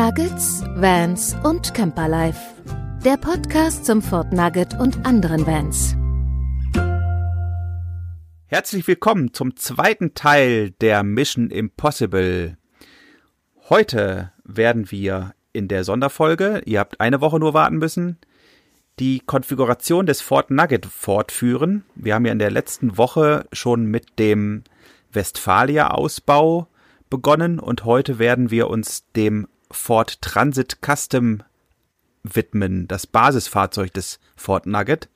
[0.00, 2.38] Nuggets, Vans und Camperlife.
[3.04, 5.96] Der Podcast zum Fort Nugget und anderen Vans.
[8.46, 12.56] Herzlich willkommen zum zweiten Teil der Mission Impossible.
[13.68, 18.18] Heute werden wir in der Sonderfolge, ihr habt eine Woche nur warten müssen,
[19.00, 21.84] die Konfiguration des Fort Nugget fortführen.
[21.96, 24.62] Wir haben ja in der letzten Woche schon mit dem
[25.10, 26.68] Westfalia-Ausbau
[27.10, 31.42] begonnen und heute werden wir uns dem Ford Transit Custom
[32.22, 35.08] widmen, das Basisfahrzeug des Ford Nugget.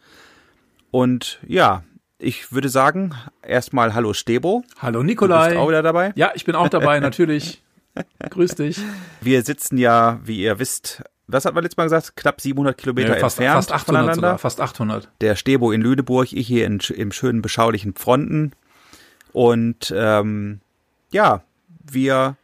[0.91, 1.85] Und ja,
[2.19, 4.65] ich würde sagen, erstmal Hallo Stebo.
[4.79, 5.45] Hallo Nikolai.
[5.45, 6.13] Du bist auch wieder dabei?
[6.15, 7.63] Ja, ich bin auch dabei, natürlich.
[8.31, 8.81] Grüß dich.
[9.21, 12.17] Wir sitzen ja, wie ihr wisst, was hat man letztes Mal gesagt?
[12.17, 14.15] Knapp 700 Kilometer nee, fast, entfernt fast 800 voneinander.
[14.15, 15.09] Sogar, fast 800.
[15.21, 18.53] Der Stebo in Lüneburg, ich hier in, im schönen, beschaulichen Fronten.
[19.33, 20.61] Und ähm,
[21.11, 21.43] ja,
[21.91, 22.37] wir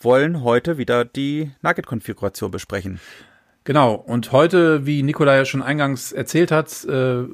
[0.00, 3.00] wollen heute wieder die Nugget-Konfiguration besprechen.
[3.64, 7.24] Genau, und heute, wie Nikolai ja schon eingangs erzählt hat, äh,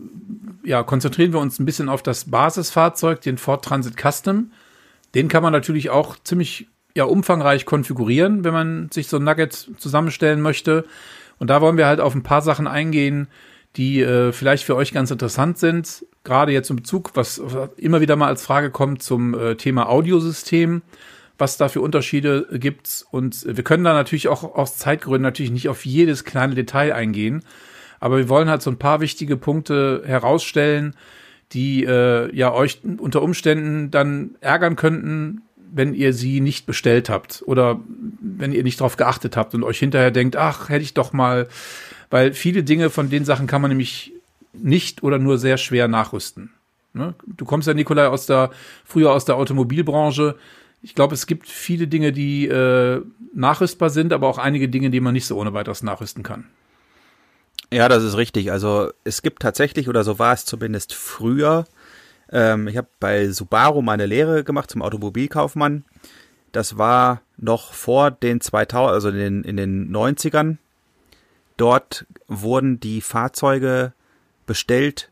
[0.65, 4.51] ja, konzentrieren wir uns ein bisschen auf das Basisfahrzeug, den Ford Transit Custom.
[5.15, 9.71] Den kann man natürlich auch ziemlich ja, umfangreich konfigurieren, wenn man sich so ein Nugget
[9.77, 10.85] zusammenstellen möchte.
[11.39, 13.29] Und da wollen wir halt auf ein paar Sachen eingehen,
[13.77, 16.05] die äh, vielleicht für euch ganz interessant sind.
[16.25, 17.41] Gerade jetzt im Bezug, was
[17.77, 20.83] immer wieder mal als Frage kommt zum äh, Thema Audiosystem
[21.39, 23.05] was da für Unterschiede gibt.
[23.11, 27.43] Und wir können da natürlich auch aus Zeitgründen natürlich nicht auf jedes kleine Detail eingehen.
[28.01, 30.95] Aber wir wollen halt so ein paar wichtige Punkte herausstellen,
[31.53, 37.43] die äh, ja euch unter Umständen dann ärgern könnten, wenn ihr sie nicht bestellt habt
[37.47, 37.81] oder
[38.21, 41.49] wenn ihr nicht darauf geachtet habt und euch hinterher denkt, ach, hätte ich doch mal,
[42.11, 44.13] weil viele Dinge von den Sachen kann man nämlich
[44.53, 46.51] nicht oder nur sehr schwer nachrüsten.
[46.93, 47.15] Ne?
[47.27, 48.51] Du kommst ja, Nikolai, aus der,
[48.85, 50.37] früher aus der Automobilbranche
[50.85, 53.01] ich glaube, es gibt viele Dinge, die äh,
[53.33, 56.45] nachrüstbar sind, aber auch einige Dinge, die man nicht so ohne weiteres nachrüsten kann.
[57.73, 58.53] Ja, das ist richtig.
[58.53, 61.65] Also es gibt tatsächlich, oder so war es zumindest früher,
[62.31, 65.87] ähm, ich habe bei Subaru meine Lehre gemacht zum Automobilkaufmann.
[66.53, 70.59] Das war noch vor den 2000, also in den, in den 90ern.
[71.57, 73.95] Dort wurden die Fahrzeuge
[74.45, 75.11] bestellt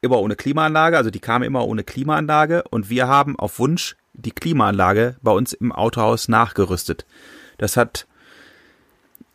[0.00, 4.30] immer ohne Klimaanlage, also die kamen immer ohne Klimaanlage und wir haben auf Wunsch die
[4.30, 7.04] Klimaanlage bei uns im Autohaus nachgerüstet.
[7.58, 8.06] Das hat,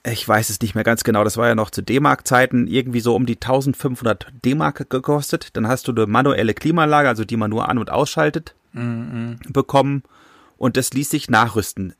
[0.06, 3.16] ich weiß es nicht mehr ganz genau, das war ja noch zu D-Mark-Zeiten irgendwie so
[3.16, 5.56] um die 1500 D-Mark gekostet.
[5.56, 9.40] Dann hast du eine manuelle Klimaanlage, also die man nur an- und ausschaltet, mhm.
[9.50, 10.04] bekommen
[10.58, 11.94] und das ließ sich nachrüsten.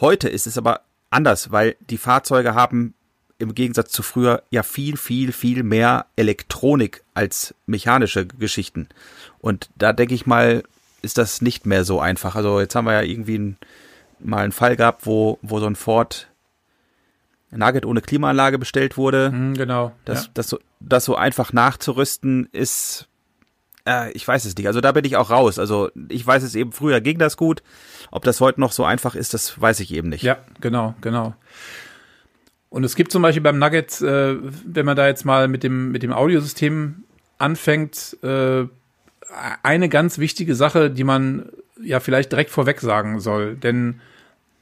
[0.00, 2.94] Heute ist es aber anders, weil die Fahrzeuge haben
[3.38, 8.88] im Gegensatz zu früher ja viel, viel, viel mehr Elektronik als mechanische Geschichten.
[9.38, 10.64] Und da denke ich mal,
[11.04, 12.34] ist das nicht mehr so einfach.
[12.34, 13.56] Also jetzt haben wir ja irgendwie ein,
[14.18, 16.28] mal einen Fall gehabt, wo, wo so ein Ford
[17.50, 19.30] Nugget ohne Klimaanlage bestellt wurde.
[19.30, 19.92] Mhm, genau.
[20.04, 20.30] Das, ja.
[20.34, 23.08] das, so, das so einfach nachzurüsten ist,
[23.86, 24.66] äh, ich weiß es nicht.
[24.66, 25.58] Also da bin ich auch raus.
[25.58, 27.62] Also ich weiß es eben, früher ging das gut.
[28.10, 30.22] Ob das heute noch so einfach ist, das weiß ich eben nicht.
[30.22, 31.34] Ja, genau, genau.
[32.70, 35.92] Und es gibt zum Beispiel beim Nugget, äh, wenn man da jetzt mal mit dem,
[35.92, 37.04] mit dem Audiosystem
[37.38, 38.64] anfängt, äh,
[39.62, 41.46] eine ganz wichtige Sache, die man
[41.82, 43.56] ja vielleicht direkt vorweg sagen soll.
[43.56, 44.00] Denn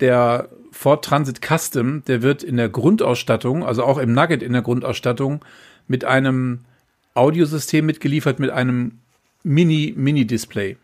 [0.00, 4.62] der Ford Transit Custom, der wird in der Grundausstattung, also auch im Nugget in der
[4.62, 5.44] Grundausstattung,
[5.86, 6.60] mit einem
[7.14, 8.98] Audiosystem mitgeliefert, mit einem
[9.42, 10.76] Mini-Mini-Display.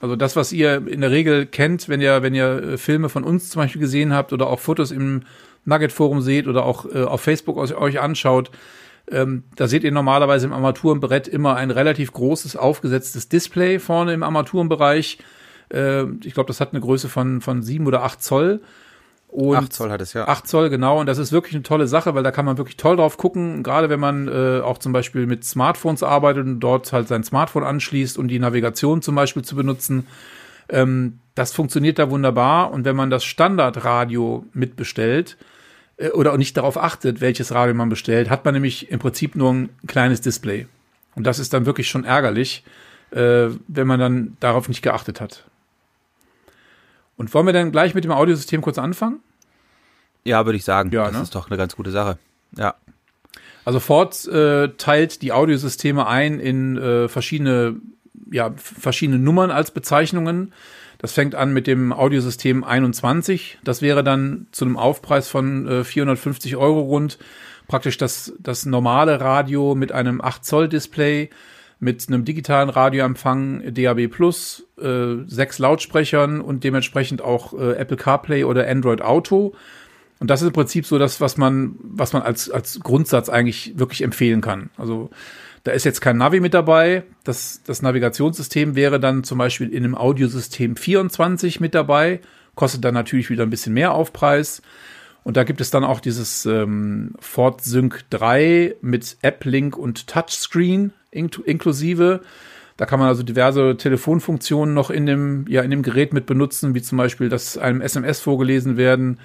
[0.00, 3.22] Also das, was ihr in der Regel kennt, wenn ihr, wenn ihr äh, Filme von
[3.22, 5.22] uns zum Beispiel gesehen habt oder auch Fotos im
[5.66, 8.50] Nugget-Forum seht oder auch äh, auf Facebook euch anschaut,
[9.10, 14.22] ähm, da seht ihr normalerweise im Armaturenbrett immer ein relativ großes aufgesetztes Display vorne im
[14.22, 15.18] Armaturenbereich.
[15.72, 18.60] Äh, ich glaube, das hat eine Größe von, von sieben oder acht Zoll.
[19.30, 20.26] Und 8 Zoll hat es, ja.
[20.26, 20.98] 8 Zoll, genau.
[20.98, 23.62] Und das ist wirklich eine tolle Sache, weil da kann man wirklich toll drauf gucken.
[23.62, 27.62] Gerade wenn man äh, auch zum Beispiel mit Smartphones arbeitet und dort halt sein Smartphone
[27.62, 30.08] anschließt, um die Navigation zum Beispiel zu benutzen.
[30.68, 32.72] Ähm, das funktioniert da wunderbar.
[32.72, 35.36] Und wenn man das Standardradio mitbestellt,
[36.12, 39.52] oder auch nicht darauf achtet, welches Radio man bestellt, hat man nämlich im Prinzip nur
[39.52, 40.66] ein kleines Display.
[41.14, 42.64] Und das ist dann wirklich schon ärgerlich,
[43.10, 45.44] äh, wenn man dann darauf nicht geachtet hat.
[47.16, 49.20] Und wollen wir dann gleich mit dem Audiosystem kurz anfangen?
[50.24, 50.90] Ja, würde ich sagen.
[50.90, 51.22] Ja, das ne?
[51.22, 52.18] ist doch eine ganz gute Sache.
[52.56, 52.74] Ja.
[53.64, 57.76] Also Ford äh, teilt die Audiosysteme ein in äh, verschiedene,
[58.30, 60.52] ja, verschiedene Nummern als Bezeichnungen.
[61.00, 63.58] Das fängt an mit dem Audiosystem 21.
[63.64, 67.18] Das wäre dann zu einem Aufpreis von äh, 450 Euro rund
[67.68, 71.30] praktisch das, das normale Radio mit einem 8 Zoll Display.
[71.82, 78.44] mit einem digitalen Radioempfang, DAB Plus, äh, sechs Lautsprechern und dementsprechend auch äh, Apple CarPlay
[78.44, 79.54] oder Android Auto.
[80.18, 83.78] Und das ist im Prinzip so das, was man, was man als, als Grundsatz eigentlich
[83.78, 84.68] wirklich empfehlen kann.
[84.76, 85.08] Also
[85.64, 87.04] da ist jetzt kein Navi mit dabei.
[87.24, 92.20] Das, das Navigationssystem wäre dann zum Beispiel in einem Audiosystem 24 mit dabei.
[92.54, 94.62] Kostet dann natürlich wieder ein bisschen mehr Aufpreis.
[95.22, 100.92] Und da gibt es dann auch dieses ähm, Ford Sync 3 mit App-Link und Touchscreen
[101.10, 102.20] inklusive.
[102.76, 106.74] Da kann man also diverse Telefonfunktionen noch in dem, ja, in dem Gerät mit benutzen,
[106.74, 109.18] wie zum Beispiel, dass einem SMS vorgelesen werden,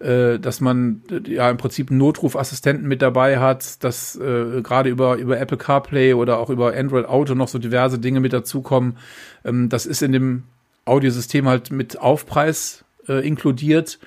[0.00, 4.88] äh, dass man äh, ja im Prinzip einen Notrufassistenten mit dabei hat, dass äh, gerade
[4.88, 8.96] über, über Apple CarPlay oder auch über Android Auto noch so diverse Dinge mit dazukommen.
[9.44, 10.44] Ähm, das ist in dem
[10.86, 13.98] Audiosystem halt mit Aufpreis äh, inkludiert.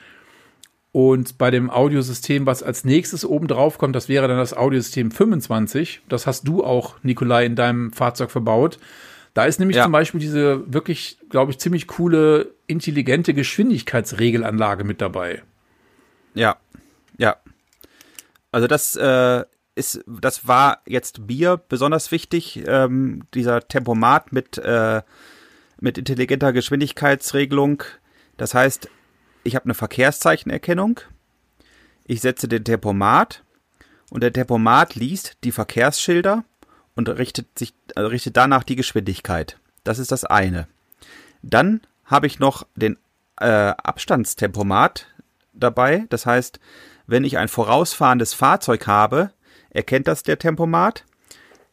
[0.92, 5.10] Und bei dem Audiosystem, was als nächstes oben drauf kommt, das wäre dann das Audiosystem
[5.12, 6.01] 25.
[6.10, 8.78] Das hast du auch, Nikolai, in deinem Fahrzeug verbaut.
[9.34, 9.84] Da ist nämlich ja.
[9.84, 15.42] zum Beispiel diese wirklich, glaube ich, ziemlich coole, intelligente Geschwindigkeitsregelanlage mit dabei.
[16.33, 16.57] Ja,
[17.18, 17.38] ja.
[18.51, 19.44] Also das äh,
[19.75, 25.01] ist, das war jetzt mir besonders wichtig, ähm, dieser Tempomat mit, äh,
[25.80, 27.83] mit intelligenter Geschwindigkeitsregelung.
[28.38, 28.89] Das heißt,
[29.44, 31.01] ich habe eine Verkehrszeichenerkennung,
[32.06, 33.44] ich setze den Tempomat
[34.09, 36.44] und der Tempomat liest die Verkehrsschilder
[36.95, 39.59] und richtet sich also richtet danach die Geschwindigkeit.
[39.83, 40.68] Das ist das eine.
[41.41, 42.97] Dann habe ich noch den
[43.39, 45.07] äh, Abstandstempomat
[45.53, 46.05] dabei.
[46.09, 46.59] Das heißt,
[47.07, 49.31] wenn ich ein vorausfahrendes Fahrzeug habe,
[49.69, 51.05] erkennt das der Tempomat,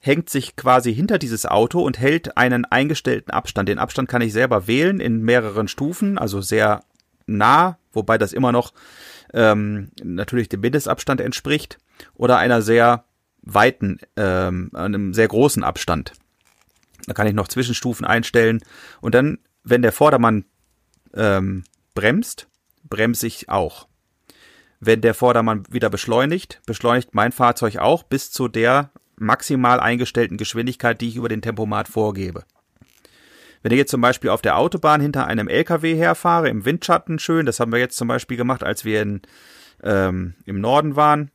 [0.00, 3.68] hängt sich quasi hinter dieses Auto und hält einen eingestellten Abstand.
[3.68, 6.80] Den Abstand kann ich selber wählen in mehreren Stufen, also sehr
[7.26, 8.72] nah, wobei das immer noch
[9.34, 11.78] ähm, natürlich dem Mindestabstand entspricht,
[12.14, 13.04] oder einer sehr
[13.42, 16.12] weiten, ähm, einem sehr großen Abstand.
[17.06, 18.60] Da kann ich noch Zwischenstufen einstellen
[19.00, 20.44] und dann, wenn der Vordermann
[21.14, 22.48] ähm, bremst,
[22.88, 23.86] bremse ich auch.
[24.80, 31.00] Wenn der Vordermann wieder beschleunigt, beschleunigt mein Fahrzeug auch bis zu der maximal eingestellten Geschwindigkeit,
[31.00, 32.44] die ich über den Tempomat vorgebe.
[33.62, 37.44] Wenn ich jetzt zum Beispiel auf der Autobahn hinter einem LKW herfahre, im Windschatten schön,
[37.44, 39.20] das haben wir jetzt zum Beispiel gemacht, als wir in,
[39.82, 41.30] ähm, im Norden waren,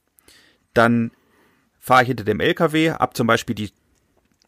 [0.73, 1.11] dann
[1.79, 3.71] fahre ich hinter dem LKW, ab zum Beispiel die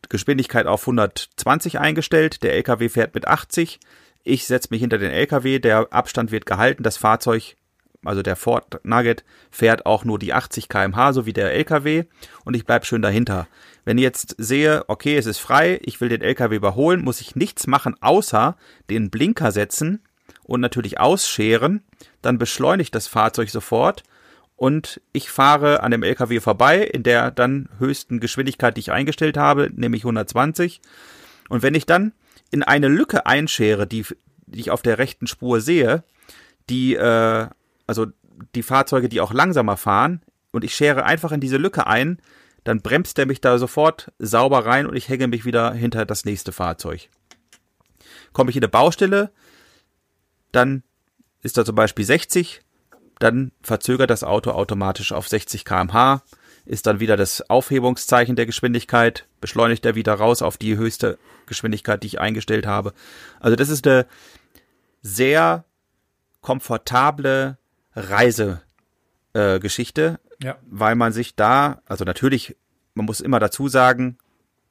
[0.10, 3.80] Geschwindigkeit auf 120 eingestellt, der LKW fährt mit 80,
[4.28, 7.56] ich setze mich hinter den LKW, der Abstand wird gehalten, das Fahrzeug,
[8.04, 12.04] also der Ford Nugget, fährt auch nur die 80 kmh, so wie der LKW,
[12.44, 13.48] und ich bleibe schön dahinter.
[13.86, 17.36] Wenn ich jetzt sehe, okay, es ist frei, ich will den LKW überholen, muss ich
[17.36, 18.58] nichts machen, außer
[18.90, 20.04] den Blinker setzen
[20.44, 21.82] und natürlich ausscheren,
[22.22, 24.04] dann beschleunigt das Fahrzeug sofort
[24.58, 29.38] und ich fahre an dem LKW vorbei in der dann höchsten Geschwindigkeit, die ich eingestellt
[29.38, 30.82] habe, nämlich 120.
[31.48, 32.12] Und wenn ich dann
[32.52, 34.06] in eine Lücke einschere, die,
[34.46, 36.04] die ich auf der rechten Spur sehe,
[36.70, 37.48] die, äh,
[37.86, 38.08] also
[38.56, 40.22] die Fahrzeuge, die auch langsamer fahren,
[40.52, 42.20] und ich schere einfach in diese Lücke ein,
[42.64, 46.26] dann bremst er mich da sofort sauber rein und ich hänge mich wieder hinter das
[46.26, 47.10] nächste Fahrzeug.
[48.34, 49.32] Komme ich in eine Baustelle,
[50.52, 50.84] dann
[51.44, 52.62] ist da zum Beispiel 60,
[53.20, 56.24] dann verzögert das Auto automatisch auf 60 kmh,
[56.68, 62.04] ist dann wieder das Aufhebungszeichen der Geschwindigkeit, beschleunigt er wieder raus auf die höchste Geschwindigkeit,
[62.04, 62.94] die ich eingestellt habe.
[63.40, 64.06] Also das ist eine
[65.02, 65.64] sehr
[66.42, 67.58] komfortable
[67.96, 70.20] Reisegeschichte.
[70.40, 70.58] Äh, ja.
[70.70, 72.56] Weil man sich da, also natürlich,
[72.94, 74.18] man muss immer dazu sagen,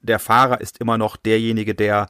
[0.00, 2.08] der Fahrer ist immer noch derjenige, der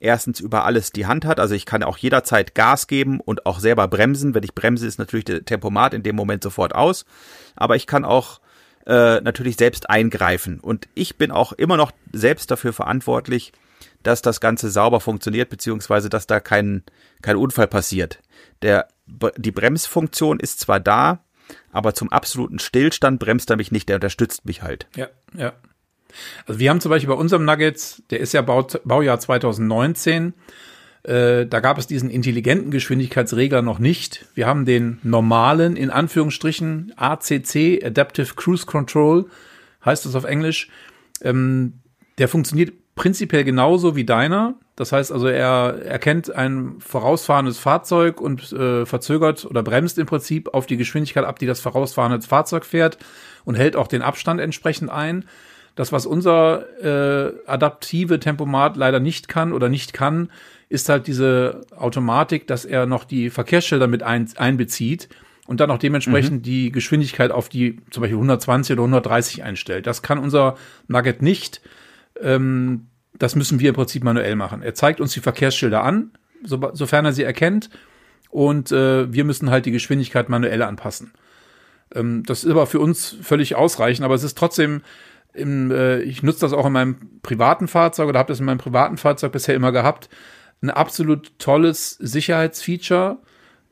[0.00, 1.40] erstens über alles die Hand hat.
[1.40, 4.34] Also ich kann auch jederzeit Gas geben und auch selber bremsen.
[4.34, 7.04] Wenn ich bremse, ist natürlich der Tempomat in dem Moment sofort aus.
[7.56, 8.40] Aber ich kann auch
[8.86, 10.60] äh, natürlich selbst eingreifen.
[10.60, 13.52] Und ich bin auch immer noch selbst dafür verantwortlich,
[14.02, 16.82] dass das Ganze sauber funktioniert, beziehungsweise dass da kein,
[17.22, 18.20] kein Unfall passiert.
[18.62, 18.88] Der,
[19.36, 21.24] die Bremsfunktion ist zwar da,
[21.72, 24.86] aber zum absoluten Stillstand bremst er mich nicht, der unterstützt mich halt.
[24.96, 25.54] Ja, ja.
[26.46, 30.34] Also wir haben zum Beispiel bei unserem Nuggets, der ist ja Bau, Baujahr 2019,
[31.04, 34.26] äh, da gab es diesen intelligenten Geschwindigkeitsregler noch nicht.
[34.34, 39.26] Wir haben den normalen, in Anführungsstrichen, ACC, Adaptive Cruise Control,
[39.84, 40.70] heißt das auf Englisch.
[41.22, 41.74] Ähm,
[42.18, 44.54] der funktioniert prinzipiell genauso wie deiner.
[44.76, 50.54] Das heißt also, er erkennt ein vorausfahrendes Fahrzeug und äh, verzögert oder bremst im Prinzip
[50.54, 52.98] auf die Geschwindigkeit ab, die das vorausfahrende Fahrzeug fährt
[53.44, 55.26] und hält auch den Abstand entsprechend ein.
[55.74, 60.30] Das, was unser äh, adaptive Tempomat leider nicht kann oder nicht kann,
[60.68, 65.08] ist halt diese Automatik, dass er noch die Verkehrsschilder mit ein, einbezieht
[65.46, 66.42] und dann auch dementsprechend mhm.
[66.42, 69.86] die Geschwindigkeit auf die zum Beispiel 120 oder 130 einstellt.
[69.86, 70.56] Das kann unser
[70.88, 71.60] Nugget nicht.
[72.20, 72.86] Ähm,
[73.18, 74.62] das müssen wir im Prinzip manuell machen.
[74.62, 76.10] Er zeigt uns die Verkehrsschilder an,
[76.42, 77.70] so, sofern er sie erkennt,
[78.30, 81.12] und äh, wir müssen halt die Geschwindigkeit manuell anpassen.
[81.94, 84.82] Ähm, das ist aber für uns völlig ausreichend, aber es ist trotzdem,
[85.34, 88.58] im, äh, ich nutze das auch in meinem privaten Fahrzeug oder habe das in meinem
[88.58, 90.08] privaten Fahrzeug bisher immer gehabt,
[90.62, 93.18] ein absolut tolles Sicherheitsfeature.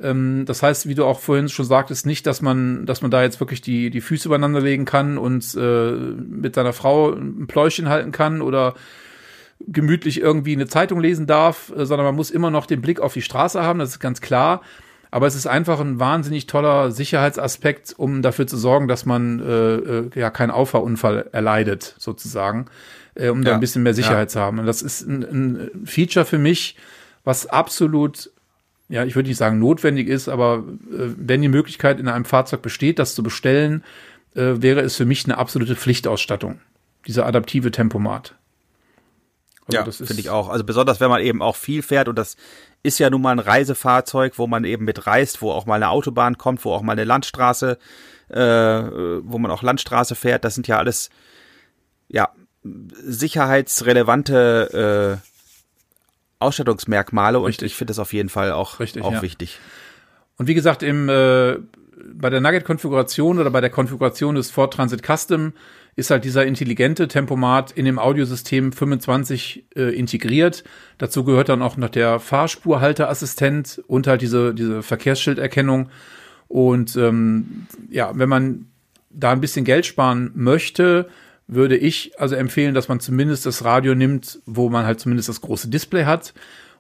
[0.00, 3.23] Ähm, das heißt, wie du auch vorhin schon sagtest, nicht, dass man, dass man da
[3.23, 7.88] jetzt wirklich die, die Füße übereinander legen kann und äh, mit seiner Frau ein Pläuschen
[7.88, 8.75] halten kann oder
[9.61, 13.12] gemütlich irgendwie eine Zeitung lesen darf, äh, sondern man muss immer noch den Blick auf
[13.12, 14.62] die Straße haben, das ist ganz klar.
[15.12, 19.75] Aber es ist einfach ein wahnsinnig toller Sicherheitsaspekt, um dafür zu sorgen, dass man äh,
[19.75, 22.64] äh, ja keinen Auffahrunfall erleidet, sozusagen,
[23.14, 23.50] äh, um ja.
[23.50, 24.33] da ein bisschen mehr Sicherheit ja.
[24.33, 24.59] zu haben.
[24.59, 26.76] Und das ist ein, ein Feature für mich,
[27.25, 28.31] was absolut,
[28.88, 32.62] ja, ich würde nicht sagen notwendig ist, aber äh, wenn die Möglichkeit in einem Fahrzeug
[32.62, 33.85] besteht, das zu bestellen,
[34.35, 36.61] äh, wäre es für mich eine absolute Pflichtausstattung.
[37.07, 38.35] Dieser adaptive Tempomat.
[39.66, 40.49] Also ja, finde ich auch.
[40.49, 42.37] Also besonders, wenn man eben auch viel fährt und das
[42.83, 45.91] ist ja nun mal ein Reisefahrzeug, wo man eben mit reist, wo auch mal eine
[45.91, 47.79] Autobahn kommt, wo auch mal eine Landstraße,
[48.29, 50.45] äh, wo man auch Landstraße fährt.
[50.45, 51.11] Das sind ja alles,
[52.09, 52.31] ja,
[52.65, 55.27] sicherheitsrelevante äh,
[56.39, 57.67] Ausstattungsmerkmale und Richtig.
[57.67, 59.23] ich finde das auf jeden Fall auch, Richtig, auch ja.
[59.23, 59.59] wichtig.
[60.37, 61.59] Und wie gesagt, im, äh,
[62.14, 65.52] bei der Nugget-Konfiguration oder bei der Konfiguration des Ford Transit Custom
[65.94, 70.64] ist halt dieser intelligente Tempomat in dem Audiosystem 25 äh, integriert.
[70.99, 75.90] Dazu gehört dann auch noch der Fahrspurhalteassistent und halt diese, diese Verkehrsschilderkennung.
[76.49, 78.66] Und ähm, ja, wenn man
[79.11, 81.09] da ein bisschen Geld sparen möchte,
[81.47, 85.42] würde ich also empfehlen, dass man zumindest das Radio nimmt, wo man halt zumindest das
[85.42, 86.32] große Display hat.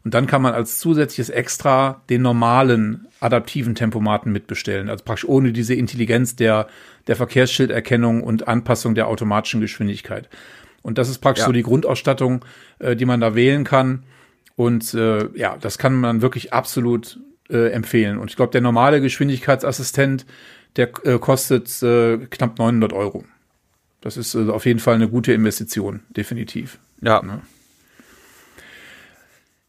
[0.04, 4.88] Und dann kann man als zusätzliches Extra den normalen adaptiven Tempomaten mitbestellen.
[4.88, 6.66] Also praktisch ohne diese Intelligenz der
[7.06, 10.28] der Verkehrsschilderkennung und Anpassung der automatischen Geschwindigkeit.
[10.82, 11.46] Und das ist praktisch ja.
[11.46, 12.44] so die Grundausstattung,
[12.78, 14.04] äh, die man da wählen kann.
[14.56, 17.18] Und äh, ja, das kann man wirklich absolut
[17.48, 18.18] äh, empfehlen.
[18.18, 20.26] Und ich glaube, der normale Geschwindigkeitsassistent,
[20.76, 23.24] der äh, kostet äh, knapp 900 Euro.
[24.00, 26.78] Das ist äh, auf jeden Fall eine gute Investition, definitiv.
[27.00, 27.22] Ja.
[27.24, 27.40] ja.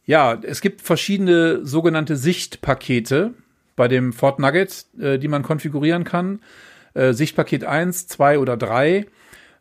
[0.05, 3.33] Ja, es gibt verschiedene sogenannte Sichtpakete
[3.75, 6.39] bei dem Ford Nugget, äh, die man konfigurieren kann
[6.93, 9.05] äh, Sichtpaket 1, 2 oder 3.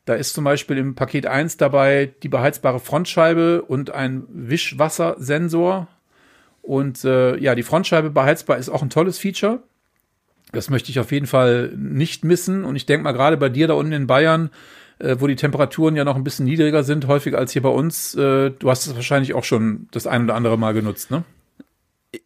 [0.04, 5.88] Da ist zum Beispiel im Paket 1 dabei die beheizbare Frontscheibe und ein Wischwassersensor.
[6.61, 9.62] Und äh, ja, die Frontscheibe beheizbar ist auch ein tolles Feature.
[10.52, 12.64] Das möchte ich auf jeden Fall nicht missen.
[12.64, 14.50] Und ich denke mal, gerade bei dir da unten in Bayern,
[15.02, 18.14] äh, wo die Temperaturen ja noch ein bisschen niedriger sind, häufiger als hier bei uns,
[18.14, 21.25] äh, du hast es wahrscheinlich auch schon das ein oder andere Mal genutzt, ne?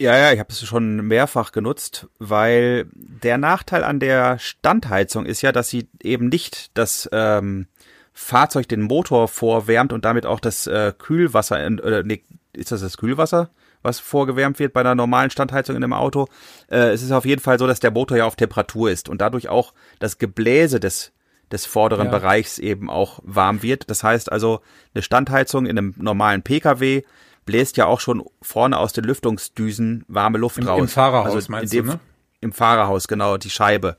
[0.01, 5.43] Ja, ja, ich habe es schon mehrfach genutzt, weil der Nachteil an der Standheizung ist
[5.43, 7.67] ja, dass sie eben nicht das ähm,
[8.13, 12.97] Fahrzeug den Motor vorwärmt und damit auch das äh, Kühlwasser, oder nee, ist das das
[12.97, 13.51] Kühlwasser,
[13.83, 16.27] was vorgewärmt wird bei einer normalen Standheizung in einem Auto?
[16.69, 19.21] Äh, es ist auf jeden Fall so, dass der Motor ja auf Temperatur ist und
[19.21, 21.13] dadurch auch das Gebläse des
[21.53, 22.11] des vorderen ja.
[22.11, 23.89] Bereichs eben auch warm wird.
[23.91, 24.61] Das heißt also,
[24.95, 27.03] eine Standheizung in einem normalen Pkw
[27.45, 30.81] bläst ja auch schon vorne aus den Lüftungsdüsen warme Luft Im, raus.
[30.81, 32.01] Im Fahrerhaus also meinst dem, du, ne?
[32.41, 33.97] Im Fahrerhaus, genau, die Scheibe.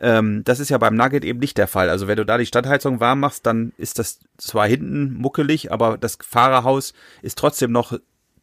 [0.00, 1.88] Ähm, das ist ja beim Nugget eben nicht der Fall.
[1.88, 5.96] Also wenn du da die Standheizung warm machst, dann ist das zwar hinten muckelig, aber
[5.96, 7.98] das Fahrerhaus ist trotzdem noch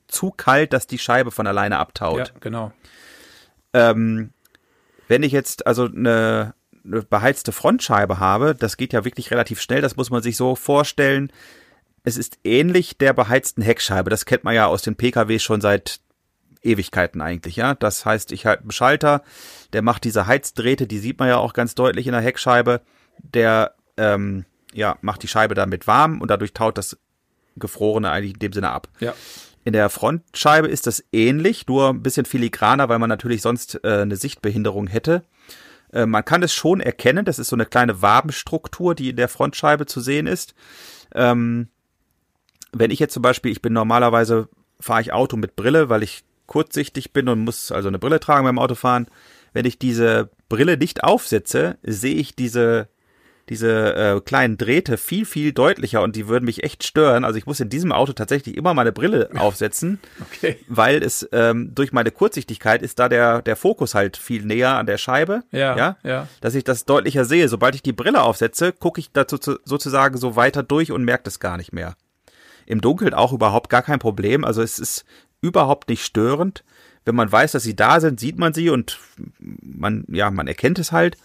[0.07, 2.17] zu kalt, dass die Scheibe von alleine abtaut.
[2.17, 2.71] Ja, genau.
[3.73, 4.31] Ähm,
[5.07, 9.81] wenn ich jetzt also eine, eine beheizte Frontscheibe habe, das geht ja wirklich relativ schnell,
[9.81, 11.31] das muss man sich so vorstellen,
[12.03, 14.09] es ist ähnlich der beheizten Heckscheibe.
[14.09, 15.99] Das kennt man ja aus den PKW schon seit
[16.63, 17.75] Ewigkeiten eigentlich, ja.
[17.75, 19.23] Das heißt, ich halte einen Schalter,
[19.73, 22.81] der macht diese Heizdrähte, die sieht man ja auch ganz deutlich in der Heckscheibe.
[23.19, 26.97] Der ähm, ja, macht die Scheibe damit warm und dadurch taut das
[27.55, 28.87] Gefrorene eigentlich in dem Sinne ab.
[28.99, 29.13] Ja.
[29.63, 34.01] In der Frontscheibe ist das ähnlich, nur ein bisschen filigraner, weil man natürlich sonst äh,
[34.01, 35.23] eine Sichtbehinderung hätte.
[35.93, 39.27] Äh, man kann es schon erkennen, das ist so eine kleine Wabenstruktur, die in der
[39.27, 40.53] Frontscheibe zu sehen ist.
[41.13, 41.67] Ähm,
[42.71, 44.47] wenn ich jetzt zum Beispiel, ich bin normalerweise,
[44.79, 48.45] fahre ich Auto mit Brille, weil ich kurzsichtig bin und muss also eine Brille tragen
[48.45, 49.07] beim Autofahren.
[49.53, 52.87] Wenn ich diese Brille nicht aufsetze, sehe ich diese
[53.49, 57.25] diese äh, kleinen Drähte viel, viel deutlicher und die würden mich echt stören.
[57.25, 60.57] Also ich muss in diesem Auto tatsächlich immer meine Brille aufsetzen, okay.
[60.67, 64.85] weil es ähm, durch meine Kurzsichtigkeit ist da der, der Fokus halt viel näher an
[64.85, 65.43] der Scheibe.
[65.51, 66.27] Ja, ja, ja.
[66.39, 67.49] Dass ich das deutlicher sehe.
[67.49, 71.39] Sobald ich die Brille aufsetze, gucke ich dazu sozusagen so weiter durch und merke das
[71.39, 71.95] gar nicht mehr.
[72.65, 74.45] Im Dunkeln auch überhaupt gar kein Problem.
[74.45, 75.05] Also es ist
[75.41, 76.63] überhaupt nicht störend.
[77.03, 78.99] Wenn man weiß, dass sie da sind, sieht man sie und
[79.39, 81.17] man, ja, man erkennt es halt.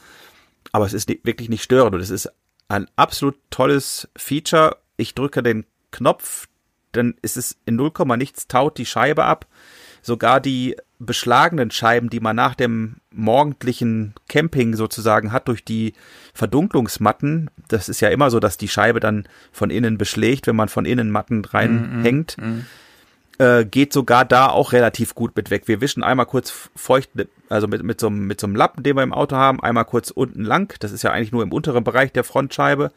[0.77, 2.31] Aber es ist wirklich nicht störend und es ist
[2.69, 4.77] ein absolut tolles Feature.
[4.99, 6.49] Ich drücke den Knopf,
[6.93, 9.47] dann ist es in 0, nichts, taut die Scheibe ab.
[10.03, 15.95] Sogar die beschlagenen Scheiben, die man nach dem morgendlichen Camping sozusagen hat durch die
[16.35, 20.69] Verdunklungsmatten, das ist ja immer so, dass die Scheibe dann von innen beschlägt, wenn man
[20.69, 22.67] von innen Matten reinhängt, mm, mm, mm.
[23.39, 25.69] Äh, geht sogar da auch relativ gut mit weg.
[25.69, 27.11] Wir wischen einmal kurz feucht,
[27.51, 30.11] also mit, mit, so, mit so einem Lappen, den wir im Auto haben, einmal kurz
[30.11, 32.93] unten lang, das ist ja eigentlich nur im unteren Bereich der Frontscheibe,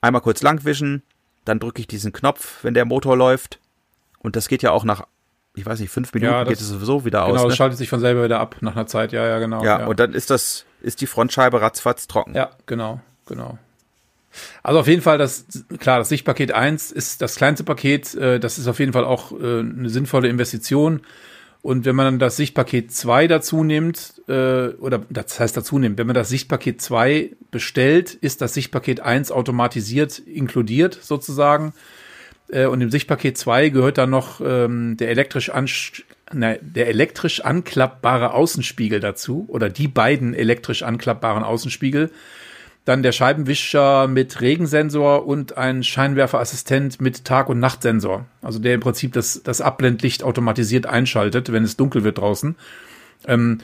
[0.00, 1.02] einmal kurz lang wischen,
[1.44, 3.60] dann drücke ich diesen Knopf, wenn der Motor läuft
[4.18, 5.06] und das geht ja auch nach
[5.54, 7.36] ich weiß nicht, fünf Minuten ja, das, geht es sowieso wieder genau, aus.
[7.36, 7.56] Genau, es ne?
[7.56, 9.62] schaltet sich von selber wieder ab nach einer Zeit, ja, ja, genau.
[9.62, 12.34] Ja, ja, und dann ist das, ist die Frontscheibe ratzfatz trocken.
[12.34, 13.58] Ja, genau, genau.
[14.62, 15.46] Also auf jeden Fall, das,
[15.78, 19.32] klar, das Sichtpaket 1 ist das kleinste Paket, äh, das ist auf jeden Fall auch
[19.32, 21.02] äh, eine sinnvolle Investition.
[21.62, 25.96] Und wenn man dann das Sichtpaket 2 dazu nimmt, äh, oder das heißt dazu nimmt,
[25.96, 31.72] wenn man das Sichtpaket 2 bestellt, ist das Sichtpaket 1 automatisiert inkludiert sozusagen.
[32.48, 35.52] Äh, und im Sichtpaket 2 gehört dann noch ähm, der elektrisch
[36.32, 42.10] ne, der elektrisch anklappbare Außenspiegel dazu oder die beiden elektrisch anklappbaren Außenspiegel.
[42.84, 48.26] Dann der Scheibenwischer mit Regensensor und ein Scheinwerferassistent mit Tag- und Nachtsensor.
[48.42, 52.56] Also der im Prinzip das, das Abblendlicht automatisiert einschaltet, wenn es dunkel wird draußen.
[53.28, 53.58] Ähm,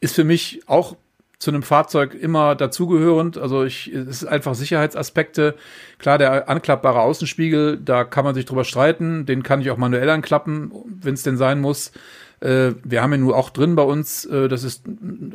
[0.00, 0.96] ist für mich auch
[1.38, 3.36] zu einem Fahrzeug immer dazugehörend.
[3.36, 5.54] Also ich, es ist einfach Sicherheitsaspekte.
[5.98, 9.26] Klar, der anklappbare Außenspiegel, da kann man sich drüber streiten.
[9.26, 11.92] Den kann ich auch manuell anklappen, wenn es denn sein muss.
[12.40, 14.24] Äh, wir haben ihn nur auch drin bei uns.
[14.24, 14.84] Äh, das ist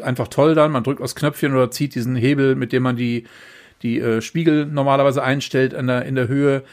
[0.01, 0.72] einfach toll dann.
[0.72, 3.25] Man drückt aufs Knöpfchen oder zieht diesen Hebel, mit dem man die,
[3.81, 6.63] die äh, Spiegel normalerweise einstellt in der, in der Höhe.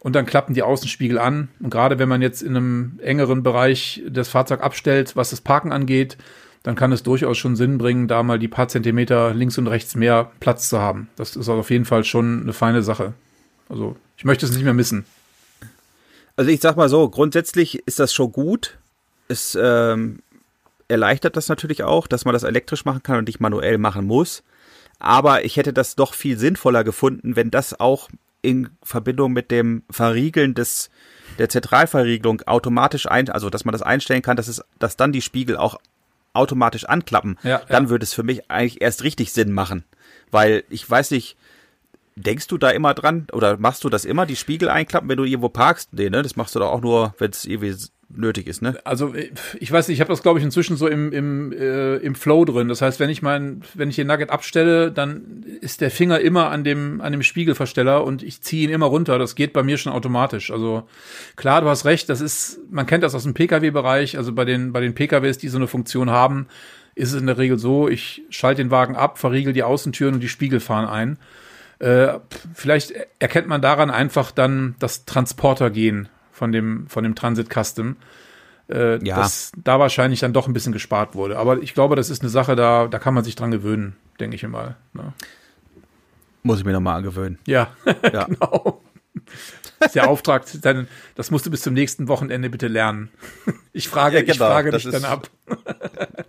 [0.00, 1.48] Und dann klappen die Außenspiegel an.
[1.60, 5.72] Und gerade wenn man jetzt in einem engeren Bereich das Fahrzeug abstellt, was das Parken
[5.72, 6.16] angeht,
[6.62, 9.94] dann kann es durchaus schon Sinn bringen, da mal die paar Zentimeter links und rechts
[9.94, 11.08] mehr Platz zu haben.
[11.16, 13.14] Das ist auf jeden Fall schon eine feine Sache.
[13.68, 15.04] Also ich möchte es nicht mehr missen.
[16.36, 18.78] Also ich sag mal so, grundsätzlich ist das schon gut.
[19.30, 20.20] Es ähm,
[20.88, 24.42] erleichtert das natürlich auch, dass man das elektrisch machen kann und nicht manuell machen muss.
[24.98, 28.08] Aber ich hätte das doch viel sinnvoller gefunden, wenn das auch
[28.42, 30.90] in Verbindung mit dem Verriegeln des
[31.38, 35.22] der Zentralverriegelung automatisch ein, also dass man das einstellen kann, dass es, dass dann die
[35.22, 35.78] Spiegel auch
[36.32, 37.90] automatisch anklappen, ja, dann ja.
[37.90, 39.84] würde es für mich eigentlich erst richtig Sinn machen.
[40.30, 41.36] Weil ich weiß nicht,
[42.16, 45.24] denkst du da immer dran oder machst du das immer, die Spiegel einklappen, wenn du
[45.24, 45.92] irgendwo parkst?
[45.92, 46.22] Nee, ne?
[46.22, 47.74] Das machst du doch auch nur, wenn es irgendwie
[48.14, 48.78] nötig ist, ne?
[48.84, 49.14] Also
[49.58, 52.44] ich weiß nicht, ich habe das glaube ich inzwischen so im im äh, im Flow
[52.44, 52.68] drin.
[52.68, 56.50] Das heißt, wenn ich mein wenn ich den Nugget abstelle, dann ist der Finger immer
[56.50, 59.18] an dem an dem Spiegelversteller und ich ziehe ihn immer runter.
[59.18, 60.50] Das geht bei mir schon automatisch.
[60.50, 60.84] Also
[61.36, 64.44] klar, du hast recht, das ist man kennt das aus dem PKW Bereich, also bei
[64.44, 66.48] den bei den PKWs, die so eine Funktion haben,
[66.94, 70.20] ist es in der Regel so, ich schalte den Wagen ab, verriegel die Außentüren und
[70.20, 71.18] die Spiegel fahren ein.
[71.78, 72.18] Äh,
[72.54, 76.08] vielleicht erkennt man daran einfach dann das Transportergehen
[76.40, 77.96] von dem, von dem Transit Custom.
[78.70, 79.16] Äh, ja.
[79.16, 81.36] Dass da wahrscheinlich dann doch ein bisschen gespart wurde.
[81.36, 84.36] Aber ich glaube, das ist eine Sache, da, da kann man sich dran gewöhnen, denke
[84.36, 84.76] ich mal.
[84.94, 85.12] Ne?
[86.42, 87.38] Muss ich mir nochmal angewöhnen.
[87.46, 87.68] Ja,
[88.12, 88.24] ja.
[88.24, 88.80] genau.
[89.78, 93.10] Das ist der Auftrag, dann, das musst du bis zum nächsten Wochenende bitte lernen.
[93.72, 95.30] Ich frage, ja, genau, ich frage dich dann ab.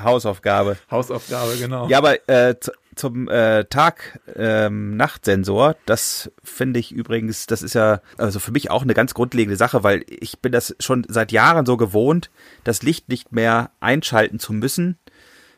[0.01, 0.77] Hausaufgabe.
[0.91, 1.87] Hausaufgabe, genau.
[1.87, 2.53] Ja, aber äh,
[2.95, 8.81] zum äh, Tag-Nacht-Sensor, ähm, das finde ich übrigens, das ist ja also für mich auch
[8.81, 12.29] eine ganz grundlegende Sache, weil ich bin das schon seit Jahren so gewohnt,
[12.63, 14.97] das Licht nicht mehr einschalten zu müssen,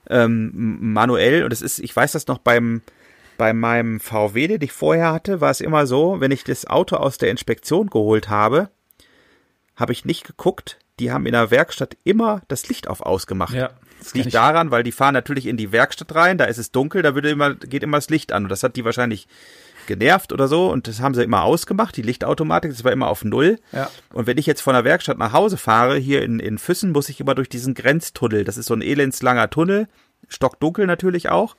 [0.10, 1.44] ähm, manuell.
[1.44, 2.82] Und es ist, ich weiß das noch beim
[3.38, 6.98] bei meinem VW, den ich vorher hatte, war es immer so, wenn ich das Auto
[6.98, 8.70] aus der Inspektion geholt habe,
[9.76, 10.78] habe ich nicht geguckt.
[11.00, 13.56] Die haben in der Werkstatt immer das Licht auf ausgemacht.
[13.56, 13.72] Ja.
[14.04, 17.02] Das liegt daran, weil die fahren natürlich in die Werkstatt rein, da ist es dunkel,
[17.02, 18.44] da wird immer, geht immer das Licht an.
[18.44, 19.28] Und das hat die wahrscheinlich
[19.86, 23.24] genervt oder so und das haben sie immer ausgemacht, die Lichtautomatik, das war immer auf
[23.24, 23.60] Null.
[23.72, 23.90] Ja.
[24.14, 27.10] Und wenn ich jetzt von der Werkstatt nach Hause fahre, hier in, in Füssen, muss
[27.10, 28.44] ich immer durch diesen Grenztunnel.
[28.44, 29.88] Das ist so ein elendslanger Tunnel,
[30.30, 31.56] stockdunkel natürlich auch.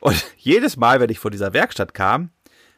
[0.00, 2.30] Und jedes Mal, wenn ich vor dieser Werkstatt kam,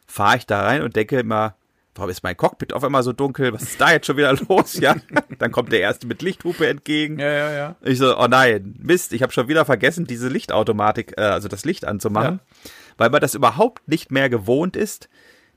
[0.07, 1.55] fahre ich da rein und denke immer,
[1.95, 3.53] warum ist mein Cockpit auf einmal so dunkel?
[3.53, 4.75] Was ist da jetzt schon wieder los?
[4.79, 4.95] Ja,
[5.37, 7.19] dann kommt der erste mit Lichthupe entgegen.
[7.19, 7.75] Ja, ja, ja.
[7.83, 11.65] Ich so, oh nein, Mist, ich habe schon wieder vergessen, diese Lichtautomatik, äh, also das
[11.65, 12.71] Licht anzumachen, ja.
[12.97, 15.09] weil man das überhaupt nicht mehr gewohnt ist,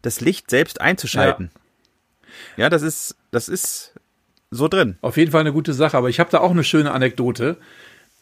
[0.02, 1.50] das Licht selbst einzuschalten.
[2.56, 3.94] Ja, ja das ist, das ist
[4.50, 4.98] so drin.
[5.00, 7.56] Auf jeden Fall eine gute Sache, aber ich habe da auch eine schöne Anekdote.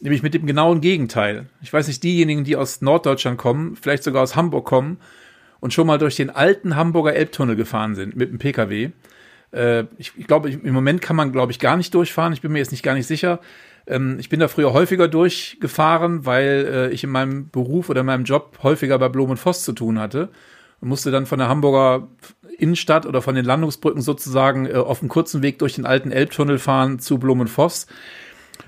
[0.03, 1.47] Nämlich mit dem genauen Gegenteil.
[1.61, 4.97] Ich weiß nicht, diejenigen, die aus Norddeutschland kommen, vielleicht sogar aus Hamburg kommen,
[5.61, 8.89] und schon mal durch den alten Hamburger Elbtunnel gefahren sind mit dem Pkw.
[9.53, 12.33] Äh, ich, ich glaube, im Moment kann man, glaube ich, gar nicht durchfahren.
[12.33, 13.39] Ich bin mir jetzt nicht gar nicht sicher.
[13.87, 18.07] Ähm, ich bin da früher häufiger durchgefahren, weil äh, ich in meinem Beruf oder in
[18.07, 20.29] meinem Job häufiger bei Blom und Voss zu tun hatte
[20.81, 22.07] und musste dann von der Hamburger
[22.57, 26.59] Innenstadt oder von den Landungsbrücken sozusagen äh, auf einem kurzen Weg durch den alten Elbtunnel
[26.59, 27.87] fahren zu Blumenvoss.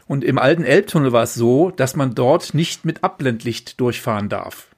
[0.06, 4.73] Und im alten Elbtunnel war es so, dass man dort nicht mit Abblendlicht durchfahren darf.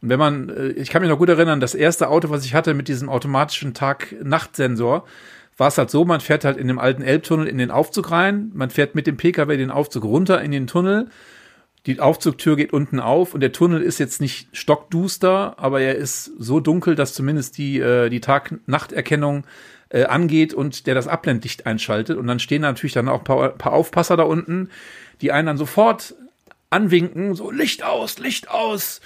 [0.00, 2.54] Und wenn man, äh, ich kann mich noch gut erinnern, das erste Auto, was ich
[2.54, 5.04] hatte mit diesem automatischen Tag-Nacht-Sensor,
[5.56, 8.50] war es halt so, man fährt halt in dem alten Elbtunnel in den Aufzug rein,
[8.54, 11.08] man fährt mit dem Pkw den Aufzug runter in den Tunnel,
[11.86, 16.26] die Aufzugtür geht unten auf und der Tunnel ist jetzt nicht stockduster, aber er ist
[16.38, 19.44] so dunkel, dass zumindest die, äh, die Tag-Nacht-Erkennung
[19.88, 22.18] äh, angeht und der das Abblendlicht einschaltet.
[22.18, 24.68] Und dann stehen da natürlich dann auch ein paar, paar Aufpasser da unten,
[25.22, 26.14] die einen dann sofort
[26.70, 29.00] anwinken, so Licht aus, Licht aus.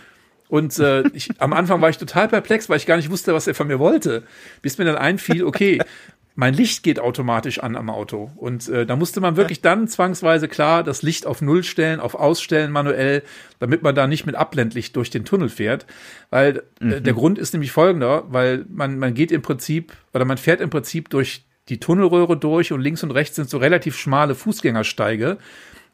[0.53, 3.47] Und äh, ich, am Anfang war ich total perplex, weil ich gar nicht wusste, was
[3.47, 4.23] er von mir wollte.
[4.61, 5.81] Bis mir dann einfiel, okay,
[6.35, 8.31] mein Licht geht automatisch an am Auto.
[8.37, 12.15] Und äh, da musste man wirklich dann zwangsweise klar das Licht auf Null stellen, auf
[12.15, 13.23] Ausstellen manuell,
[13.61, 15.87] damit man da nicht mit Abblendlicht durch den Tunnel fährt.
[16.29, 17.03] Weil äh, mhm.
[17.03, 20.69] der Grund ist nämlich folgender, weil man, man geht im Prinzip, oder man fährt im
[20.69, 25.39] Prinzip durch die Tunnelröhre durch und links und rechts sind so relativ schmale Fußgängersteige,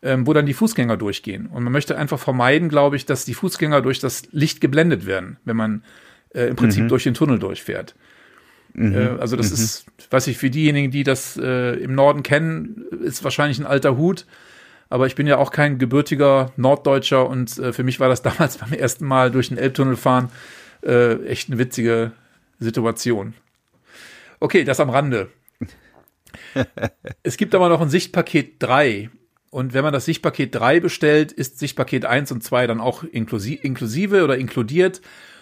[0.03, 1.47] ähm, wo dann die Fußgänger durchgehen.
[1.47, 5.39] Und man möchte einfach vermeiden, glaube ich, dass die Fußgänger durch das Licht geblendet werden,
[5.45, 5.83] wenn man
[6.35, 6.89] äh, im Prinzip mhm.
[6.89, 7.95] durch den Tunnel durchfährt.
[8.75, 8.95] Mhm.
[8.95, 9.55] Äh, also das mhm.
[9.55, 13.97] ist, weiß ich, für diejenigen, die das äh, im Norden kennen, ist wahrscheinlich ein alter
[13.97, 14.27] Hut.
[14.91, 18.59] Aber ich bin ja auch kein gebürtiger Norddeutscher und äh, für mich war das damals
[18.59, 20.31] beim ersten Mal durch den Elbtunnel fahren
[20.83, 22.13] äh, echt eine witzige
[22.59, 23.35] Situation.
[24.41, 25.31] Okay, das am Rande.
[27.23, 29.11] es gibt aber noch ein Sichtpaket 3.
[29.51, 34.25] Und wenn man das Sichtpaket 3 bestellt, ist Sichtpaket 1 und 2 dann auch inklusive
[34.25, 35.01] oder inkludiert.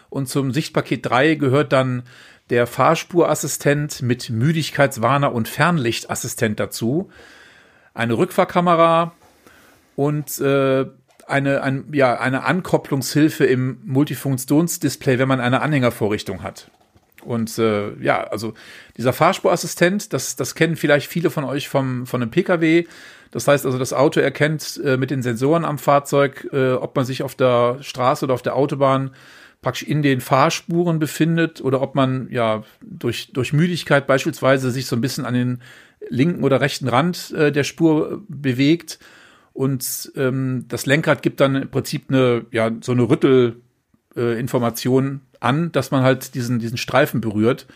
[0.09, 2.05] Und zum Sichtpaket 3 gehört dann
[2.51, 7.11] der Fahrspurassistent mit Müdigkeitswarner und Fernlichtassistent dazu,
[7.93, 9.13] eine Rückfahrkamera
[9.97, 10.87] und äh,
[11.27, 16.71] eine, ein, ja, eine Ankopplungshilfe im Multifunktionsdisplay, wenn man eine Anhängervorrichtung hat.
[17.27, 18.55] Und äh, ja, also
[18.97, 22.87] dieser Fahrspurassistent, das, das kennen vielleicht viele von euch vom, von einem Pkw.
[23.33, 27.05] Das heißt also, das Auto erkennt äh, mit den Sensoren am Fahrzeug, äh, ob man
[27.05, 29.11] sich auf der Straße oder auf der Autobahn
[29.61, 34.95] praktisch in den Fahrspuren befindet oder ob man ja durch, durch Müdigkeit beispielsweise sich so
[34.95, 35.61] ein bisschen an den
[36.09, 39.01] linken oder rechten Rand äh, der Spur bewegt.
[39.53, 45.73] Und ähm, das Lenkrad gibt dann im Prinzip eine, ja, so eine Rüttelinformation äh, an,
[45.73, 47.67] dass man halt diesen, diesen Streifen berührt.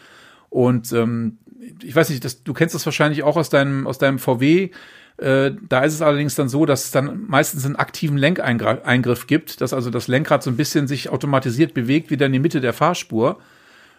[0.48, 1.38] Und ähm,
[1.82, 4.70] ich weiß nicht, das, du kennst das wahrscheinlich auch aus deinem, aus deinem VW.
[5.18, 9.60] Äh, da ist es allerdings dann so, dass es dann meistens einen aktiven Lenkeingriff gibt,
[9.60, 12.72] dass also das Lenkrad so ein bisschen sich automatisiert bewegt, wieder in die Mitte der
[12.72, 13.38] Fahrspur.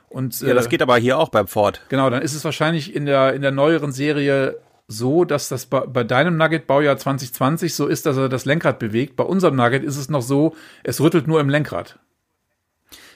[0.09, 1.81] Und, äh, ja, das geht aber hier auch beim Ford.
[1.89, 5.81] Genau, dann ist es wahrscheinlich in der, in der neueren Serie so, dass das bei,
[5.81, 9.15] bei deinem Nugget Baujahr 2020 so ist, dass er das Lenkrad bewegt.
[9.15, 11.99] Bei unserem Nugget ist es noch so, es rüttelt nur im Lenkrad.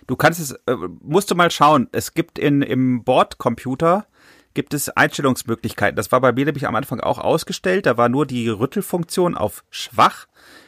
[0.07, 1.87] Du kannst es, äh, musst du mal schauen.
[1.91, 4.05] Es gibt in, im Bordcomputer
[4.53, 5.95] gibt es Einstellungsmöglichkeiten.
[5.95, 7.85] Das war bei mir nämlich am Anfang auch ausgestellt.
[7.85, 10.27] Da war nur die Rüttelfunktion auf schwach.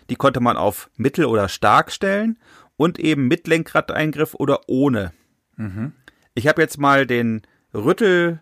[0.10, 2.38] Die konnte man auf mittel oder stark stellen
[2.76, 5.14] und eben mit Lenkradeingriff oder ohne.
[5.56, 5.94] Mhm.
[6.36, 7.42] Ich habe jetzt mal den
[7.74, 8.42] Rüttel,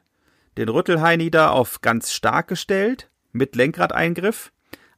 [0.58, 4.52] den Rüttelheini da auf ganz stark gestellt mit Lenkradeingriff.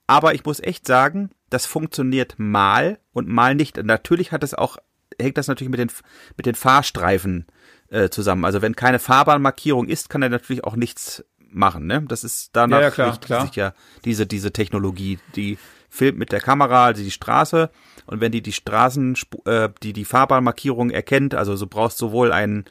[0.08, 3.84] Aber ich muss echt sagen, das funktioniert mal und mal nicht.
[3.84, 4.78] natürlich hat es auch,
[5.20, 5.92] hängt das natürlich mit den,
[6.36, 7.46] mit den Fahrstreifen
[7.90, 8.46] äh, zusammen.
[8.46, 11.88] Also wenn keine Fahrbahnmarkierung ist, kann er natürlich auch nichts machen.
[11.88, 12.04] Ne?
[12.08, 13.46] Das ist danach ja, ja, klar, klar.
[13.46, 13.74] sich ja
[14.06, 15.58] diese, diese Technologie, die
[15.90, 17.70] filmt mit der Kamera, also die Straße
[18.06, 22.66] und wenn die die Straßen, äh, die die Fahrbahnmarkierung erkennt, also so brauchst sowohl ein,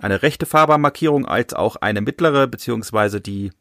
[0.00, 3.52] eine rechte Fahrbahnmarkierung als auch eine mittlere, beziehungsweise die,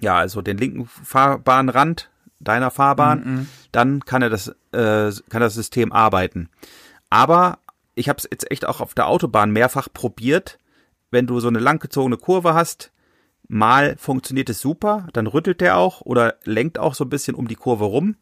[0.00, 3.46] ja, also den linken Fahrbahnrand deiner Fahrbahn, mm -mm.
[3.70, 6.48] dann kann er das, äh, kann das System arbeiten.
[7.10, 7.58] Aber
[7.94, 10.58] ich habe es jetzt echt auch auf der Autobahn mehrfach probiert.
[11.10, 12.92] Wenn du so eine langgezogene Kurve hast,
[13.48, 17.48] mal funktioniert es super, dann rüttelt der auch oder lenkt auch so ein bisschen um
[17.48, 18.16] die Kurve rum.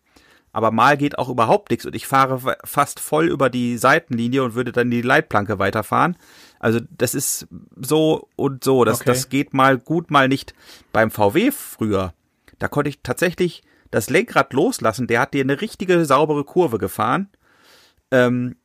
[0.52, 4.54] Aber mal geht auch überhaupt nichts und ich fahre fast voll über die Seitenlinie und
[4.54, 6.16] würde dann die Leitplanke weiterfahren.
[6.58, 7.46] Also das ist
[7.76, 8.84] so und so.
[8.84, 9.10] Das, okay.
[9.10, 10.54] das geht mal gut, mal nicht.
[10.92, 12.14] Beim VW früher,
[12.58, 15.06] da konnte ich tatsächlich das Lenkrad loslassen.
[15.06, 17.28] Der hat dir eine richtige saubere Kurve gefahren.
[18.10, 18.56] Ähm,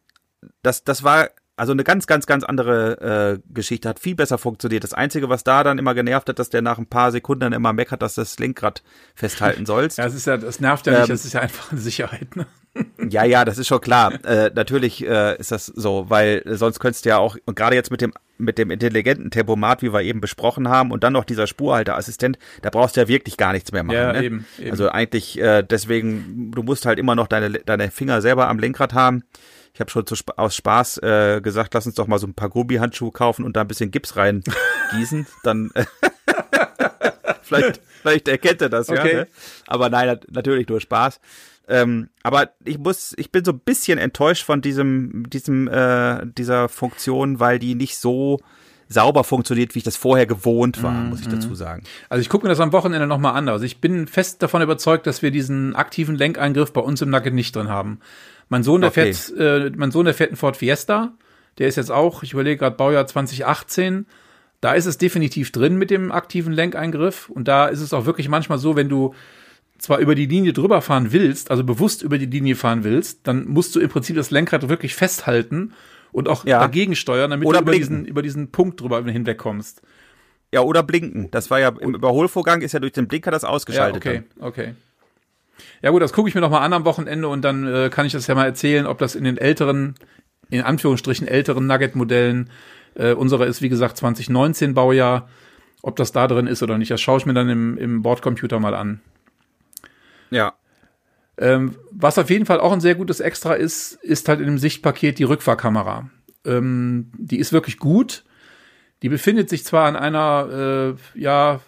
[0.62, 4.84] das, das war also eine ganz, ganz, ganz andere äh, Geschichte, hat viel besser funktioniert.
[4.84, 7.54] Das Einzige, was da dann immer genervt hat, dass der nach ein paar Sekunden dann
[7.54, 8.82] immer meckert, dass das Lenkrad
[9.14, 9.98] festhalten sollst.
[10.00, 12.36] ja, das ist ja, das nervt ja nicht, ähm, das ist ja einfach eine Sicherheit,
[12.36, 12.48] ne?
[13.08, 14.14] ja, ja, das ist schon klar.
[14.26, 17.92] Äh, natürlich äh, ist das so, weil sonst könntest du ja auch, und gerade jetzt
[17.92, 21.46] mit dem, mit dem intelligenten Tempomat, wie wir eben besprochen haben, und dann noch dieser
[21.46, 23.96] Spurhalteassistent, da brauchst du ja wirklich gar nichts mehr machen.
[23.96, 24.24] Ja, ne?
[24.24, 24.72] eben, eben.
[24.72, 28.94] Also eigentlich, äh, deswegen, du musst halt immer noch deine, deine Finger selber am Lenkrad
[28.94, 29.24] haben
[29.74, 32.50] Ich habe schon zu, aus Spaß äh, gesagt, lass uns doch mal so ein paar
[32.50, 35.26] Gummihandschuhe kaufen und da ein bisschen Gips reingießen.
[35.44, 35.86] Dann äh,
[37.42, 39.12] vielleicht, vielleicht erkennt er das, okay.
[39.12, 39.20] ja.
[39.22, 39.28] Ne?
[39.66, 41.20] Aber nein, natürlich nur Spaß.
[41.68, 46.70] Ähm, aber ich muss, ich bin so ein bisschen enttäuscht von diesem, diesem, äh, dieser
[46.70, 48.40] Funktion, weil die nicht so
[48.90, 51.56] sauber funktioniert, wie ich das vorher gewohnt war, mm, muss ich dazu mhm.
[51.56, 51.84] sagen.
[52.10, 53.50] Also ich gucke mir das am Wochenende nochmal an.
[53.50, 57.34] Also ich bin fest davon überzeugt, dass wir diesen aktiven Lenkeingriff bei uns im Nugget
[57.34, 58.00] nicht drin haben.
[58.54, 59.12] Mein Sohn, der okay.
[59.12, 61.14] fährt, äh, mein Sohn, der fährt einen Ford Fiesta.
[61.58, 64.06] Der ist jetzt auch, ich überlege gerade Baujahr 2018.
[64.62, 67.30] Da ist es definitiv drin mit dem aktiven Lenkeingriff.
[67.30, 69.16] Und da ist es auch wirklich manchmal so, wenn du
[69.80, 73.48] zwar über die Linie drüber fahren willst, also bewusst über die Linie fahren willst, dann
[73.48, 75.74] musst du im Prinzip das Lenkrad wirklich festhalten
[76.12, 76.60] und auch ja.
[76.60, 79.82] dagegen steuern, damit oder du über diesen, über diesen Punkt drüber hinwegkommst.
[80.54, 81.32] Ja, oder blinken.
[81.32, 84.06] Das war ja im Überholvorgang ist ja durch den Blinker das ausgeschaltet.
[84.06, 84.48] Ja, okay, dann.
[84.48, 84.74] okay.
[85.82, 88.06] Ja gut, das gucke ich mir noch mal an am Wochenende und dann äh, kann
[88.06, 89.96] ich das ja mal erzählen, ob das in den älteren,
[90.50, 92.50] in Anführungsstrichen älteren Nugget-Modellen,
[92.96, 95.30] äh, unsere ist wie gesagt 2019 Baujahr,
[95.82, 96.92] ob das da drin ist oder nicht.
[96.92, 99.02] Das schaue ich mir dann im, im Bordcomputer mal an.
[100.32, 100.54] Ja.
[101.38, 104.58] Ähm, was auf jeden Fall auch ein sehr gutes Extra ist, ist halt in dem
[104.58, 106.10] Sichtpaket die Rückfahrkamera.
[106.46, 108.24] Ähm, die ist wirklich gut.
[109.02, 111.60] Die befindet sich zwar an einer, äh, ja,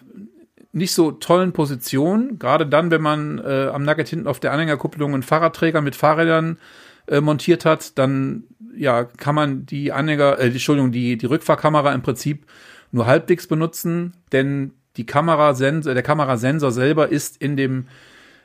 [0.76, 5.14] nicht so tollen Position, gerade dann, wenn man äh, am Nugget hinten auf der Anhängerkupplung
[5.14, 6.58] einen Fahrradträger mit Fahrrädern
[7.06, 8.44] äh, montiert hat, dann
[8.76, 12.44] ja, kann man die Anhänger, äh, Entschuldigung, die, die Rückfahrkamera im Prinzip
[12.92, 17.86] nur halbwegs benutzen, denn die Kamerasensor, der Kamerasensor selber ist in dem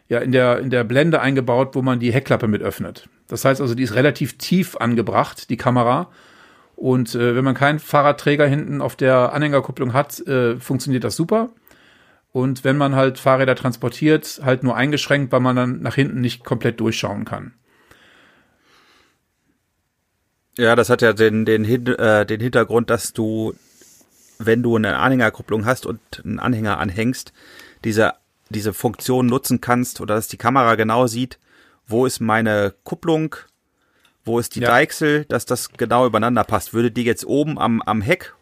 [0.07, 3.09] ja in der, in der Blende eingebaut, wo man die Heckklappe mit öffnet.
[3.27, 6.09] Das heißt also, die ist relativ tief angebracht, die Kamera.
[6.75, 11.49] Und äh, wenn man keinen Fahrradträger hinten auf der Anhängerkupplung hat, äh, funktioniert das super.
[12.31, 16.45] Und wenn man halt Fahrräder transportiert, halt nur eingeschränkt, weil man dann nach hinten nicht
[16.45, 17.53] komplett durchschauen kann.
[20.57, 23.53] Ja, das hat ja den, den, äh, den Hintergrund, dass du,
[24.39, 27.33] wenn du eine Anhängerkupplung hast und einen Anhänger anhängst,
[27.83, 28.13] diese
[28.51, 31.39] diese Funktion nutzen kannst oder dass die Kamera genau sieht,
[31.87, 33.35] wo ist meine Kupplung,
[34.23, 34.67] wo ist die ja.
[34.67, 36.73] Deichsel, dass das genau übereinander passt.
[36.73, 38.35] Würde die jetzt oben am, am Heck,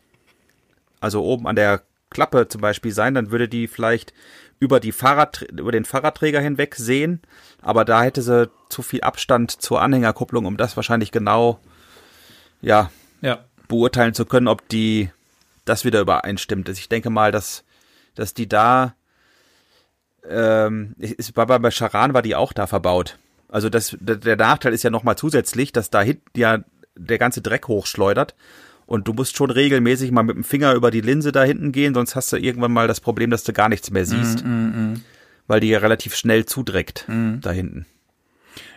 [1.00, 4.14] also oben an der Klappe zum Beispiel sein, dann würde die vielleicht
[4.60, 7.22] über die Fahrrad, über den Fahrradträger hinweg sehen,
[7.62, 11.60] aber da hätte sie zu viel Abstand zur Anhängerkupplung, um das wahrscheinlich genau,
[12.62, 12.92] ja,
[13.22, 13.46] ja.
[13.68, 15.10] beurteilen zu können, ob die
[15.66, 16.68] das wieder übereinstimmt.
[16.68, 17.64] Also ich denke mal, dass,
[18.16, 18.96] dass die da
[20.28, 23.18] ähm, ist, bei, bei Charan war die auch da verbaut.
[23.48, 26.60] Also das, der Nachteil ist ja nochmal zusätzlich, dass da hinten ja
[26.96, 28.36] der ganze Dreck hochschleudert.
[28.90, 31.94] Und du musst schon regelmäßig mal mit dem Finger über die Linse da hinten gehen,
[31.94, 34.44] sonst hast du irgendwann mal das Problem, dass du gar nichts mehr siehst.
[34.44, 35.02] Mm, mm, mm.
[35.46, 37.36] Weil die ja relativ schnell zudreckt mm.
[37.42, 37.86] da hinten.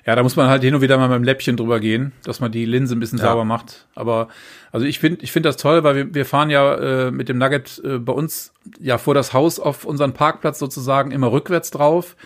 [0.05, 2.40] Ja, da muss man halt hin und wieder mal mit dem Läppchen drüber gehen, dass
[2.40, 3.25] man die Linse ein bisschen ja.
[3.25, 3.87] sauber macht.
[3.94, 4.29] Aber
[4.70, 7.38] also ich finde, ich finde das toll, weil wir, wir fahren ja äh, mit dem
[7.38, 12.16] Nugget äh, bei uns ja vor das Haus auf unseren Parkplatz sozusagen immer rückwärts drauf.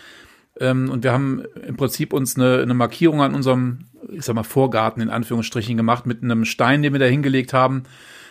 [0.59, 4.43] Ähm, und wir haben im Prinzip uns eine, eine Markierung an unserem, ich sag mal,
[4.43, 7.83] Vorgarten in Anführungsstrichen gemacht mit einem Stein, den wir da hingelegt haben,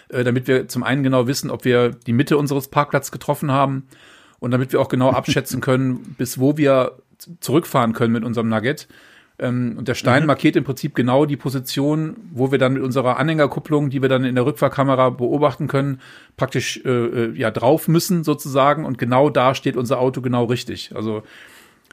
[0.09, 3.87] äh, damit wir zum einen genau wissen, ob wir die Mitte unseres Parkplatzes getroffen haben
[4.39, 6.93] und damit wir auch genau abschätzen können, bis wo wir
[7.41, 8.89] zurückfahren können mit unserem Nugget.
[9.39, 10.29] Ähm, und der Stein mhm.
[10.29, 14.25] markiert im Prinzip genau die Position, wo wir dann mit unserer Anhängerkupplung, die wir dann
[14.25, 16.01] in der Rückfahrkamera beobachten können,
[16.37, 18.85] praktisch äh, äh, ja drauf müssen sozusagen.
[18.85, 20.93] Und genau da steht unser Auto genau richtig.
[20.95, 21.23] Also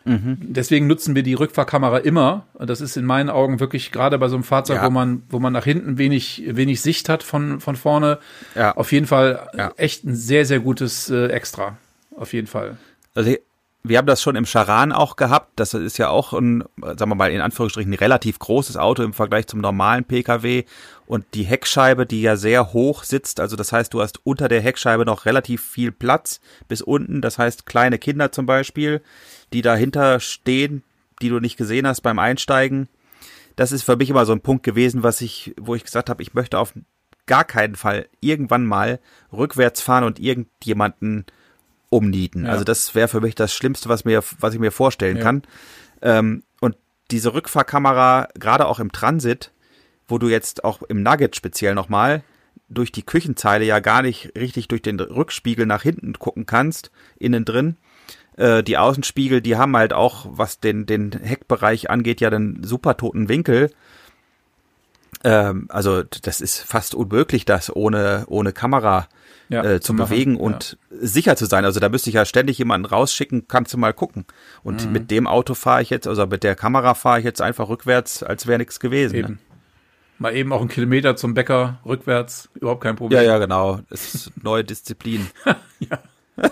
[0.05, 0.37] mhm.
[0.41, 2.47] deswegen nutzen wir die Rückfahrkamera immer.
[2.59, 4.85] Das ist in meinen Augen wirklich gerade bei so einem Fahrzeug, ja.
[4.85, 8.19] wo man, wo man nach hinten wenig, wenig Sicht hat von, von vorne,
[8.55, 8.75] ja.
[8.75, 9.71] auf jeden Fall ja.
[9.77, 11.77] echt ein sehr, sehr gutes äh, Extra.
[12.15, 12.77] Auf jeden Fall.
[13.15, 13.35] Also
[13.85, 15.51] wir haben das schon im Charan auch gehabt.
[15.57, 19.11] Das ist ja auch ein, sagen wir mal, in Anführungsstrichen ein relativ großes Auto im
[19.11, 20.63] Vergleich zum normalen Pkw.
[21.05, 24.61] Und die Heckscheibe, die ja sehr hoch sitzt, also das heißt, du hast unter der
[24.61, 26.39] Heckscheibe noch relativ viel Platz
[26.69, 27.21] bis unten.
[27.21, 29.01] Das heißt, kleine Kinder zum Beispiel,
[29.53, 30.83] die dahinter stehen,
[31.21, 32.89] die du nicht gesehen hast beim Einsteigen.
[33.55, 36.23] Das ist für mich immer so ein Punkt gewesen, was ich, wo ich gesagt habe,
[36.23, 36.73] ich möchte auf
[37.25, 38.99] gar keinen Fall irgendwann mal
[39.31, 41.25] rückwärts fahren und irgendjemanden
[41.89, 42.45] umnieten.
[42.45, 42.51] Ja.
[42.51, 45.23] Also das wäre für mich das Schlimmste, was mir, was ich mir vorstellen ja.
[45.23, 45.43] kann.
[46.01, 46.75] Ähm, und
[47.11, 49.51] diese Rückfahrkamera, gerade auch im Transit,
[50.07, 52.23] wo du jetzt auch im Nugget speziell nochmal
[52.69, 57.45] durch die Küchenzeile ja gar nicht richtig durch den Rückspiegel nach hinten gucken kannst, innen
[57.45, 57.77] drin.
[58.37, 62.97] Äh, die Außenspiegel, die haben halt auch, was den, den Heckbereich angeht, ja den super
[62.97, 63.71] toten Winkel.
[65.23, 69.07] Ähm, also das ist fast unmöglich, das ohne, ohne Kamera
[69.49, 70.97] ja, äh, zu bewegen und ja.
[71.01, 71.65] sicher zu sein.
[71.65, 74.25] Also da müsste ich ja ständig jemanden rausschicken, kannst du mal gucken.
[74.63, 74.91] Und mhm.
[74.91, 78.23] mit dem Auto fahre ich jetzt, also mit der Kamera fahre ich jetzt einfach rückwärts,
[78.23, 79.13] als wäre nichts gewesen.
[79.13, 79.19] Ne?
[79.19, 79.39] Eben.
[80.19, 83.19] Mal eben auch einen Kilometer zum Bäcker rückwärts, überhaupt kein Problem.
[83.19, 83.79] Ja, ja, genau.
[83.89, 85.27] Das ist neue Disziplin.
[85.79, 85.99] ja.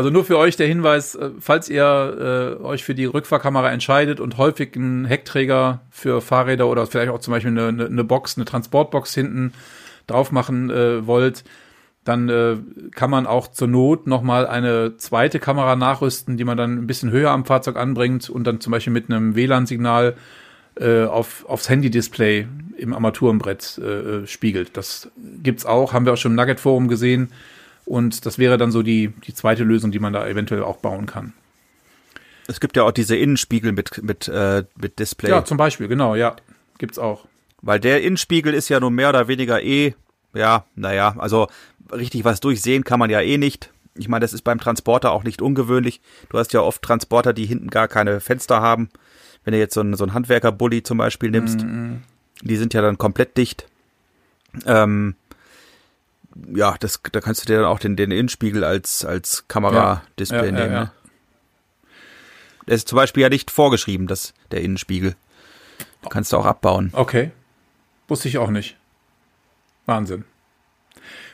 [0.00, 4.18] also nur für euch der Hinweis, äh, falls ihr äh, euch für die Rückfahrkamera entscheidet
[4.18, 8.46] und häufig einen Heckträger für Fahrräder oder vielleicht auch zum Beispiel eine, eine Box, eine
[8.46, 9.52] Transportbox hinten
[10.06, 11.44] drauf machen äh, wollt,
[12.04, 12.56] dann äh,
[12.92, 17.10] kann man auch zur Not nochmal eine zweite Kamera nachrüsten, die man dann ein bisschen
[17.10, 20.16] höher am Fahrzeug anbringt und dann zum Beispiel mit einem WLAN-Signal
[20.80, 22.46] äh, auf, aufs Handy-Display
[22.78, 24.78] im Armaturenbrett äh, spiegelt.
[24.78, 25.10] Das
[25.42, 27.28] gibt's auch, haben wir auch schon im Nugget-Forum gesehen.
[27.90, 31.06] Und das wäre dann so die, die zweite Lösung, die man da eventuell auch bauen
[31.06, 31.32] kann.
[32.46, 35.28] Es gibt ja auch diese Innenspiegel mit, mit, äh, mit Display.
[35.28, 36.36] Ja, zum Beispiel, genau, ja.
[36.78, 37.26] Gibt's auch.
[37.62, 39.94] Weil der Innenspiegel ist ja nur mehr oder weniger eh,
[40.34, 41.48] ja, naja, also
[41.90, 43.72] richtig was durchsehen kann man ja eh nicht.
[43.96, 46.00] Ich meine, das ist beim Transporter auch nicht ungewöhnlich.
[46.28, 48.88] Du hast ja oft Transporter, die hinten gar keine Fenster haben.
[49.42, 51.96] Wenn du jetzt so einen, so einen Handwerker-Bully zum Beispiel nimmst, mm -hmm.
[52.42, 53.66] die sind ja dann komplett dicht.
[54.64, 55.16] Ähm,
[56.54, 60.44] ja, das, da kannst du dir dann auch den, den Innenspiegel als, als Kameradisplay ja,
[60.44, 60.72] ja, nehmen.
[60.72, 60.92] Ja, ne?
[62.66, 65.16] Der ist zum Beispiel ja nicht vorgeschrieben, das, der Innenspiegel.
[66.08, 66.90] Kannst du auch abbauen.
[66.92, 67.32] Okay.
[68.08, 68.76] Wusste ich auch nicht.
[69.86, 70.24] Wahnsinn.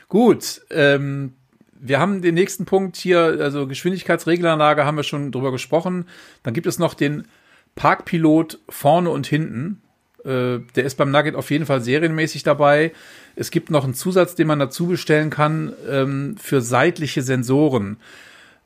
[0.09, 1.33] Gut, ähm,
[1.79, 6.07] wir haben den nächsten Punkt hier, also Geschwindigkeitsregleranlage haben wir schon drüber gesprochen.
[6.43, 7.27] Dann gibt es noch den
[7.75, 9.81] Parkpilot vorne und hinten.
[10.27, 12.91] Äh, der ist beim Nugget auf jeden Fall serienmäßig dabei.
[13.35, 17.97] Es gibt noch einen Zusatz, den man dazu bestellen kann ähm, für seitliche Sensoren.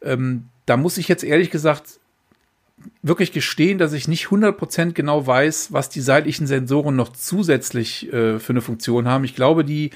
[0.02, 2.00] Ähm, da muss ich jetzt ehrlich gesagt
[3.04, 8.40] wirklich gestehen, dass ich nicht 100% genau weiß, was die seitlichen Sensoren noch zusätzlich äh,
[8.40, 9.24] für eine Funktion haben.
[9.24, 9.92] Ich glaube, die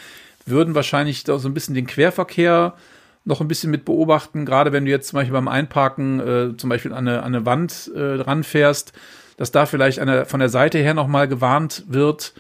[0.45, 2.75] würden wahrscheinlich da so ein bisschen den Querverkehr
[3.23, 6.69] noch ein bisschen mit beobachten, gerade wenn du jetzt zum Beispiel beim Einparken äh, zum
[6.69, 8.93] Beispiel an eine, an eine Wand äh, ranfährst,
[9.37, 12.33] dass da vielleicht eine, von der Seite her nochmal gewarnt wird,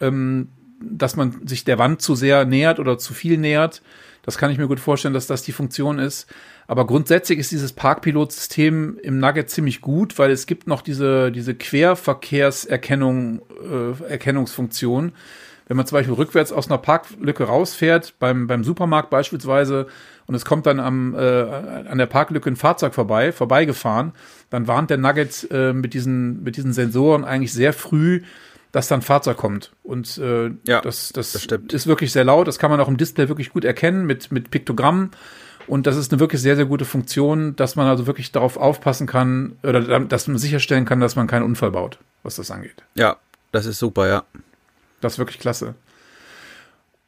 [0.00, 0.48] ähm,
[0.80, 3.82] dass man sich der Wand zu sehr nähert oder zu viel nähert.
[4.22, 6.26] Das kann ich mir gut vorstellen, dass das die Funktion ist.
[6.66, 11.54] Aber grundsätzlich ist dieses Parkpilotsystem im Nugget ziemlich gut, weil es gibt noch diese, diese
[11.54, 15.12] Querverkehrserkennung, äh, Erkennungsfunktion.
[15.68, 19.86] Wenn man zum Beispiel rückwärts aus einer Parklücke rausfährt, beim, beim Supermarkt beispielsweise,
[20.26, 24.12] und es kommt dann am, äh, an der Parklücke ein Fahrzeug vorbei, vorbeigefahren,
[24.50, 28.22] dann warnt der Nugget äh, mit, diesen, mit diesen Sensoren eigentlich sehr früh,
[28.72, 29.72] dass dann ein Fahrzeug kommt.
[29.82, 32.48] Und äh, ja, das, das, das ist wirklich sehr laut.
[32.48, 35.12] Das kann man auch im Display wirklich gut erkennen mit, mit Piktogrammen.
[35.66, 39.06] Und das ist eine wirklich sehr, sehr gute Funktion, dass man also wirklich darauf aufpassen
[39.06, 42.84] kann oder dass man sicherstellen kann, dass man keinen Unfall baut, was das angeht.
[42.94, 43.16] Ja,
[43.50, 44.24] das ist super, ja.
[45.00, 45.74] Das ist wirklich klasse.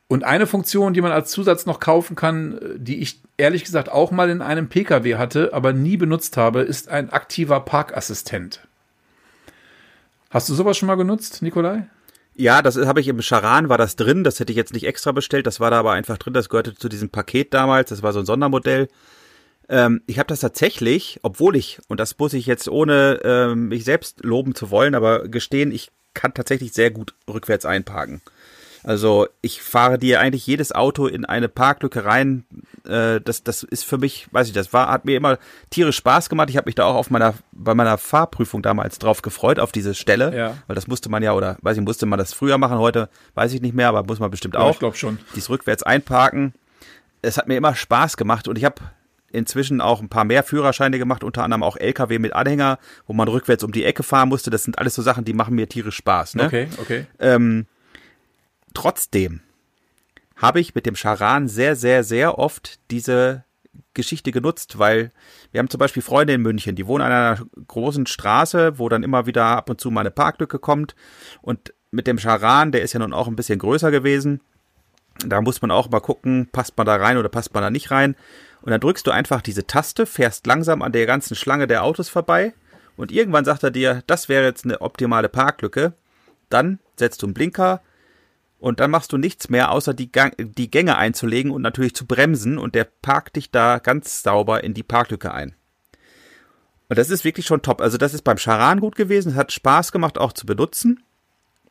[0.09, 4.11] Und eine Funktion, die man als Zusatz noch kaufen kann, die ich ehrlich gesagt auch
[4.11, 8.67] mal in einem Pkw hatte, aber nie benutzt habe, ist ein aktiver Parkassistent.
[10.31, 11.89] Hast du sowas schon mal genutzt, Nikolai?
[12.35, 14.25] Ja, das habe ich im Charan, war das drin.
[14.25, 15.47] Das hätte ich jetzt nicht extra bestellt.
[15.47, 16.35] Das war da aber einfach drin.
[16.35, 17.91] Das gehörte zu diesem Paket damals.
[17.91, 18.89] Das war so ein Sondermodell.
[19.69, 23.85] Ähm, ich habe das tatsächlich, obwohl ich, und das muss ich jetzt ohne ähm, mich
[23.85, 28.23] selbst loben zu wollen, aber gestehen, ich kann tatsächlich sehr gut rückwärts einparken.
[28.89, 32.45] Also ich fahre dir eigentlich jedes Auto in eine Parklücke rein.
[32.89, 35.37] Äh, das, das ist für mich, weiß ich, das war, hat mir immer
[35.69, 36.49] tierisch Spaß gemacht.
[36.49, 39.95] Ich habe mich da auch auf meiner, bei meiner Fahrprüfung damals drauf gefreut, auf diese
[39.95, 40.35] Stelle.
[40.35, 40.57] Ja.
[40.69, 42.79] Weil das musste man ja, oder weiß ich, musste man das früher machen.
[42.79, 44.65] Heute weiß ich nicht mehr, aber muss man bestimmt auch.
[44.65, 45.19] Ja, ich glaube schon.
[45.37, 46.55] Dies rückwärts einparken.
[47.21, 48.81] Es hat mir immer Spaß gemacht und ich habe
[49.31, 53.29] inzwischen auch ein paar mehr Führerscheine gemacht, unter anderem auch LKW mit Anhänger, wo man
[53.29, 54.49] rückwärts um die Ecke fahren musste.
[54.49, 56.37] Das sind alles so Sachen, die machen mir tierisch Spaß.
[56.37, 56.47] Ne?
[56.47, 57.07] Okay, okay.
[57.19, 57.67] Ähm,
[58.75, 59.43] trotzdem
[60.37, 63.45] habe ich mit dem Charan sehr, sehr, sehr oft diese
[63.95, 65.11] Geschichte genutzt, weil
[65.51, 69.03] wir haben zum Beispiel Freunde in München, die wohnen an einer großen Straße, wo dann
[69.03, 70.95] immer wieder ab und zu mal eine Parklücke kommt.
[71.43, 74.41] Und mit dem Charan, der ist ja nun auch ein bisschen größer gewesen,
[75.27, 77.91] da muss man auch mal gucken, passt man da rein oder passt man da nicht
[77.91, 78.15] rein.
[78.63, 82.09] Und dann drückst du einfach diese Taste, fährst langsam an der ganzen Schlange der Autos
[82.09, 82.55] vorbei
[82.97, 85.95] und irgendwann sagt er dir, das wäre jetzt eine optimale Parklücke.
[86.49, 87.81] Dann setzt du einen Blinker
[88.59, 92.07] und dann machst du nichts mehr, außer die, Gang die Gänge einzulegen und natürlich zu
[92.07, 95.55] bremsen und der parkt dich da ganz sauber in die Parklücke ein.
[96.89, 97.81] Und das ist wirklich schon top.
[97.81, 99.33] Also das ist beim Charan gut gewesen.
[99.33, 101.03] Es hat Spaß gemacht auch zu benutzen.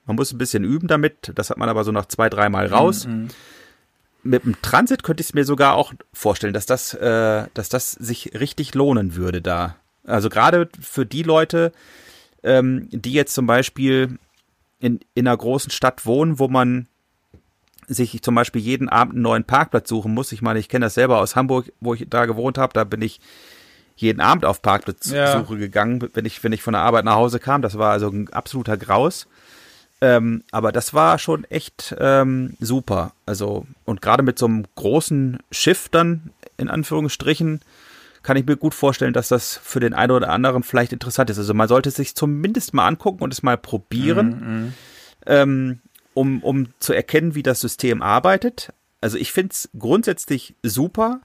[0.05, 1.31] Man muss ein bisschen üben damit.
[1.35, 3.07] Das hat man aber so nach zwei, dreimal raus.
[3.07, 3.27] Mm
[4.27, 7.91] mit dem Transit könnte ich es mir sogar auch vorstellen, dass das, äh, dass das
[7.91, 9.75] sich richtig lohnen würde da.
[10.05, 11.71] Also gerade für die Leute,
[12.43, 14.19] ähm, die jetzt zum Beispiel
[14.80, 16.88] in, in einer großen Stadt wohnen, wo man
[17.88, 20.32] sich zum Beispiel jeden Abend einen neuen Parkplatz suchen muss.
[20.32, 22.73] Ich meine, ich kenne das selber aus Hamburg, wo ich da gewohnt habe.
[22.73, 23.19] Da bin ich
[23.95, 25.41] jeden Abend auf Parkplatzsuche ja.
[25.41, 27.61] gegangen, wenn ich, wenn ich von der Arbeit nach Hause kam.
[27.61, 29.28] Das war also ein absoluter Graus.
[29.99, 33.13] Ähm, aber das war schon echt ähm, super.
[33.25, 37.61] Also, und gerade mit so einem großen Schiff dann, in Anführungsstrichen,
[38.28, 41.38] kann ich mir gut vorstellen, dass das für den einen oder anderen vielleicht interessant ist.
[41.38, 44.73] Also man sollte es sich zumindest mal angucken und es mal probieren, Mhm.
[45.25, 45.80] ähm,
[46.13, 48.73] um, um zu erkennen, wie das System arbeitet.
[48.99, 51.21] Also ich finde es grundsätzlich super.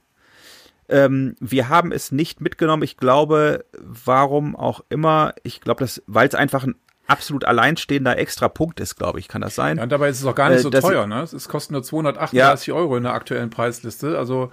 [0.89, 2.85] Ähm, wir haben es nicht mitgenommen.
[2.85, 5.35] Ich glaube, warum auch immer.
[5.43, 6.77] Ich glaube, weil es einfach ein
[7.09, 9.27] absolut alleinstehender extra Punkt ist, glaube ich.
[9.27, 9.79] Kann das sein?
[9.79, 11.23] Ja, und dabei ist es auch gar nicht Äh, so teuer, ne?
[11.23, 14.17] Es kostet nur 238 Euro in der aktuellen Preisliste.
[14.17, 14.53] Also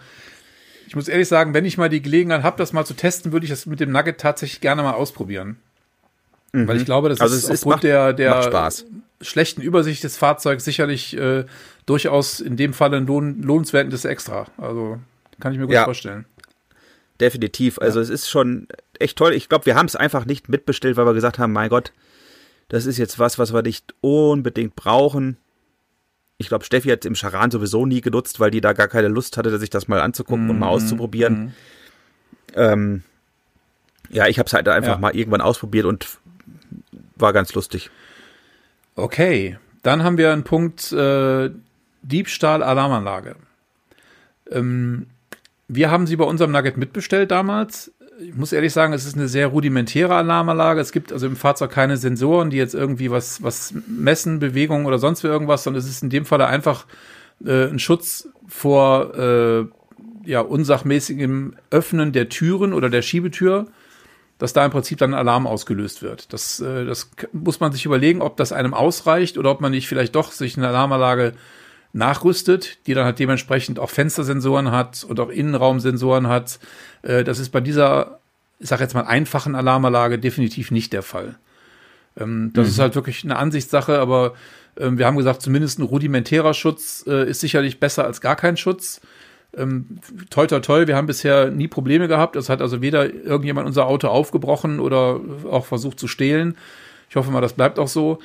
[0.90, 3.44] ich muss ehrlich sagen, wenn ich mal die Gelegenheit habe, das mal zu testen, würde
[3.44, 5.58] ich das mit dem Nugget tatsächlich gerne mal ausprobieren.
[6.52, 8.72] Weil ich glaube, das Also ist aufgrund macht- der, der
[9.22, 11.46] schlechten Übersicht des Fahrzeugs sicherlich äh,
[11.86, 14.48] durchaus in dem Fall ein lohn, lohnenswertes Extra.
[14.58, 14.98] Also
[15.40, 15.84] kann ich mir gut Ja.
[15.84, 16.26] vorstellen.
[17.22, 17.78] Definitiv.
[17.78, 18.68] Also es ist schon
[18.98, 19.34] echt toll.
[19.34, 21.92] Ich glaube, wir haben es einfach nicht mitbestellt, weil wir gesagt haben, mein Gott,
[22.70, 25.38] das ist jetzt was, was wir nicht unbedingt brauchen.
[26.42, 29.10] Ich glaube, Steffi hat es im Charan sowieso nie genutzt, weil die da gar keine
[29.10, 31.54] Lust hatte, sich das mal anzugucken und mal auszuprobieren.
[32.56, 33.04] Ähm,
[34.10, 34.98] ja, ich habe es halt einfach Ja.
[34.98, 36.18] mal irgendwann ausprobiert und
[37.18, 37.92] war ganz lustig.
[38.96, 41.52] Okay, dann haben wir einen Punkt äh,
[42.04, 43.36] Diebstahl-Alarmanlage.
[44.50, 45.08] Ähm,
[45.68, 47.92] wir haben sie bei unserem Nugget mitbestellt damals.
[48.22, 50.82] Ich muss ehrlich sagen, es ist eine sehr rudimentäre Alarmanlage.
[50.82, 55.00] Es gibt also im Fahrzeug keine Sensoren, die jetzt irgendwie was, was messen, Bewegungen oder
[55.00, 56.86] sonst wie irgendwas, sondern es ist in dem Falle einfach
[57.46, 59.66] äh, ein Schutz vor äh,
[60.26, 63.68] ja, unsachmäßigem Öffnen der Türen oder der Schiebetür
[64.40, 66.34] dass da im Prinzip dann ein Alarm ausgelöst wird.
[66.34, 69.88] Das, äh, das muss man sich überlegen, ob das einem ausreicht oder ob man nicht
[69.88, 71.34] vielleicht doch sich eine Alarmanlage
[71.94, 76.60] nachrüstet, die dann halt dementsprechend auch Fenstersensoren hat und auch Innenraumsensoren hat.
[77.02, 78.20] Äh, das ist bei dieser,
[78.60, 81.38] ich sag jetzt mal, einfachen Alarmanlage definitiv nicht der Fall.
[82.18, 84.34] Ähm, das ist halt wirklich eine Ansichtssache, aber
[84.78, 88.58] ähm, wir haben gesagt, zumindest ein rudimentärer Schutz äh, ist sicherlich besser als gar kein
[88.58, 89.02] Schutz.
[89.58, 92.36] Ähm, toi, toi, toi, wir haben bisher nie Probleme gehabt.
[92.36, 95.20] Es hat also weder irgendjemand unser Auto aufgebrochen oder
[95.50, 96.56] auch versucht zu stehlen.
[97.10, 98.20] Ich hoffe mal, das bleibt auch so.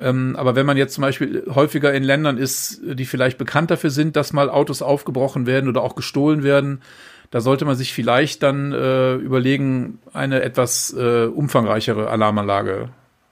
[0.00, 3.90] Ähm, aber wenn man jetzt zum Beispiel häufiger in Ländern ist, die vielleicht bekannt dafür
[3.90, 6.82] sind, dass mal Autos aufgebrochen werden oder auch gestohlen werden,
[7.30, 12.90] da sollte man sich vielleicht dann äh, überlegen, eine etwas äh, umfangreichere Alarmanlage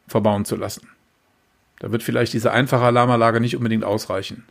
[0.09, 0.89] verbauen zu lassen.
[1.81, 4.45] Da wird vielleicht diese einfache Alarmanlage nicht unbedingt ausreichen.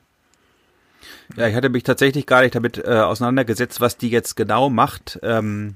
[1.36, 5.20] Ja, ich hatte mich tatsächlich gar nicht damit äh, auseinandergesetzt, was die jetzt genau macht.
[5.24, 5.76] Ähm,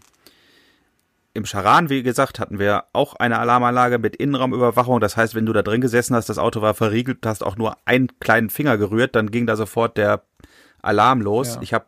[1.37, 4.99] Im Charan, wie gesagt, hatten wir auch eine Alarmanlage mit Innenraumüberwachung.
[4.99, 7.77] Das heißt, wenn du da drin gesessen hast, das Auto war verriegelt, hast auch nur
[7.85, 10.23] einen kleinen Finger gerührt, dann ging da sofort der
[10.81, 11.53] Alarm los.
[11.53, 11.61] Ja.
[11.61, 11.85] Ich habe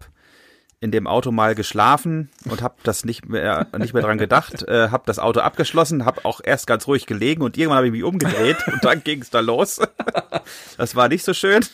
[0.80, 4.90] in dem Auto mal geschlafen und habe das nicht mehr nicht mehr dran gedacht, äh,
[4.90, 8.04] habe das Auto abgeschlossen, habe auch erst ganz ruhig gelegen und irgendwann habe ich mich
[8.04, 9.82] umgedreht und dann ging es da los.
[10.78, 11.66] Das war nicht so schön.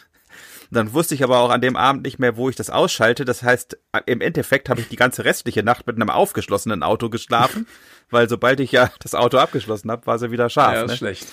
[0.76, 3.24] Dann wusste ich aber auch an dem Abend nicht mehr, wo ich das ausschalte.
[3.24, 7.66] Das heißt, im Endeffekt habe ich die ganze restliche Nacht mit einem aufgeschlossenen Auto geschlafen,
[8.10, 10.74] weil sobald ich ja das Auto abgeschlossen habe, war sie wieder scharf.
[10.74, 10.98] ja, ist ne?
[10.98, 11.28] schlecht.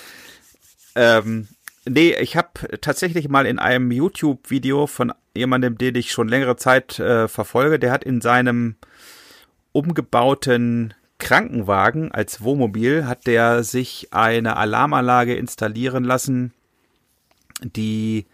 [0.95, 1.49] Ähm,
[1.85, 6.99] nee, ich habe tatsächlich mal in einem YouTube-Video von jemandem, den ich schon längere Zeit
[6.99, 8.77] äh, verfolge, der hat in seinem
[9.73, 16.53] umgebauten Krankenwagen als Wohnmobil, hat der sich eine Alarmanlage installieren lassen,
[17.61, 18.25] die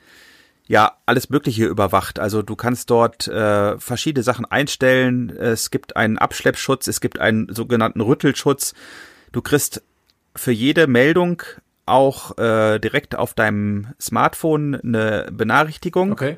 [0.69, 2.19] ja alles Mögliche überwacht.
[2.19, 5.29] Also du kannst dort äh, verschiedene Sachen einstellen.
[5.31, 8.75] Es gibt einen Abschleppschutz, es gibt einen sogenannten Rüttelschutz.
[9.31, 9.81] Du kriegst
[10.35, 11.41] für jede Meldung
[11.87, 16.11] auch äh, direkt auf deinem Smartphone eine Benachrichtigung.
[16.11, 16.37] Okay.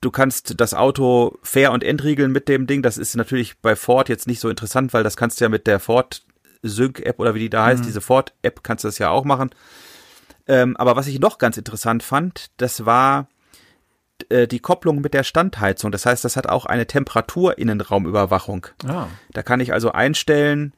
[0.00, 2.82] Du kannst das Auto fair und entriegeln mit dem Ding.
[2.82, 5.66] Das ist natürlich bei Ford jetzt nicht so interessant, weil das kannst du ja mit
[5.66, 6.24] der Ford
[6.62, 9.24] Sync App oder wie die da heißt, diese Ford App kannst du das ja auch
[9.24, 9.50] machen.
[10.46, 13.28] Ähm, aber was ich noch ganz interessant fand, das war
[14.28, 15.90] äh, die Kopplung mit der Standheizung.
[15.90, 18.66] Das heißt, das hat auch eine Temperatur-Innenraumüberwachung.
[18.86, 20.72] Ah, Da kann ich also einstellen,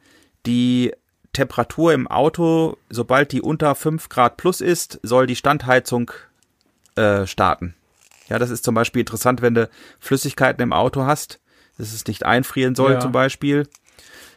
[0.46, 0.92] die
[1.32, 6.10] Temperatur im Auto, sobald die unter 5 Grad plus ist, soll die Standheizung
[6.94, 7.74] äh, starten.
[8.28, 9.68] Ja, das ist zum Beispiel interessant, wenn du
[10.00, 11.40] Flüssigkeiten im Auto hast,
[11.78, 13.00] dass es nicht einfrieren soll Ja.
[13.00, 13.68] zum Beispiel.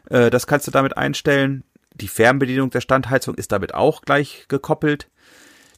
[0.09, 1.63] Äh, das kannst du damit einstellen.
[1.93, 5.07] Die Fernbedienung der Standheizung ist damit auch gleich gekoppelt.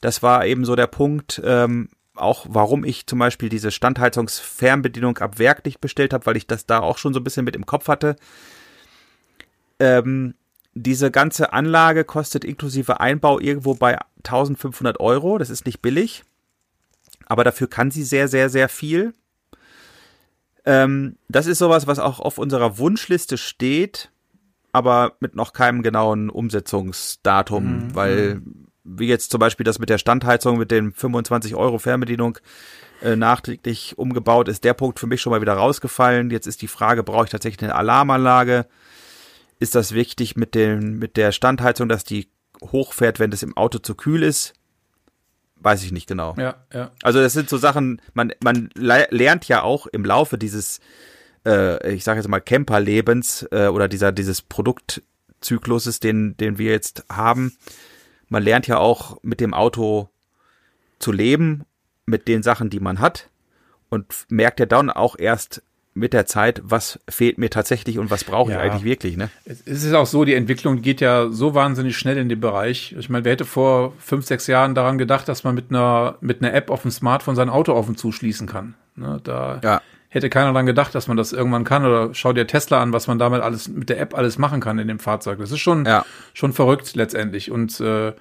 [0.01, 5.39] Das war eben so der Punkt, ähm, auch warum ich zum Beispiel diese Standheizungsfernbedienung ab
[5.39, 7.65] Werk nicht bestellt habe, weil ich das da auch schon so ein bisschen mit im
[7.65, 8.15] Kopf hatte.
[9.79, 10.35] Ähm,
[10.73, 15.37] diese ganze Anlage kostet inklusive Einbau irgendwo bei 1500 Euro.
[15.37, 16.23] Das ist nicht billig.
[17.25, 19.13] Aber dafür kann sie sehr, sehr, sehr viel.
[20.65, 24.11] Ähm, das ist sowas, was auch auf unserer Wunschliste steht,
[24.71, 28.41] aber mit noch keinem genauen Umsetzungsdatum, weil
[28.97, 32.37] wie jetzt zum Beispiel das mit der Standheizung mit den 25 Euro Fernbedienung
[33.01, 36.29] äh, nachträglich umgebaut, ist der Punkt für mich schon mal wieder rausgefallen.
[36.29, 38.65] Jetzt ist die Frage, brauche ich tatsächlich eine Alarmanlage?
[39.59, 42.29] Ist das wichtig mit, dem, mit der Standheizung, dass die
[42.61, 44.53] hochfährt, wenn es im Auto zu kühl ist?
[45.57, 46.35] Weiß ich nicht genau.
[46.37, 46.91] Ja, ja.
[47.03, 50.79] Also das sind so Sachen, man, man lernt ja auch im Laufe dieses,
[51.45, 57.05] äh, ich sage jetzt mal, Camperlebens äh, oder dieser, dieses Produktzykluses, den, den wir jetzt
[57.11, 57.55] haben,
[58.31, 60.09] man lernt ja auch mit dem Auto
[60.99, 61.65] zu leben
[62.05, 63.29] mit den Sachen, die man hat
[63.89, 65.61] und merkt ja dann auch erst
[65.93, 69.17] mit der Zeit, was fehlt mir tatsächlich und was brauche ich eigentlich wirklich.
[69.17, 69.29] Ne?
[69.43, 72.95] Es ist auch so, die Entwicklung geht ja so wahnsinnig schnell in dem Bereich.
[72.97, 76.41] Ich meine, wer hätte vor fünf, sechs Jahren daran gedacht, dass man mit einer, mit
[76.41, 78.75] einer App auf dem Smartphone sein Auto auf und zuschließen kann.
[78.95, 79.81] Ne, da ja.
[80.11, 81.85] Hätte keiner daran gedacht, dass man das irgendwann kann.
[81.85, 84.77] Oder schau dir Tesla an, was man damit alles mit der App alles machen kann
[84.77, 85.39] in dem Fahrzeug.
[85.39, 86.05] Das ist schon, ja.
[86.33, 87.49] schon verrückt letztendlich.
[87.49, 88.13] Und äh,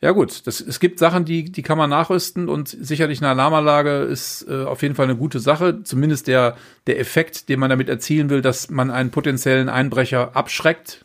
[0.00, 4.02] ja gut, das, es gibt Sachen, die, die kann man nachrüsten und sicherlich eine Alarmanlage
[4.02, 5.82] ist äh, auf jeden Fall eine gute Sache.
[5.82, 6.56] Zumindest der,
[6.86, 11.04] der Effekt, den man damit erzielen will, dass man einen potenziellen Einbrecher abschreckt,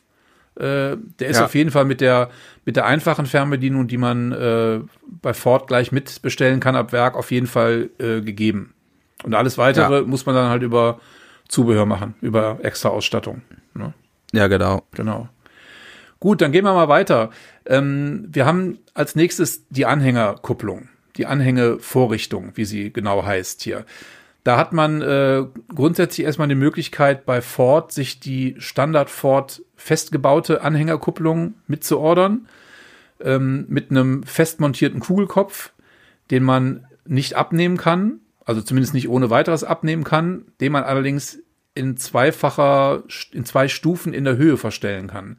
[0.57, 1.45] äh, der ist ja.
[1.45, 2.29] auf jeden Fall mit der,
[2.65, 7.31] mit der einfachen Fernbedienung, die man äh, bei Ford gleich mitbestellen kann ab Werk, auf
[7.31, 8.75] jeden Fall äh, gegeben.
[9.23, 10.01] Und alles weitere ja.
[10.01, 10.99] muss man dann halt über
[11.47, 13.41] Zubehör machen, über extra Ausstattung.
[13.73, 13.93] Ne?
[14.31, 14.83] Ja, genau.
[14.91, 15.27] Genau.
[16.19, 17.29] Gut, dann gehen wir mal weiter.
[17.65, 23.85] Ähm, wir haben als nächstes die Anhängerkupplung, die Anhängevorrichtung, wie sie genau heißt hier.
[24.43, 30.61] Da hat man äh, grundsätzlich erstmal die Möglichkeit bei Ford, sich die Standard Ford festgebaute
[30.61, 32.47] Anhängerkupplung mitzuordern,
[33.21, 35.71] ähm, mit einem fest montierten Kugelkopf,
[36.31, 38.19] den man nicht abnehmen kann,
[38.49, 41.37] also zumindest nicht ohne weiteres abnehmen kann, den man allerdings
[41.75, 45.37] in zweifacher, in zwei Stufen in der Höhe verstellen kann.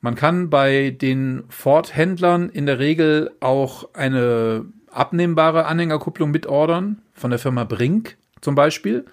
[0.00, 7.40] Man kann bei den Ford-Händlern in der Regel auch eine abnehmbare Anhängerkupplung mitordern, von der
[7.40, 9.06] Firma Brink zum Beispiel.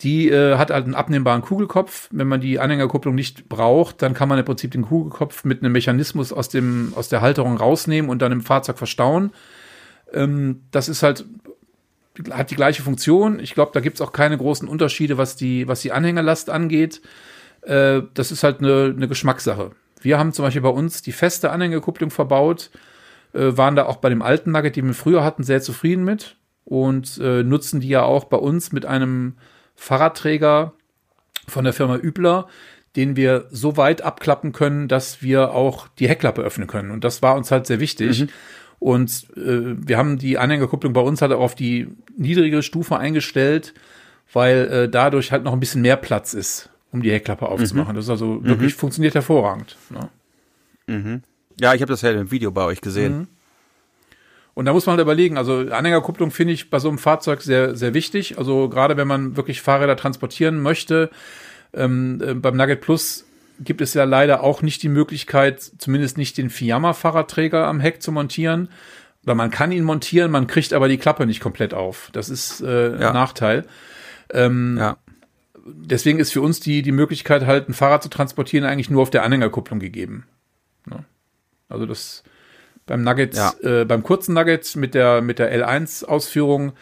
[0.00, 2.08] Die äh, hat halt einen abnehmbaren Kugelkopf.
[2.12, 5.72] Wenn man die Anhängerkupplung nicht braucht, dann kann man im Prinzip den Kugelkopf mit einem
[5.72, 9.32] Mechanismus aus, dem, aus der Halterung rausnehmen und dann im Fahrzeug verstauen.
[10.14, 11.26] Ähm, das ist halt,
[12.30, 13.40] hat die gleiche Funktion.
[13.40, 17.00] Ich glaube, da gibt es auch keine großen Unterschiede, was die, was die Anhängerlast angeht.
[17.62, 19.72] Äh, das ist halt eine, eine Geschmackssache.
[20.00, 22.70] Wir haben zum Beispiel bei uns die feste Anhängerkupplung verbaut,
[23.32, 26.36] äh, waren da auch bei dem alten Nugget, den wir früher hatten, sehr zufrieden mit
[26.64, 29.34] und äh, nutzen die ja auch bei uns mit einem
[29.74, 30.72] Fahrradträger
[31.46, 32.48] von der Firma Übler,
[32.96, 36.90] den wir so weit abklappen können, dass wir auch die Heckklappe öffnen können.
[36.90, 38.22] Und das war uns halt sehr wichtig.
[38.22, 38.28] Mhm.
[38.78, 43.74] Und äh, wir haben die Anhängerkupplung bei uns halt auch auf die niedrigere Stufe eingestellt,
[44.32, 47.92] weil äh, dadurch halt noch ein bisschen mehr Platz ist um die Heckklappe aufzumachen.
[47.92, 47.96] Mhm.
[47.96, 48.78] Das ist also wirklich mhm.
[48.78, 49.76] funktioniert hervorragend.
[49.90, 50.08] Ne?
[50.86, 51.22] Mhm.
[51.60, 53.18] Ja, ich habe das ja im Video bei euch gesehen.
[53.18, 53.28] Mhm.
[54.54, 57.76] Und da muss man halt überlegen, also Anhängerkupplung finde ich bei so einem Fahrzeug sehr,
[57.76, 58.38] sehr wichtig.
[58.38, 61.10] Also gerade wenn man wirklich Fahrräder transportieren möchte,
[61.74, 63.25] ähm, äh, beim Nugget Plus
[63.60, 68.12] gibt es ja leider auch nicht die Möglichkeit, zumindest nicht den Fiamma-Fahrradträger am Heck zu
[68.12, 68.68] montieren.
[69.24, 72.10] Oder man kann ihn montieren, man kriegt aber die Klappe nicht komplett auf.
[72.12, 73.08] Das ist äh, ja.
[73.08, 73.66] ein Nachteil.
[74.30, 74.96] Ähm, ja
[75.66, 79.10] deswegen ist für uns die, die Möglichkeit, halt ein Fahrrad zu transportieren, eigentlich nur auf
[79.10, 80.26] der Anhängerkupplung gegeben.
[80.86, 81.04] Ne?
[81.68, 82.22] Also das
[82.86, 83.52] beim Nugget, ja.
[83.62, 86.72] äh, beim kurzen Nugget mit der, mit der L1-Ausführung,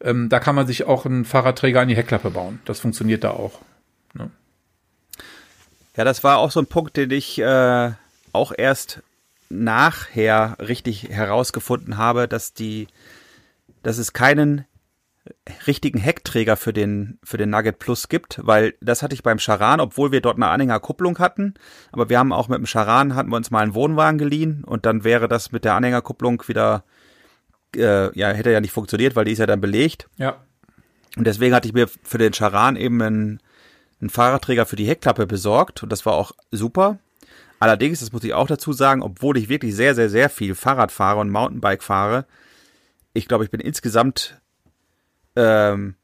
[0.00, 2.60] ähm, da kann man sich auch einen Fahrradträger an die Heckklappe bauen.
[2.64, 3.60] Das funktioniert da auch.
[6.00, 7.90] Ja, das war auch so ein Punkt, den ich äh,
[8.32, 9.02] auch erst
[9.50, 12.86] nachher richtig herausgefunden habe, dass die,
[13.82, 14.64] dass es keinen
[15.66, 19.78] richtigen Heckträger für den, für den Nugget Plus gibt, weil das hatte ich beim Charan,
[19.78, 21.52] obwohl wir dort eine Anhängerkupplung hatten,
[21.92, 24.86] aber wir haben auch mit dem Charan hatten wir uns mal einen Wohnwagen geliehen und
[24.86, 26.82] dann wäre das mit der Anhängerkupplung wieder,
[27.76, 30.08] äh, ja, hätte ja nicht funktioniert, weil die ist ja dann belegt.
[30.16, 30.38] Ja.
[31.18, 33.40] Und deswegen hatte ich mir für den Charan eben einen,
[34.00, 36.98] einen Fahrradträger für die Heckklappe besorgt und das war auch super.
[37.58, 40.90] Allerdings, das muss ich auch dazu sagen, obwohl ich wirklich sehr, sehr, sehr viel Fahrrad
[40.92, 42.24] fahre und Mountainbike fahre,
[43.12, 44.40] ich glaube, ich bin insgesamt
[45.36, 45.96] ähm,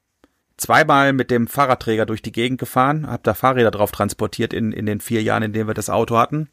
[0.57, 4.87] zweimal mit dem Fahrradträger durch die Gegend gefahren, habe da Fahrräder drauf transportiert in, in
[4.87, 6.49] den vier Jahren, in denen wir das Auto hatten.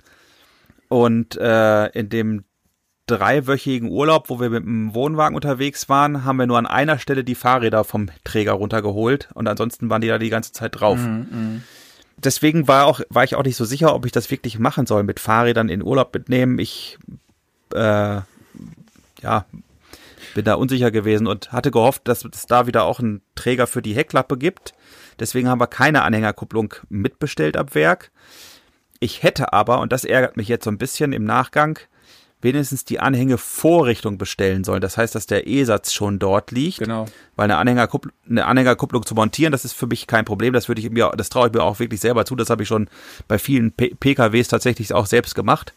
[0.90, 2.44] Und äh, in dem
[3.08, 7.24] dreiwöchigen Urlaub, wo wir mit dem Wohnwagen unterwegs waren, haben wir nur an einer Stelle
[7.24, 11.00] die Fahrräder vom Träger runtergeholt und ansonsten waren die da die ganze Zeit drauf.
[11.00, 11.64] Mm, mm.
[12.18, 15.04] Deswegen war auch war ich auch nicht so sicher, ob ich das wirklich machen soll
[15.04, 16.60] mit Fahrrädern in Urlaub mitnehmen.
[16.60, 16.98] Ich
[17.74, 18.22] äh,
[19.22, 19.46] ja
[20.34, 23.82] bin da unsicher gewesen und hatte gehofft, dass es da wieder auch einen Träger für
[23.82, 24.74] die Heckklappe gibt.
[25.20, 28.12] Deswegen haben wir keine Anhängerkupplung mitbestellt ab Werk.
[29.00, 31.78] Ich hätte aber, und das ärgert mich jetzt so ein bisschen im Nachgang,
[32.44, 34.82] wenigstens die Anhängevorrichtung bestellen sollen.
[34.82, 36.80] Das heißt, dass der E-Satz schon dort liegt.
[36.80, 37.06] Genau.
[37.36, 40.54] Weil eine, Anhängerkuppl eine Anhängerkupplung zu montieren, das ist für mich kein Problem.
[40.54, 42.36] Das würde ich mir, das traue ich mir auch wirklich selber zu.
[42.36, 42.90] Das habe ich schon
[43.28, 45.74] bei vielen P PKWs tatsächlich auch selbst gemacht.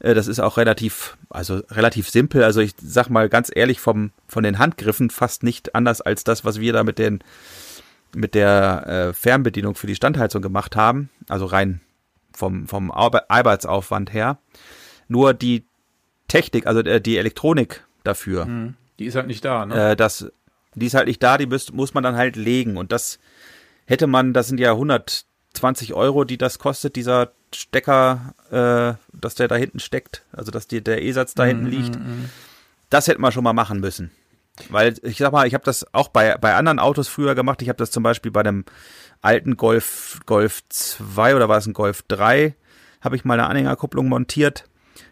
[0.00, 2.44] Äh, das ist auch relativ, also relativ simpel.
[2.44, 6.44] Also ich sag mal ganz ehrlich vom, von den Handgriffen fast nicht anders als das,
[6.44, 7.20] was wir da mit den,
[8.14, 11.10] mit der äh, Fernbedienung für die Standheizung gemacht haben.
[11.28, 11.80] Also rein
[12.34, 14.38] vom, vom Arbeitsaufwand her.
[15.08, 15.64] Nur die
[16.28, 18.46] Technik, also äh, die Elektronik dafür.
[18.46, 18.74] Mhm.
[18.98, 19.92] Die ist halt nicht da, ne?
[19.92, 20.30] Äh, das,
[20.74, 22.76] die ist halt nicht da, die müsst, muss man dann halt legen.
[22.76, 23.18] Und das
[23.86, 29.48] hätte man, das sind ja 120 Euro, die das kostet, dieser Stecker, äh, dass der
[29.48, 31.98] da hinten steckt, also dass die, der E-Satz da hinten mhm, liegt.
[31.98, 32.30] Mhm.
[32.90, 34.10] Das hätte man schon mal machen müssen.
[34.70, 37.60] Weil ich sag mal, ich habe das auch bei, bei anderen Autos früher gemacht.
[37.60, 38.64] Ich habe das zum Beispiel bei dem
[39.20, 42.54] alten Golf, Golf 2 oder war es ein Golf 3,
[43.00, 44.64] habe ich mal eine Anhängerkupplung montiert.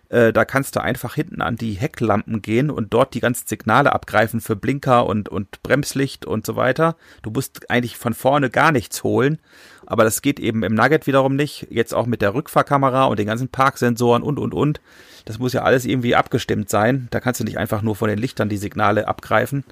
[0.08, 3.92] Äh, da kannst du einfach hinten an die Hecklampen gehen und dort die ganzen Signale
[3.92, 6.96] abgreifen für Blinker und, und Bremslicht und so weiter.
[7.22, 9.38] Du musst eigentlich von vorne gar nichts holen.
[9.86, 11.66] Aber das geht eben im Nugget wiederum nicht.
[11.70, 14.80] Jetzt auch mit der Rückfahrkamera und den ganzen Parksensoren und, und, und.
[15.24, 17.08] Das muss ja alles irgendwie abgestimmt sein.
[17.10, 19.64] Da kannst du nicht einfach nur von den Lichtern die Signale abgreifen.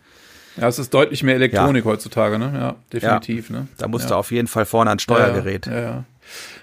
[0.56, 1.90] Ja, es ist deutlich mehr Elektronik ja.
[1.90, 2.52] heutzutage, ne?
[2.54, 3.60] Ja, definitiv, ja.
[3.60, 3.68] ne?
[3.78, 4.10] Da musst ja.
[4.10, 5.66] du auf jeden Fall vorne ans Steuergerät.
[5.66, 6.04] Ja, ja.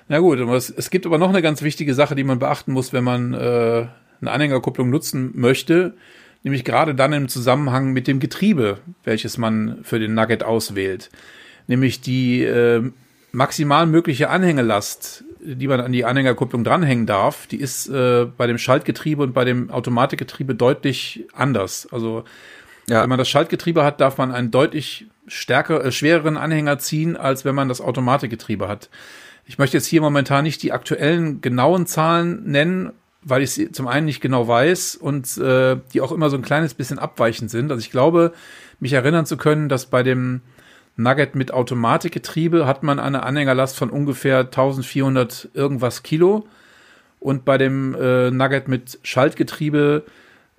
[0.10, 2.94] Na gut, es, es gibt aber noch eine ganz wichtige Sache, die man beachten muss,
[2.94, 3.86] wenn man äh,
[4.22, 5.94] eine Anhängerkupplung nutzen möchte,
[6.44, 11.12] nämlich gerade dann im Zusammenhang mit dem Getriebe, welches man für den Nugget auswählt.
[11.68, 12.90] Nämlich die äh,
[13.32, 18.58] maximal mögliche Anhängelast, die man an die Anhängerkupplung dranhängen darf, die ist äh, bei dem
[18.58, 21.88] Schaltgetriebe und bei dem Automatikgetriebe deutlich anders.
[21.92, 22.24] Also
[22.88, 23.04] ja.
[23.04, 27.46] wenn man das Schaltgetriebe hat, darf man einen deutlich stärker, äh, schwereren Anhänger ziehen, als
[27.46, 28.90] wenn man das Automatikgetriebe hat.
[29.50, 32.92] Ich möchte jetzt hier momentan nicht die aktuellen genauen Zahlen nennen,
[33.24, 36.44] weil ich sie zum einen nicht genau weiß und äh, die auch immer so ein
[36.44, 37.72] kleines bisschen abweichend sind.
[37.72, 38.32] Also ich glaube,
[38.80, 40.42] mich erinnern zu können, dass bei dem
[40.98, 46.46] Nugget mit Automatikgetriebe hat man eine Anhängerlast von ungefähr 1400 irgendwas Kilo
[47.20, 50.04] und bei dem äh, Nugget mit Schaltgetriebe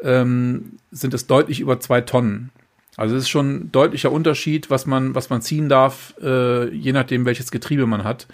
[0.03, 2.51] ähm, sind es deutlich über zwei Tonnen.
[2.97, 6.91] Also es ist schon ein deutlicher Unterschied, was man, was man ziehen darf, äh, je
[6.91, 8.27] nachdem, welches Getriebe man hat.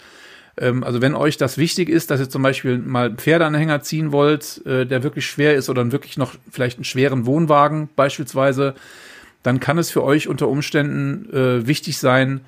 [0.57, 4.11] Ähm, also wenn euch das wichtig ist, dass ihr zum Beispiel mal einen Pferdeanhänger ziehen
[4.11, 8.75] wollt, äh, der wirklich schwer ist oder wirklich noch vielleicht einen schweren Wohnwagen beispielsweise,
[9.43, 12.41] dann kann es für euch unter Umständen äh, wichtig sein,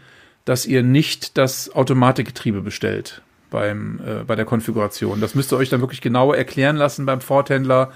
[0.45, 5.21] dass ihr nicht das Automatikgetriebe bestellt beim, äh, bei der Konfiguration.
[5.21, 7.91] Das müsst ihr euch dann wirklich genau erklären lassen beim Forthändler,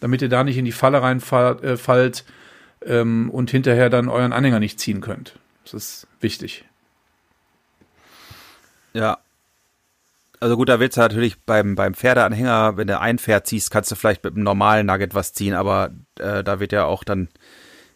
[0.00, 2.24] damit ihr da nicht in die Falle reinfallt
[2.82, 5.38] äh, ähm, und hinterher dann euren Anhänger nicht ziehen könnt.
[5.64, 6.64] Das ist wichtig.
[8.92, 9.18] Ja,
[10.40, 13.90] also gut, da willst du natürlich beim, beim Pferdeanhänger, wenn du ein Pferd ziehst, kannst
[13.90, 17.28] du vielleicht mit einem normalen Nugget was ziehen, aber äh, da wird ja auch dann,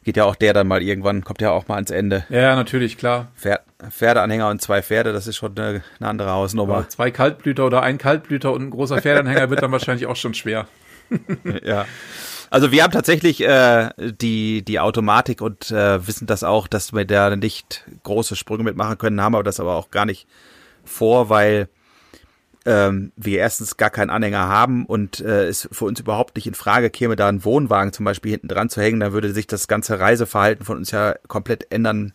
[0.05, 2.25] geht ja auch der dann mal irgendwann, kommt ja auch mal ans Ende.
[2.29, 3.29] Ja, natürlich, klar.
[3.37, 6.81] Pferd, Pferdeanhänger und zwei Pferde, das ist schon eine, eine andere Hausnummer.
[6.81, 10.35] Ja, zwei Kaltblüter oder ein Kaltblüter und ein großer Pferdeanhänger wird dann wahrscheinlich auch schon
[10.35, 10.67] schwer.
[11.65, 11.87] ja.
[12.51, 17.05] Also wir haben tatsächlich äh, die, die Automatik und äh, wissen das auch, dass wir
[17.05, 20.27] da nicht große Sprünge mitmachen können, haben aber das aber auch gar nicht
[20.85, 21.69] vor, weil
[22.67, 26.55] ähm, wir erstens gar keinen Anhänger haben und äh, es für uns überhaupt nicht in
[26.55, 29.67] Frage käme, da einen Wohnwagen zum Beispiel hinten dran zu hängen, dann würde sich das
[29.69, 32.13] ganze Reiseverhalten von uns ja komplett ändern.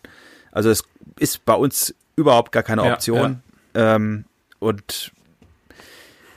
[0.52, 0.84] Also es
[1.20, 3.42] ist bei uns überhaupt gar keine Option.
[3.76, 3.96] Ja, ja.
[3.96, 4.26] Ähm,
[4.60, 5.12] und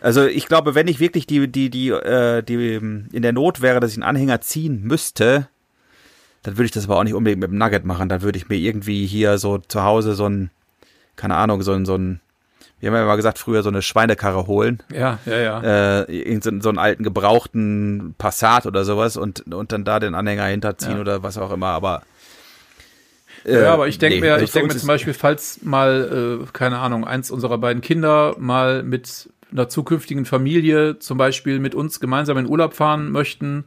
[0.01, 3.81] also ich glaube, wenn ich wirklich die, die, die, äh, die in der Not wäre,
[3.81, 5.49] dass ich einen Anhänger ziehen müsste,
[6.43, 8.09] dann würde ich das aber auch nicht unbedingt mit dem Nugget machen.
[8.09, 10.51] Dann würde ich mir irgendwie hier so zu Hause so ein,
[11.17, 12.21] keine Ahnung, so ein, so ein
[12.81, 14.83] wir haben ja mal gesagt, früher so eine Schweinekarre holen.
[14.93, 15.61] Ja, ja, ja.
[16.03, 20.45] Äh, irgendeinen so einen alten gebrauchten Passat oder sowas und, und dann da den Anhänger
[20.45, 21.01] hinterziehen ja.
[21.01, 22.03] oder was auch immer, aber.
[23.45, 26.41] Äh, ja, aber ich denke nee, mir, also ich denke mir zum Beispiel, falls mal,
[26.43, 31.75] äh, keine Ahnung, eins unserer beiden Kinder mal mit einer zukünftigen Familie zum Beispiel mit
[31.75, 33.65] uns gemeinsam in Urlaub fahren möchten,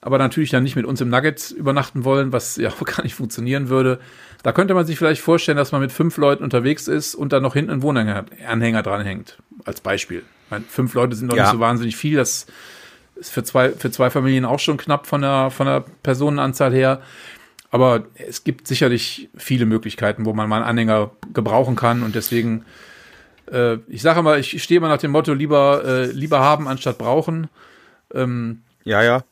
[0.00, 3.14] aber natürlich dann nicht mit uns im Nugget übernachten wollen, was ja auch gar nicht
[3.14, 4.00] funktionieren würde.
[4.44, 7.42] Da könnte man sich vielleicht vorstellen, dass man mit fünf Leuten unterwegs ist und dann
[7.42, 9.38] noch hinten einen Wohnanhänger dranhängt.
[9.64, 10.22] Als Beispiel.
[10.50, 11.44] Meine, fünf Leute sind noch ja.
[11.44, 12.18] nicht so wahnsinnig viel.
[12.18, 12.46] Das
[13.16, 17.00] ist für zwei, für zwei Familien auch schon knapp von der, von der Personenanzahl her.
[17.70, 22.66] Aber es gibt sicherlich viele Möglichkeiten, wo man mal einen Anhänger gebrauchen kann und deswegen,
[23.50, 26.98] äh, ich sage mal, ich stehe mal nach dem Motto, lieber, äh, lieber haben anstatt
[26.98, 27.48] brauchen.
[28.12, 29.24] Ähm, ja, ja.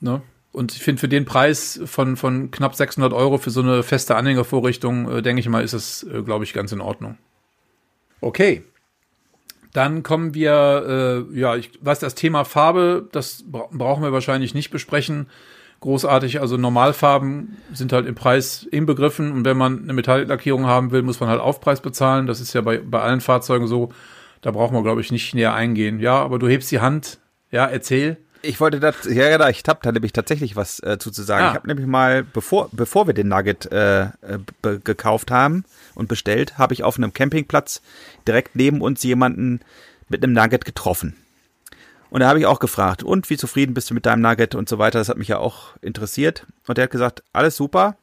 [0.00, 0.22] Ne?
[0.52, 4.16] Und ich finde, für den Preis von, von knapp 600 Euro für so eine feste
[4.16, 7.18] Anhängervorrichtung, äh, denke ich mal, ist es, äh, glaube ich, ganz in Ordnung.
[8.20, 8.64] Okay.
[9.72, 14.52] Dann kommen wir, äh, ja, ich weiß, das Thema Farbe, das bra brauchen wir wahrscheinlich
[14.52, 15.28] nicht besprechen.
[15.78, 21.02] Großartig, also Normalfarben sind halt im Preis inbegriffen und wenn man eine Metalllackierung haben will,
[21.02, 22.26] muss man halt Aufpreis bezahlen.
[22.26, 23.90] Das ist ja bei, bei allen Fahrzeugen so.
[24.42, 26.00] Da brauchen wir, glaube ich, nicht näher eingehen.
[26.00, 27.20] Ja, aber du hebst die Hand.
[27.50, 28.18] Ja, erzähl.
[28.42, 31.44] Ich wollte das, ja, ja, ich habe da nämlich tatsächlich was äh, zu, zu sagen.
[31.44, 31.48] Ah.
[31.50, 34.08] Ich habe nämlich mal, bevor, bevor wir den Nugget äh,
[34.84, 35.64] gekauft haben
[35.94, 37.82] und bestellt, habe ich auf einem Campingplatz
[38.26, 39.60] direkt neben uns jemanden
[40.08, 41.16] mit einem Nugget getroffen.
[42.10, 44.68] Und da habe ich auch gefragt, und wie zufrieden bist du mit deinem Nugget und
[44.68, 44.98] so weiter?
[44.98, 46.44] Das hat mich ja auch interessiert.
[46.66, 47.96] Und der hat gesagt, alles super,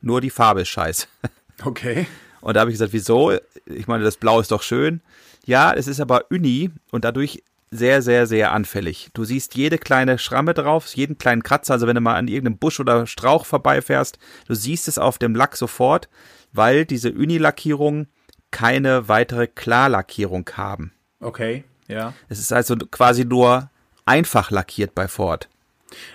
[0.00, 1.06] nur die Farbe ist scheiße.
[1.64, 2.06] Okay.
[2.40, 3.32] Und da habe ich gesagt, wieso?
[3.66, 5.00] Ich meine, das Blau ist doch schön.
[5.44, 9.10] Ja, es ist aber Uni und dadurch sehr, sehr, sehr anfällig.
[9.14, 12.58] Du siehst jede kleine Schramme drauf, jeden kleinen Kratzer, also wenn du mal an irgendeinem
[12.58, 16.08] Busch oder Strauch vorbeifährst, du siehst es auf dem Lack sofort,
[16.52, 18.08] weil diese Unilackierungen
[18.50, 20.92] keine weitere Klarlackierung haben.
[21.20, 22.14] Okay, ja.
[22.28, 23.70] Es ist also quasi nur
[24.06, 25.48] einfach lackiert bei Ford.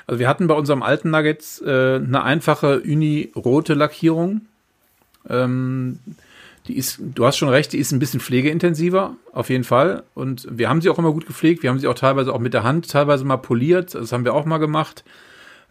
[0.07, 4.41] Also wir hatten bei unserem alten Nuggets äh, eine einfache Uni-rote Lackierung.
[5.29, 5.99] Ähm,
[6.67, 10.03] die ist, du hast schon recht, die ist ein bisschen pflegeintensiver, auf jeden Fall.
[10.13, 11.61] Und wir haben sie auch immer gut gepflegt.
[11.61, 13.95] Wir haben sie auch teilweise auch mit der Hand teilweise mal poliert.
[13.95, 15.03] Das haben wir auch mal gemacht.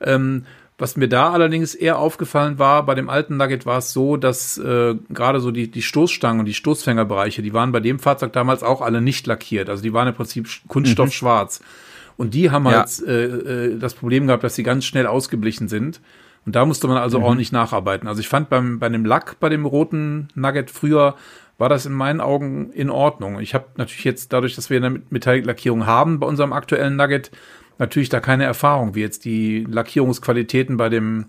[0.01, 0.45] Ähm,
[0.79, 4.59] was mir da allerdings eher aufgefallen war, bei dem alten Nugget war es so, dass
[4.59, 8.63] äh, gerade so die, die Stoßstangen und die Stoßfängerbereiche, die waren bei dem Fahrzeug damals
[8.63, 9.71] auch alle nicht lackiert.
[9.71, 11.49] Also die waren im Prinzip Kunststoff mhm.
[12.17, 12.81] Und die haben ja.
[12.81, 16.01] halt äh, äh, das Problem gehabt, dass sie ganz schnell ausgeblichen sind.
[16.45, 17.25] Und da musste man also mhm.
[17.25, 18.09] auch nicht nacharbeiten.
[18.09, 21.15] Also ich fand beim, bei dem Lack, bei dem roten Nugget früher,
[21.59, 23.39] war das in meinen Augen in Ordnung.
[23.39, 27.31] Ich habe natürlich jetzt dadurch, dass wir eine Metallic-Lackierung haben bei unserem aktuellen Nugget,
[27.79, 31.27] natürlich da keine Erfahrung, wie jetzt die Lackierungsqualitäten bei dem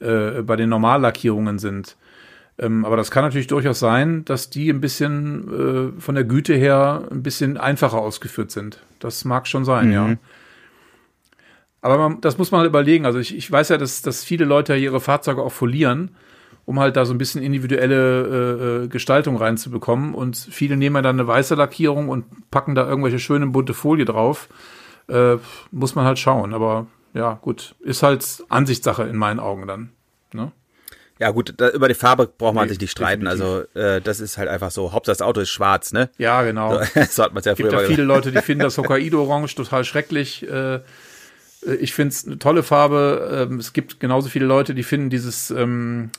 [0.00, 1.96] äh, bei den Normallackierungen sind.
[2.58, 6.54] Ähm, aber das kann natürlich durchaus sein, dass die ein bisschen äh, von der Güte
[6.54, 8.80] her ein bisschen einfacher ausgeführt sind.
[8.98, 9.92] Das mag schon sein, mhm.
[9.92, 10.16] ja.
[11.84, 13.04] Aber man, das muss man halt überlegen.
[13.04, 16.16] Also ich, ich weiß ja, dass, dass viele Leute ihre Fahrzeuge auch folieren,
[16.64, 20.14] um halt da so ein bisschen individuelle äh, äh, Gestaltung reinzubekommen.
[20.14, 24.06] Und viele nehmen ja dann eine weiße Lackierung und packen da irgendwelche schöne bunte Folie
[24.06, 24.48] drauf.
[25.08, 25.36] Äh,
[25.72, 26.54] muss man halt schauen.
[26.54, 29.90] Aber ja, gut, ist halt Ansichtssache in meinen Augen dann.
[30.32, 30.52] Ne?
[31.18, 33.26] Ja gut, da, über die Farbe braucht man nee, sich nicht streiten.
[33.26, 33.44] Definitiv.
[33.74, 34.94] Also äh, das ist halt einfach so.
[34.94, 36.08] Hauptsache das Auto ist schwarz, ne?
[36.16, 36.82] Ja, genau.
[36.82, 39.54] So, so hat man es ja früher gibt ja viele Leute, die finden das Hokkaido-Orange
[39.54, 40.48] total schrecklich.
[40.48, 40.80] Äh,
[41.80, 43.48] ich finde es eine tolle Farbe.
[43.50, 46.10] Ähm, es gibt genauso viele Leute, die finden dieses, ähm,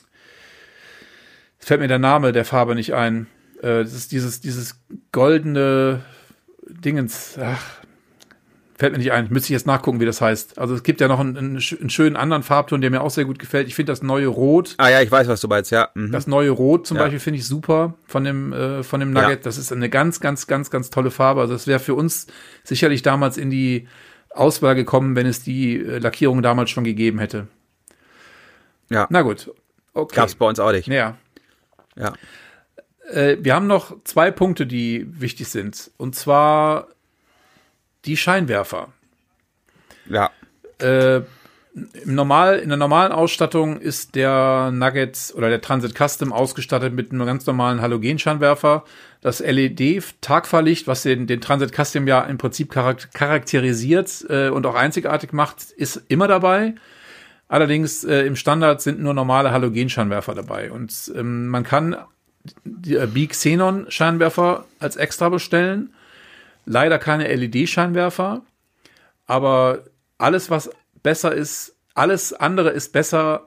[1.58, 3.26] fällt mir der Name der Farbe nicht ein.
[3.58, 4.80] Äh, das ist dieses, dieses
[5.12, 6.02] goldene
[6.68, 7.62] Dingens, ach,
[8.78, 9.28] fällt mir nicht ein.
[9.30, 10.58] Müsste ich jetzt nachgucken, wie das heißt.
[10.58, 13.24] Also es gibt ja noch einen, einen, einen schönen anderen Farbton, der mir auch sehr
[13.24, 13.68] gut gefällt.
[13.68, 14.74] Ich finde das neue Rot.
[14.78, 15.88] Ah ja, ich weiß, was du meinst, ja.
[15.94, 16.12] Mhm.
[16.12, 17.04] Das neue Rot zum ja.
[17.04, 19.30] Beispiel finde ich super von dem, äh, von dem Nugget.
[19.30, 19.36] Ja.
[19.36, 21.40] Das ist eine ganz, ganz, ganz, ganz tolle Farbe.
[21.40, 22.26] Also das wäre für uns
[22.64, 23.88] sicherlich damals in die
[24.36, 27.48] Auswahl gekommen, wenn es die äh, Lackierung damals schon gegeben hätte.
[28.88, 29.06] Ja.
[29.10, 29.50] Na gut.
[29.92, 30.14] Okay.
[30.14, 30.88] Gab's bei uns auch nicht.
[30.88, 31.16] Ja.
[31.96, 32.12] Ja.
[33.10, 35.90] Äh, wir haben noch zwei Punkte, die wichtig sind.
[35.96, 36.88] Und zwar
[38.04, 38.92] die Scheinwerfer.
[40.08, 40.30] Ja.
[40.78, 41.22] Äh,
[41.76, 47.12] im Normal, in der normalen Ausstattung ist der Nugget oder der Transit Custom ausgestattet mit
[47.12, 48.84] einem ganz normalen Halogenscheinwerfer.
[49.20, 55.34] Das LED-Tagfahrlicht, was den, den Transit Custom ja im Prinzip charakterisiert äh, und auch einzigartig
[55.34, 56.74] macht, ist immer dabei.
[57.48, 60.70] Allerdings äh, im Standard sind nur normale Halogenscheinwerfer dabei.
[60.72, 61.96] Und ähm, man kann
[62.64, 65.92] die äh, Big Xenon Scheinwerfer als extra bestellen.
[66.64, 68.40] Leider keine LED-Scheinwerfer.
[69.26, 69.84] Aber
[70.16, 70.70] alles, was
[71.06, 73.46] besser ist, alles andere ist besser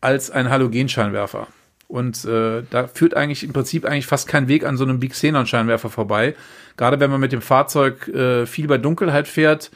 [0.00, 1.46] als ein Halogenscheinwerfer.
[1.86, 5.12] Und äh, da führt eigentlich im Prinzip eigentlich fast kein Weg an so einem Big
[5.12, 6.34] Xenon-Scheinwerfer vorbei.
[6.76, 9.70] Gerade wenn man mit dem Fahrzeug äh, viel bei Dunkelheit fährt,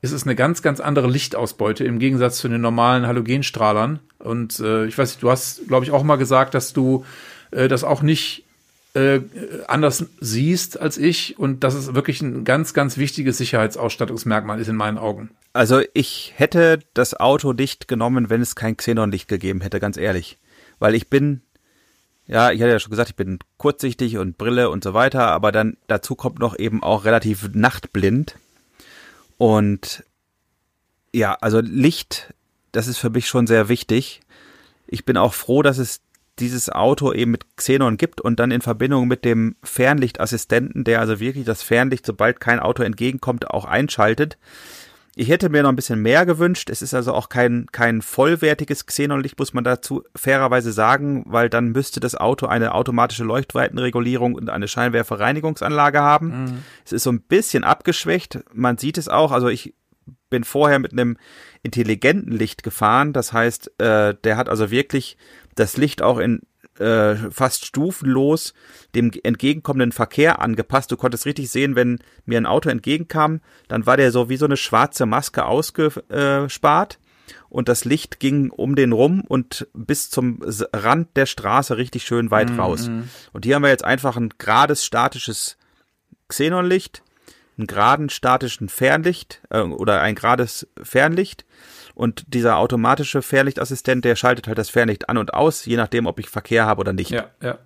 [0.00, 4.00] ist es eine ganz, ganz andere Lichtausbeute im Gegensatz zu den normalen Halogenstrahlern.
[4.18, 7.04] Und äh, ich weiß du hast, glaube ich, auch mal gesagt, dass du
[7.52, 8.44] äh, das auch nicht
[8.94, 9.20] äh,
[9.68, 14.76] anders siehst als ich und dass es wirklich ein ganz, ganz wichtiges Sicherheitsausstattungsmerkmal ist in
[14.76, 15.30] meinen Augen.
[15.52, 20.38] Also ich hätte das Auto nicht genommen, wenn es kein Xenonlicht gegeben hätte, ganz ehrlich.
[20.78, 21.42] Weil ich bin,
[22.26, 25.52] ja, ich hatte ja schon gesagt, ich bin kurzsichtig und Brille und so weiter, aber
[25.52, 28.36] dann dazu kommt noch eben auch relativ nachtblind.
[29.38, 30.04] Und
[31.14, 32.34] ja, also Licht,
[32.72, 34.20] das ist für mich schon sehr wichtig.
[34.86, 36.00] Ich bin auch froh, dass es
[36.38, 41.20] dieses Auto eben mit Xenon gibt und dann in Verbindung mit dem Fernlichtassistenten, der also
[41.20, 44.38] wirklich das Fernlicht, sobald kein Auto entgegenkommt, auch einschaltet.
[45.14, 46.70] Ich hätte mir noch ein bisschen mehr gewünscht.
[46.70, 51.72] Es ist also auch kein, kein vollwertiges Xenonlicht, muss man dazu fairerweise sagen, weil dann
[51.72, 56.28] müsste das Auto eine automatische Leuchtweitenregulierung und eine Scheinwerferreinigungsanlage haben.
[56.28, 56.58] Mhm.
[56.86, 58.38] Es ist so ein bisschen abgeschwächt.
[58.54, 59.32] Man sieht es auch.
[59.32, 59.74] Also ich
[60.30, 61.18] bin vorher mit einem
[61.62, 63.12] intelligenten Licht gefahren.
[63.12, 65.18] Das heißt, äh, der hat also wirklich
[65.54, 66.40] das Licht auch in
[66.78, 68.54] äh, fast stufenlos
[68.94, 70.90] dem entgegenkommenden Verkehr angepasst.
[70.90, 74.46] Du konntest richtig sehen, wenn mir ein Auto entgegenkam, dann war der so wie so
[74.46, 76.98] eine schwarze Maske ausgespart
[77.48, 80.40] und das Licht ging um den rum und bis zum
[80.72, 82.58] Rand der Straße richtig schön weit -hmm.
[82.58, 82.90] raus.
[83.32, 85.56] Und hier haben wir jetzt einfach ein gerades statisches
[86.28, 87.02] Xenonlicht,
[87.58, 91.44] einen geraden statischen Fernlicht äh, oder ein gerades Fernlicht
[91.94, 96.18] und dieser automatische Fernlichtassistent, der schaltet halt das Fernlicht an und aus, je nachdem, ob
[96.18, 97.10] ich Verkehr habe oder nicht.
[97.10, 97.58] Ja, ja.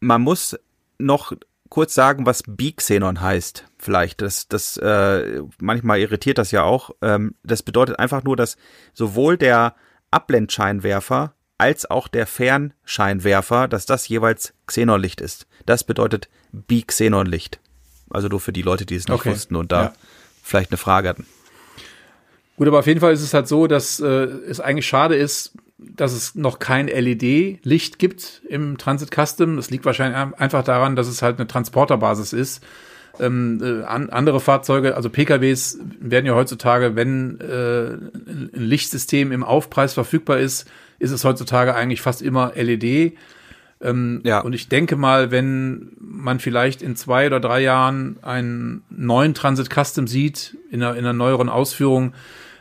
[0.00, 0.58] Man muss
[0.98, 1.32] noch
[1.68, 3.64] kurz sagen, was Bixenon heißt.
[3.78, 6.90] Vielleicht, das, das äh, manchmal irritiert das ja auch.
[7.02, 8.56] Ähm, das bedeutet einfach nur, dass
[8.94, 9.74] sowohl der
[10.10, 15.46] Abblendscheinwerfer als auch der Fernscheinwerfer, dass das jeweils Xenonlicht ist.
[15.64, 17.60] Das bedeutet Bixenonlicht.
[18.10, 19.30] Also nur für die Leute, die es nicht okay.
[19.30, 19.92] wussten und da ja.
[20.42, 21.26] vielleicht eine Frage hatten.
[22.56, 25.52] Gut, aber auf jeden Fall ist es halt so, dass äh, es eigentlich schade ist,
[25.78, 29.56] dass es noch kein LED-Licht gibt im Transit Custom.
[29.56, 32.64] Das liegt wahrscheinlich einfach daran, dass es halt eine Transporterbasis ist.
[33.20, 39.42] Ähm, äh, an, andere Fahrzeuge, also PKWs, werden ja heutzutage, wenn äh, ein Lichtsystem im
[39.42, 43.14] Aufpreis verfügbar ist, ist es heutzutage eigentlich fast immer LED.
[43.82, 44.40] Ähm, ja.
[44.40, 49.68] Und ich denke mal, wenn man vielleicht in zwei oder drei Jahren einen neuen Transit
[49.72, 52.14] Custom sieht, in einer, in einer neueren Ausführung,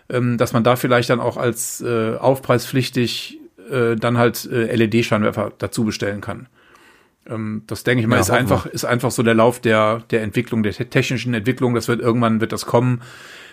[0.10, 3.39] ähm, dass man da vielleicht dann auch als äh, aufpreispflichtig
[3.70, 6.47] äh, dann halt äh, LED-Scheinwerfer dazu bestellen kann.
[7.28, 10.22] Ähm, das denke ich mal, ja, ist einfach, ist einfach so der Lauf der, der
[10.22, 11.74] Entwicklung, der technischen Entwicklung.
[11.74, 13.01] Das wird irgendwann wird das kommen.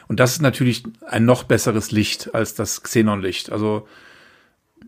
[0.09, 3.51] Und das ist natürlich ein noch besseres Licht als das Xenonlicht.
[3.51, 3.87] Also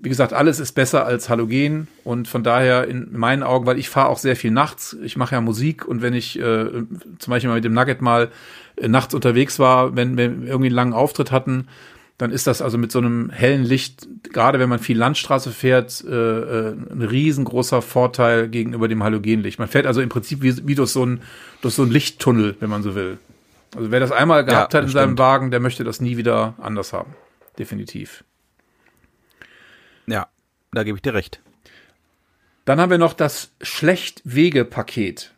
[0.03, 3.89] wie gesagt, alles ist besser als Halogen und von daher in meinen Augen, weil ich
[3.89, 6.67] fahre auch sehr viel nachts, ich mache ja Musik und wenn ich äh,
[7.19, 8.31] zum Beispiel mal mit dem Nugget mal
[8.77, 11.69] äh, nachts unterwegs war, wenn wir irgendwie einen langen Auftritt hatten,
[12.19, 16.05] dann ist das also mit so einem hellen Licht, gerade wenn man viel Landstraße fährt,
[16.07, 19.59] äh, äh, ein riesengroßer Vorteil gegenüber dem Halogenlicht.
[19.59, 21.23] Man fährt also im Prinzip wie, wie durch, so ein,
[21.61, 23.19] durch so ein Lichttunnel, wenn man so will.
[23.77, 26.55] Also wer das einmal gehabt ja, hat in seinem Wagen, der möchte das nie wieder
[26.59, 27.15] anders haben.
[27.59, 28.23] Definitiv.
[30.07, 30.29] Ja,
[30.73, 31.41] da gebe ich dir recht.
[32.65, 35.33] Dann haben wir noch das Schlechtwege-Paket.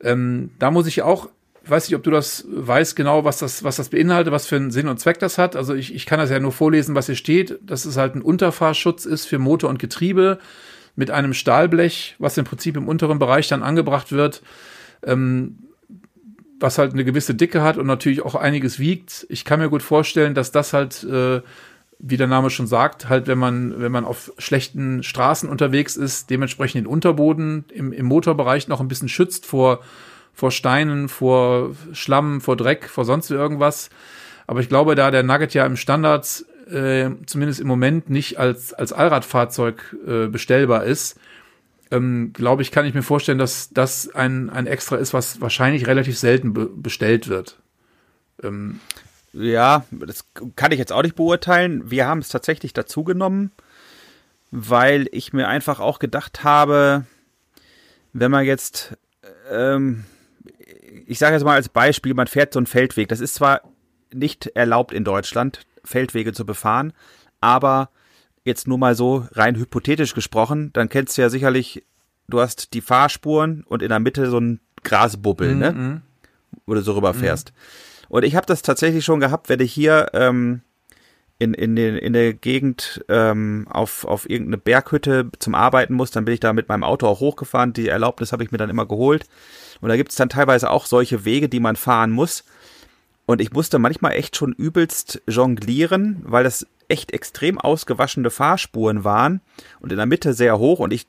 [0.00, 1.28] Ähm, da muss ich auch,
[1.64, 4.70] weiß nicht, ob du das weißt genau, was das, was das beinhaltet, was für einen
[4.70, 5.56] Sinn und Zweck das hat.
[5.56, 8.22] Also ich, ich kann das ja nur vorlesen, was hier steht, dass es halt ein
[8.22, 10.38] Unterfahrschutz ist für Motor und Getriebe
[10.94, 14.42] mit einem Stahlblech, was im Prinzip im unteren Bereich dann angebracht wird,
[15.02, 15.58] ähm,
[16.58, 19.26] was halt eine gewisse Dicke hat und natürlich auch einiges wiegt.
[19.28, 21.42] Ich kann mir gut vorstellen, dass das halt äh,
[21.98, 26.30] wie der Name schon sagt, halt, wenn man, wenn man auf schlechten Straßen unterwegs ist,
[26.30, 29.80] dementsprechend den Unterboden im, im Motorbereich noch ein bisschen schützt vor,
[30.34, 33.88] vor Steinen, vor Schlamm, vor Dreck, vor sonst irgendwas.
[34.46, 38.74] Aber ich glaube, da der Nugget ja im Standard, äh, zumindest im Moment, nicht als,
[38.74, 41.18] als Allradfahrzeug äh, bestellbar ist,
[41.90, 45.86] ähm, glaube ich, kann ich mir vorstellen, dass das ein, ein Extra ist, was wahrscheinlich
[45.86, 47.58] relativ selten be bestellt wird.
[48.42, 48.80] Ähm,
[49.38, 50.24] ja, das
[50.56, 51.90] kann ich jetzt auch nicht beurteilen.
[51.90, 53.52] Wir haben es tatsächlich dazu genommen,
[54.50, 57.04] weil ich mir einfach auch gedacht habe,
[58.12, 58.96] wenn man jetzt,
[59.50, 60.04] ähm,
[61.06, 63.08] ich sage jetzt mal als Beispiel, man fährt so einen Feldweg.
[63.08, 63.60] Das ist zwar
[64.12, 66.92] nicht erlaubt in Deutschland, Feldwege zu befahren,
[67.40, 67.90] aber
[68.44, 71.84] jetzt nur mal so rein hypothetisch gesprochen, dann kennst du ja sicherlich,
[72.28, 75.58] du hast die Fahrspuren und in der Mitte so ein Grasbubbel, mm -hmm.
[75.58, 75.72] ne?
[75.72, 76.02] Mhm.
[76.64, 77.52] Wo du so rüberfährst.
[77.52, 77.95] Mm.
[78.08, 80.62] Und ich habe das tatsächlich schon gehabt, wenn ich hier ähm,
[81.38, 86.24] in, in, den, in der Gegend ähm, auf, auf irgendeine Berghütte zum Arbeiten muss, dann
[86.24, 87.72] bin ich da mit meinem Auto auch hochgefahren.
[87.72, 89.26] Die Erlaubnis habe ich mir dann immer geholt.
[89.80, 92.44] Und da gibt es dann teilweise auch solche Wege, die man fahren muss.
[93.26, 99.40] Und ich musste manchmal echt schon übelst jonglieren, weil das echt extrem ausgewaschene Fahrspuren waren
[99.80, 101.08] und in der Mitte sehr hoch und ich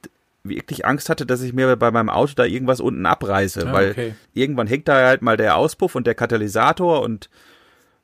[0.49, 3.91] wirklich Angst hatte, dass ich mir bei meinem Auto da irgendwas unten abreiße, ah, weil
[3.91, 4.15] okay.
[4.33, 7.29] irgendwann hängt da halt mal der Auspuff und der Katalysator und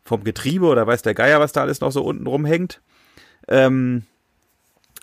[0.04, 2.82] vom Getriebe oder weiß der Geier, was da alles noch so unten rumhängt.
[3.48, 4.04] Ähm,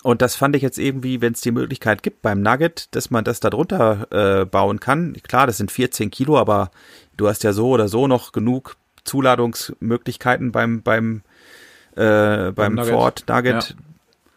[0.03, 3.25] und das fand ich jetzt irgendwie, wenn es die Möglichkeit gibt beim Nugget, dass man
[3.25, 5.15] das da drunter äh, bauen kann.
[5.23, 6.71] Klar, das sind 14 Kilo, aber
[7.17, 11.23] du hast ja so oder so noch genug Zuladungsmöglichkeiten beim beim
[11.97, 12.93] äh, beim, beim Nugget.
[12.93, 13.77] Ford Nugget, ja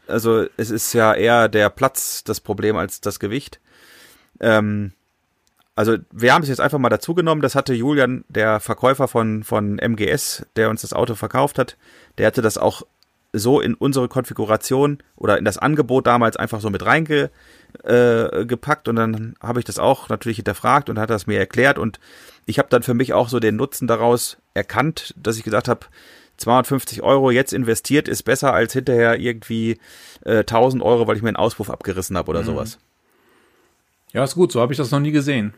[0.08, 3.60] also es ist ja eher der Platz das Problem als das Gewicht.
[4.40, 4.94] Ähm,
[5.76, 7.42] also wir haben es jetzt einfach mal dazu genommen.
[7.42, 11.78] Das hatte Julian, der Verkäufer von, von MGS, der uns das Auto verkauft hat,
[12.18, 12.84] der hatte das auch
[13.36, 17.32] so in unsere Konfiguration oder in das Angebot damals einfach so mit reingenommen.
[17.84, 22.00] äh, und dann habe ich das auch natürlich hinterfragt und hat das mir erklärt und
[22.46, 25.88] ich habe dann für mich auch so den Nutzen daraus erkannt, dass ich gesagt habe,
[26.38, 29.78] 250 Euro jetzt investiert ist besser als hinterher irgendwie
[30.26, 32.46] äh, 1000 Euro, weil ich mir einen Auspuff abgerissen habe oder mhm.
[32.46, 32.80] sowas.
[34.12, 35.54] Ja, ist gut, so habe ich das noch nie gesehen.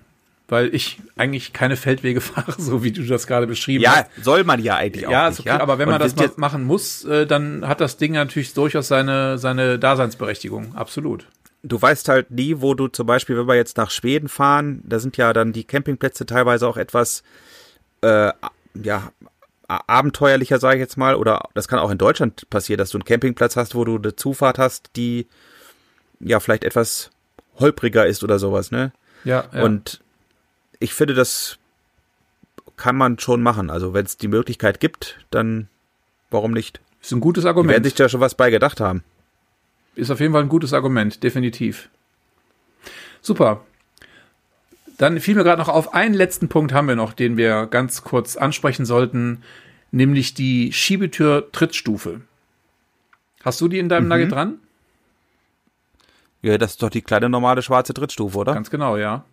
[0.48, 4.10] Weil ich eigentlich keine Feldwege fahre, so wie du das gerade beschrieben ja, hast.
[4.18, 5.40] Ja, soll man ja eigentlich ja, auch nicht.
[5.40, 8.54] Okay, ja, aber wenn man das mal machen muss, äh, dann hat das Ding natürlich
[8.54, 10.76] durchaus seine, seine Daseinsberechtigung.
[10.76, 11.28] Absolut
[11.66, 15.00] du weißt halt nie, wo du zum Beispiel, wenn wir jetzt nach Schweden fahren, da
[15.00, 17.24] sind ja dann die Campingplätze teilweise auch etwas,
[18.02, 18.32] äh,
[18.76, 19.12] ja,
[19.68, 23.06] abenteuerlicher, sage ich jetzt mal, oder das kann auch in Deutschland passieren, dass du einen
[23.06, 25.28] Campingplatz hast, wo du eine Zufahrt hast, die
[26.20, 27.12] ja vielleicht etwas
[27.60, 28.92] holpriger ist oder sowas, ne?
[29.24, 29.46] Ja.
[29.52, 29.64] ja.
[29.64, 30.02] Und
[30.80, 31.58] ich finde, das
[32.78, 33.70] kann man schon machen.
[33.70, 35.70] Also wenn es die Möglichkeit gibt, dann
[36.30, 36.82] warum nicht?
[37.02, 37.70] Ist ein gutes Argument.
[37.70, 39.04] Die werden sich da schon was bei gedacht haben
[39.96, 41.90] ist auf jeden Fall ein gutes Argument, definitiv.
[43.22, 43.66] Super.
[44.98, 48.04] Dann fiel mir gerade noch auf, einen letzten Punkt haben wir noch, den wir ganz
[48.04, 49.44] kurz ansprechen sollten,
[49.92, 52.22] nämlich die Schiebetür-Trittstufe.
[53.44, 54.10] Hast du die in deinem mhm.
[54.10, 54.60] Nugget dran?
[56.42, 58.54] Ja, das ist doch die kleine normale schwarze Trittstufe, oder?
[58.54, 59.26] Ganz genau, ja.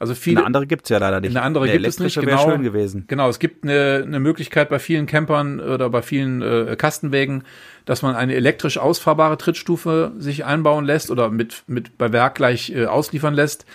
[0.00, 1.36] Also viele, eine andere gibt's ja leider nicht.
[1.36, 2.18] Eine andere eine gibt es nicht.
[2.18, 3.04] Genau, schön gewesen.
[3.06, 7.44] Genau, es gibt eine, eine Möglichkeit bei vielen Campern oder bei vielen äh, Kastenwägen,
[7.84, 12.70] dass man eine elektrisch ausfahrbare Trittstufe sich einbauen lässt oder mit, mit bei Werk gleich
[12.70, 13.66] äh, ausliefern lässt.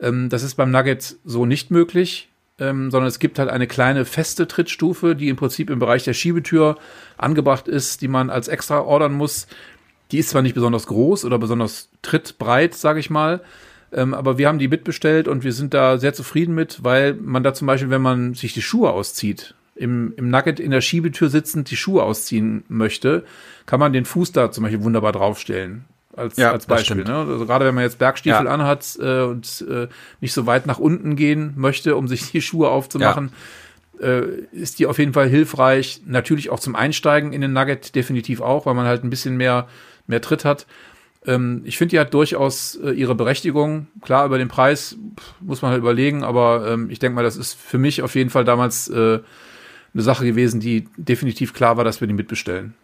[0.00, 2.28] Ähm, das ist beim Nugget so nicht möglich,
[2.60, 6.14] ähm, sondern es gibt halt eine kleine feste Trittstufe, die im Prinzip im Bereich der
[6.14, 6.78] Schiebetür
[7.18, 9.48] angebracht ist, die man als extra ordern muss.
[10.12, 13.40] Die ist zwar nicht besonders groß oder besonders trittbreit, sage ich mal,
[13.92, 17.42] ähm, aber wir haben die mitbestellt und wir sind da sehr zufrieden mit, weil man
[17.42, 21.28] da zum Beispiel, wenn man sich die Schuhe auszieht, im, im Nugget in der Schiebetür
[21.28, 23.24] sitzend die Schuhe ausziehen möchte,
[23.66, 25.84] kann man den Fuß da zum Beispiel wunderbar draufstellen.
[26.14, 27.04] Als, ja, als Beispiel.
[27.04, 27.14] Ne?
[27.14, 28.50] Also gerade wenn man jetzt Bergstiefel ja.
[28.50, 29.88] anhat äh, und äh,
[30.20, 33.32] nicht so weit nach unten gehen möchte, um sich die Schuhe aufzumachen,
[33.98, 34.06] ja.
[34.08, 36.02] äh, ist die auf jeden Fall hilfreich.
[36.04, 39.68] Natürlich auch zum Einsteigen in den Nugget definitiv auch, weil man halt ein bisschen mehr,
[40.06, 40.66] mehr Tritt hat.
[41.26, 43.86] Ähm, ich finde, die hat durchaus äh, ihre Berechtigung.
[44.00, 44.96] Klar, über den Preis
[45.40, 48.30] muss man halt überlegen, aber ähm, ich denke mal, das ist für mich auf jeden
[48.30, 49.20] Fall damals äh,
[49.94, 52.74] eine Sache gewesen, die definitiv klar war, dass wir die mitbestellen.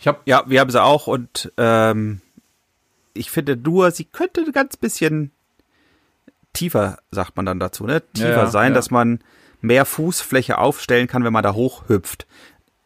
[0.00, 2.20] Ich hab ja, wir haben sie auch und ähm,
[3.14, 5.30] ich finde nur, sie könnte ein ganz bisschen
[6.52, 8.02] tiefer, sagt man dann dazu, ne?
[8.12, 8.74] Tiefer ja, sein, ja.
[8.74, 9.20] dass man
[9.60, 12.26] mehr Fußfläche aufstellen kann, wenn man da hochhüpft.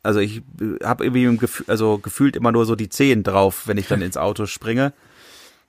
[0.09, 3.76] Also ich äh, habe irgendwie Gefühl, also gefühlt immer nur so die Zehen drauf, wenn
[3.76, 4.94] ich dann ins Auto springe.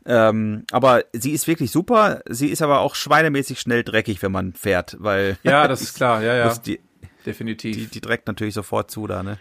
[0.06, 2.22] Ähm, aber sie ist wirklich super.
[2.26, 5.38] Sie ist aber auch schweinemäßig schnell dreckig, wenn man fährt, weil.
[5.44, 6.56] Ja, das ist klar, ja, ja.
[6.56, 6.80] Die,
[7.26, 7.76] Definitiv.
[7.76, 9.40] Die, die dreckt natürlich sofort zu da, ne?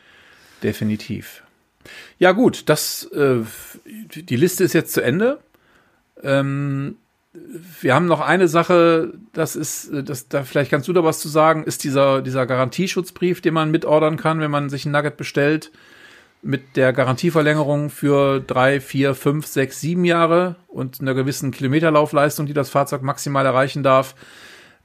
[0.65, 1.45] Definitiv.
[2.19, 3.43] Ja, gut, das, äh,
[3.87, 5.39] die Liste ist jetzt zu Ende.
[6.25, 6.97] Ähm,
[7.81, 11.29] wir haben noch eine Sache, das ist, das, da vielleicht kannst du da was zu
[11.29, 15.71] sagen, ist dieser, dieser Garantieschutzbrief, den man mitordern kann, wenn man sich ein Nugget bestellt,
[16.43, 22.55] mit der Garantieverlängerung für drei, vier, fünf, sechs, sieben Jahre und einer gewissen Kilometerlaufleistung, die
[22.55, 24.15] das Fahrzeug maximal erreichen darf.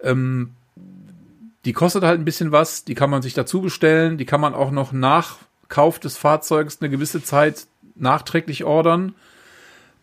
[0.01, 0.51] Ähm,
[1.65, 4.53] die kostet halt ein bisschen was, die kann man sich dazu bestellen, die kann man
[4.53, 5.37] auch noch nach
[5.69, 9.15] Kauf des Fahrzeugs eine gewisse Zeit nachträglich ordern.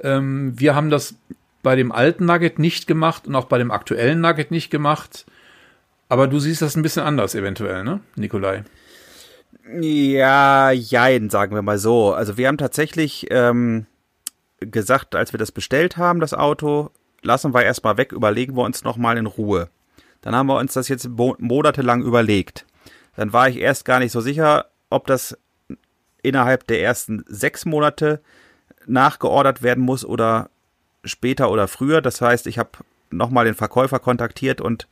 [0.03, 1.17] Ähm, wir haben das
[1.63, 5.27] bei dem alten Nugget nicht gemacht und auch bei dem aktuellen Nugget nicht gemacht.
[6.09, 8.65] Aber du siehst das ein bisschen anders eventuell, ne, Nikolai?
[9.81, 12.13] Ja, jein, sagen wir mal so.
[12.13, 13.87] Also wir haben tatsächlich ähm,
[14.59, 16.91] gesagt, als wir das bestellt haben, das Auto,
[17.23, 19.69] lassen wir erstmal weg, überlegen wir uns nochmal in Ruhe.
[20.23, 22.67] Dann haben wir uns das jetzt monatelang überlegt.
[23.17, 25.39] Dann war ich erst gar nicht so sicher, ob das
[26.23, 28.21] innerhalb der ersten sechs Monate
[28.87, 30.51] nachgeordert werden muss oder
[31.05, 32.01] später oder früher.
[32.03, 32.71] Das heißt, ich habe
[33.11, 34.87] nochmal den Verkäufer kontaktiert und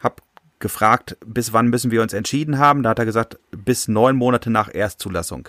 [0.00, 0.16] habe
[0.58, 2.82] gefragt, bis wann müssen wir uns entschieden haben.
[2.82, 5.48] Da hat er gesagt, bis neun Monate nach Erstzulassung.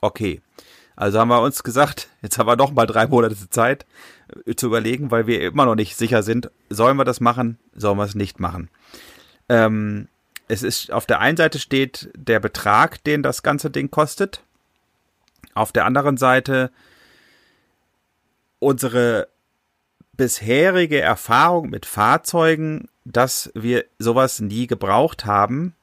[0.00, 0.40] Okay.
[0.96, 3.86] Also haben wir uns gesagt, jetzt haben wir noch mal drei Monate Zeit
[4.46, 7.98] äh, zu überlegen, weil wir immer noch nicht sicher sind, sollen wir das machen, sollen
[7.98, 8.68] wir es nicht machen.
[9.48, 10.08] Ähm,
[10.48, 14.42] es ist auf der einen Seite steht der Betrag, den das ganze Ding kostet.
[15.54, 16.72] Auf der anderen Seite
[18.58, 19.28] unsere
[20.18, 25.74] bisherige Erfahrung mit Fahrzeugen, dass wir sowas nie gebraucht haben,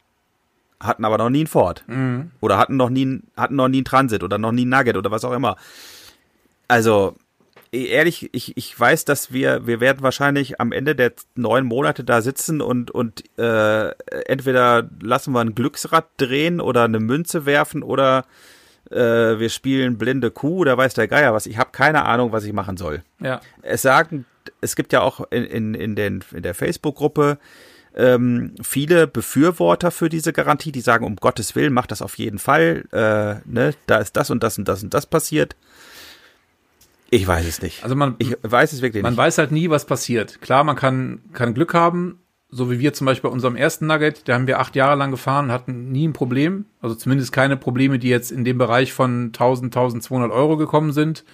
[0.79, 1.83] hatten aber noch nie ein Ford.
[1.87, 2.31] Mhm.
[2.41, 5.09] Oder hatten noch nie, hatten noch nie ein Transit oder noch nie ein Nugget oder
[5.09, 5.55] was auch immer.
[6.67, 7.15] Also,
[7.71, 12.21] ehrlich, ich, ich weiß, dass wir, wir werden wahrscheinlich am Ende der neun Monate da
[12.21, 13.89] sitzen und, und äh,
[14.27, 18.25] entweder lassen wir ein Glücksrad drehen oder eine Münze werfen oder
[18.91, 21.45] äh, wir spielen blinde Kuh, da weiß der Geier was.
[21.45, 23.03] Ich habe keine Ahnung, was ich machen soll.
[23.19, 23.41] Ja.
[23.61, 24.25] Es sagen,
[24.61, 27.37] es gibt ja auch in, in, in, den, in der Facebook-Gruppe
[27.95, 32.39] ähm, viele Befürworter für diese Garantie, die sagen, um Gottes Willen, macht das auf jeden
[32.39, 32.83] Fall.
[32.91, 35.55] Äh, ne, da ist das und das und das und das passiert.
[37.09, 37.83] Ich weiß es nicht.
[37.83, 39.17] Also man, ich weiß es wirklich man nicht.
[39.17, 40.41] weiß halt nie, was passiert.
[40.41, 42.19] Klar, man kann, kann Glück haben,
[42.55, 45.11] so wie wir zum Beispiel bei unserem ersten Nugget, da haben wir acht Jahre lang
[45.11, 46.65] gefahren, hatten nie ein Problem.
[46.81, 51.25] Also zumindest keine Probleme, die jetzt in dem Bereich von 1000, 1200 Euro gekommen sind.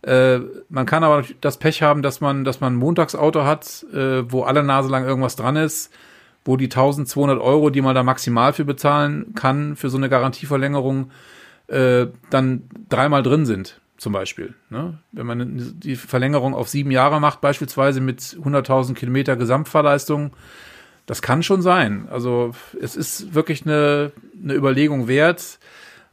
[0.00, 0.38] Äh,
[0.70, 4.44] man kann aber das Pech haben, dass man, dass man ein Montagsauto hat, äh, wo
[4.44, 5.92] alle Nase lang irgendwas dran ist,
[6.44, 11.10] wo die 1200 Euro, die man da maximal für bezahlen kann, für so eine Garantieverlängerung,
[11.66, 14.54] äh, dann dreimal drin sind, zum Beispiel.
[14.70, 14.98] Ne?
[15.12, 20.32] Wenn man die Verlängerung auf sieben Jahre macht, beispielsweise mit 100.000 Kilometer Gesamtfahrleistung,
[21.06, 22.08] das kann schon sein.
[22.10, 25.58] Also es ist wirklich eine, eine Überlegung wert.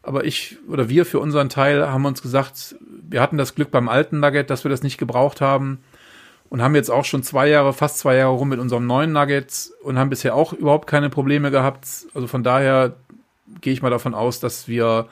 [0.02, 2.76] Aber ich oder wir für unseren Teil haben uns gesagt,
[3.10, 5.80] wir hatten das Glück beim alten Nugget, dass wir das nicht gebraucht haben
[6.50, 9.72] und haben jetzt auch schon zwei Jahre, fast zwei Jahre rum mit unserem neuen Nugget
[9.82, 11.88] und haben bisher auch überhaupt keine Probleme gehabt.
[12.14, 12.96] Also von daher
[13.62, 15.08] gehe ich mal davon aus, dass wir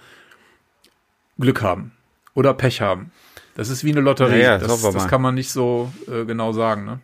[1.39, 1.93] Glück haben
[2.33, 3.11] oder Pech haben.
[3.55, 4.39] Das ist wie eine Lotterie.
[4.39, 6.85] Ja, ja, das, das kann man nicht so äh, genau sagen.
[6.85, 6.99] Ne?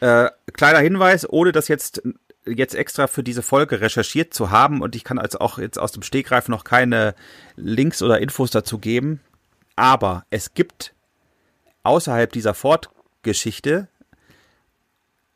[0.00, 2.02] Äh, kleiner Hinweis, ohne das jetzt
[2.44, 5.92] jetzt extra für diese Folge recherchiert zu haben und ich kann also auch jetzt aus
[5.92, 7.14] dem Stegreif noch keine
[7.56, 9.20] Links oder Infos dazu geben,
[9.76, 10.92] aber es gibt
[11.84, 13.88] außerhalb dieser Ford-Geschichte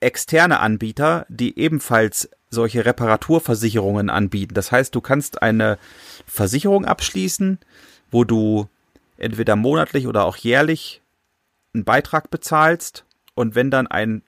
[0.00, 4.54] externe Anbieter, die ebenfalls solche Reparaturversicherungen anbieten.
[4.54, 5.78] Das heißt, du kannst eine
[6.26, 7.58] Versicherung abschließen,
[8.10, 8.68] wo du
[9.16, 11.02] entweder monatlich oder auch jährlich
[11.74, 13.04] einen Beitrag bezahlst
[13.34, 14.22] und wenn dann ein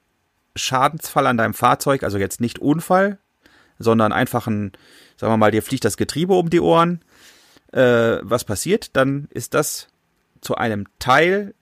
[0.57, 3.19] Schadensfall an deinem Fahrzeug, also jetzt nicht Unfall,
[3.79, 4.73] sondern einfach ein,
[5.17, 7.01] sagen wir mal, dir fliegt das Getriebe um die Ohren,
[7.73, 9.89] äh, was passiert, dann ist das
[10.41, 11.55] zu einem Teil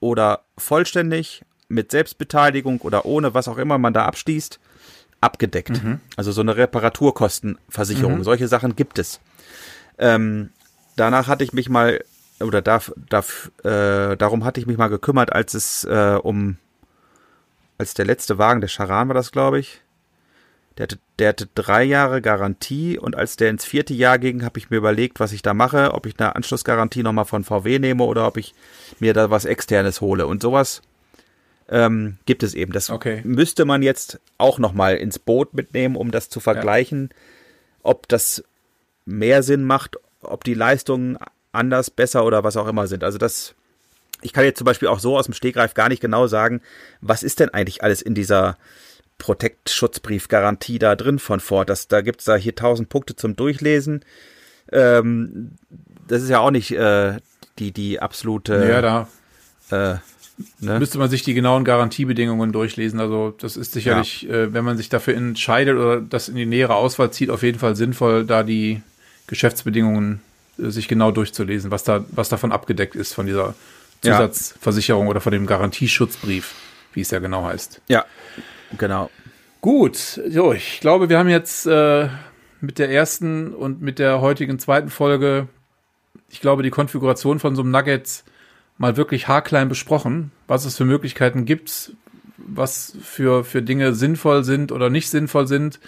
[0.00, 4.60] oder vollständig mit Selbstbeteiligung oder ohne, was auch immer man da abschließt,
[5.20, 5.82] abgedeckt.
[5.82, 6.00] Mhm.
[6.16, 8.18] Also so eine Reparaturkostenversicherung.
[8.18, 8.24] Mhm.
[8.24, 9.20] Solche Sachen gibt es.
[9.98, 10.50] Ähm,
[10.96, 12.04] danach hatte ich mich mal,
[12.40, 16.56] oder darf, darf, äh, darum hatte ich mich mal gekümmert, als es äh, um
[17.78, 19.80] als der letzte Wagen, der Charan war das, glaube ich.
[20.78, 24.58] Der hatte, der hatte drei Jahre Garantie und als der ins vierte Jahr ging, habe
[24.58, 28.04] ich mir überlegt, was ich da mache, ob ich eine Anschlussgarantie nochmal von VW nehme
[28.04, 28.54] oder ob ich
[29.00, 30.26] mir da was externes hole.
[30.26, 30.80] Und sowas
[31.68, 32.72] ähm, gibt es eben.
[32.72, 33.20] Das okay.
[33.24, 37.16] müsste man jetzt auch nochmal ins Boot mitnehmen, um das zu vergleichen, ja.
[37.82, 38.42] ob das
[39.04, 41.18] mehr Sinn macht, ob die Leistungen
[41.52, 43.04] anders, besser oder was auch immer sind.
[43.04, 43.54] Also das
[44.22, 46.62] ich kann jetzt zum Beispiel auch so aus dem Stegreif gar nicht genau sagen,
[47.00, 48.56] was ist denn eigentlich alles in dieser
[49.18, 51.68] Protect-Schutzbrief-Garantie da drin von Ford.
[51.68, 54.04] Das, da gibt's da hier tausend Punkte zum Durchlesen.
[54.70, 55.52] Ähm,
[56.08, 57.18] das ist ja auch nicht äh,
[57.58, 58.66] die, die absolute.
[58.68, 59.08] Ja, da.
[59.70, 59.98] Äh,
[60.60, 60.78] ne?
[60.78, 63.00] Müsste man sich die genauen Garantiebedingungen durchlesen.
[63.00, 64.34] Also, das ist sicherlich, ja.
[64.34, 67.58] äh, wenn man sich dafür entscheidet oder das in die nähere Auswahl zieht, auf jeden
[67.58, 68.82] Fall sinnvoll, da die
[69.26, 70.20] Geschäftsbedingungen
[70.58, 73.54] äh, sich genau durchzulesen, was da, was davon abgedeckt ist von dieser
[74.02, 75.10] Zusatzversicherung ja.
[75.10, 76.54] oder von dem Garantieschutzbrief,
[76.92, 77.80] wie es ja genau heißt.
[77.88, 78.04] Ja,
[78.78, 79.10] genau.
[79.60, 82.08] Gut, so, ich glaube, wir haben jetzt äh,
[82.60, 85.48] mit der ersten und mit der heutigen zweiten Folge,
[86.30, 88.24] ich glaube, die Konfiguration von so einem Nugget
[88.78, 91.92] mal wirklich haarklein besprochen, was es für Möglichkeiten gibt,
[92.38, 95.78] was für, für Dinge sinnvoll sind oder nicht sinnvoll sind.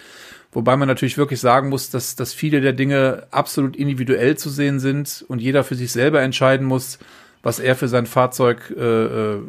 [0.55, 4.79] Wobei man natürlich wirklich sagen muss, dass, dass viele der Dinge absolut individuell zu sehen
[4.79, 6.97] sind und jeder für sich selber entscheiden muss,
[7.43, 9.39] was er für sein Fahrzeug äh, äh,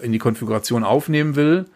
[0.00, 1.66] in die Konfiguration aufnehmen will.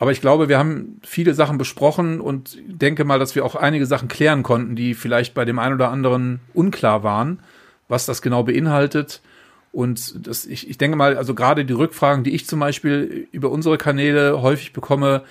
[0.00, 3.86] Aber ich glaube, wir haben viele Sachen besprochen und denke mal, dass wir auch einige
[3.86, 7.38] Sachen klären konnten, die vielleicht bei dem einen oder anderen unklar waren,
[7.86, 9.20] was das genau beinhaltet.
[9.70, 13.48] Und das, ich, ich denke mal, also gerade die Rückfragen, die ich zum Beispiel über
[13.48, 15.22] unsere Kanäle häufig bekomme,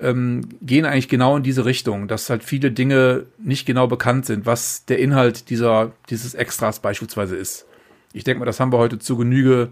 [0.00, 4.46] ähm, gehen eigentlich genau in diese Richtung, dass halt viele Dinge nicht genau bekannt sind,
[4.46, 7.66] was der Inhalt dieser, dieses Extras beispielsweise ist.
[8.12, 9.70] Ich denke mal, das haben wir heute zu Genüge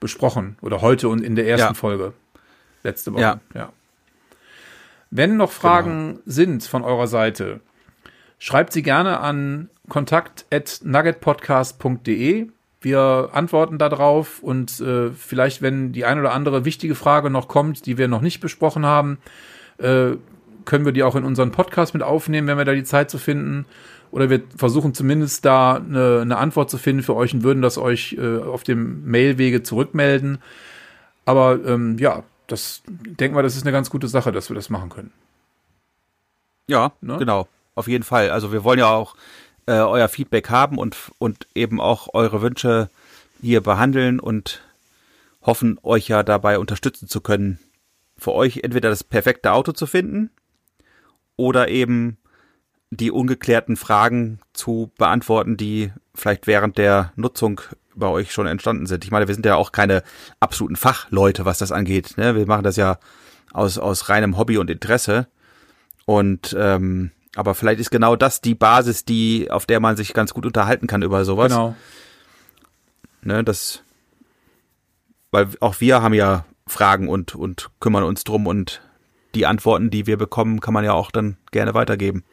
[0.00, 0.56] besprochen.
[0.62, 1.74] Oder heute und in der ersten ja.
[1.74, 2.12] Folge.
[2.82, 3.22] Letzte Woche.
[3.22, 3.40] Ja.
[3.54, 3.72] ja.
[5.10, 6.20] Wenn noch Fragen genau.
[6.26, 7.60] sind von eurer Seite,
[8.38, 12.48] schreibt sie gerne an kontakt.nuggetpodcast.de.
[12.80, 17.86] Wir antworten darauf und äh, vielleicht, wenn die ein oder andere wichtige Frage noch kommt,
[17.86, 19.18] die wir noch nicht besprochen haben,
[19.78, 20.16] äh,
[20.64, 23.18] können wir die auch in unseren Podcast mit aufnehmen, wenn wir da die Zeit zu
[23.18, 23.66] finden
[24.10, 27.78] oder wir versuchen zumindest da eine, eine Antwort zu finden für euch und würden das
[27.78, 30.38] euch äh, auf dem Mailwege zurückmelden.
[31.24, 34.70] Aber ähm, ja, das denke mal, das ist eine ganz gute Sache, dass wir das
[34.70, 35.12] machen können.
[36.68, 37.18] Ja, ne?
[37.18, 38.30] genau, auf jeden Fall.
[38.30, 39.16] Also wir wollen ja auch
[39.66, 42.90] äh, euer Feedback haben und, und eben auch eure Wünsche
[43.40, 44.62] hier behandeln und
[45.42, 47.58] hoffen, euch ja dabei unterstützen zu können,
[48.18, 50.30] für euch entweder das perfekte Auto zu finden
[51.36, 52.18] oder eben
[52.90, 57.60] die ungeklärten Fragen zu beantworten, die vielleicht während der Nutzung
[57.94, 59.04] bei euch schon entstanden sind.
[59.04, 60.02] Ich meine, wir sind ja auch keine
[60.38, 62.16] absoluten Fachleute, was das angeht.
[62.16, 62.36] Ne?
[62.36, 62.98] Wir machen das ja
[63.52, 65.26] aus, aus reinem Hobby und Interesse.
[66.04, 70.32] Und ähm, aber vielleicht ist genau das die Basis, die, auf der man sich ganz
[70.32, 71.52] gut unterhalten kann über sowas.
[71.52, 71.76] Genau.
[73.22, 73.82] Ne, das,
[75.30, 78.82] weil auch wir haben ja Fragen und, und kümmern uns drum und
[79.34, 82.24] die Antworten, die wir bekommen, kann man ja auch dann gerne weitergeben.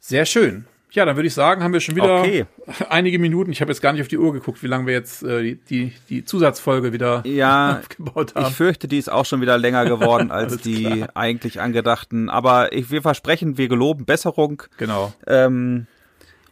[0.00, 0.66] Sehr schön.
[0.92, 2.46] Ja, dann würde ich sagen, haben wir schon wieder Okay.
[2.88, 3.50] einige Minuten.
[3.50, 5.56] Ich habe jetzt gar nicht auf die Uhr geguckt, wie lange wir jetzt äh, die,
[5.56, 8.54] die, die Zusatzfolge wieder Ja, aufgebaut Ich haben.
[8.54, 11.08] fürchte, die ist auch schon wieder länger geworden als die klar.
[11.14, 12.30] eigentlich angedachten.
[12.30, 15.12] Aber ich, wir versprechen, wir geloben Besserung Genau.
[15.26, 15.88] ähm,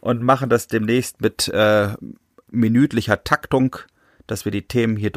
[0.01, 1.93] und machen das demnächst mit äh,
[2.51, 3.77] minütlicher Taktung,
[4.27, 5.11] dass wir die Themen hier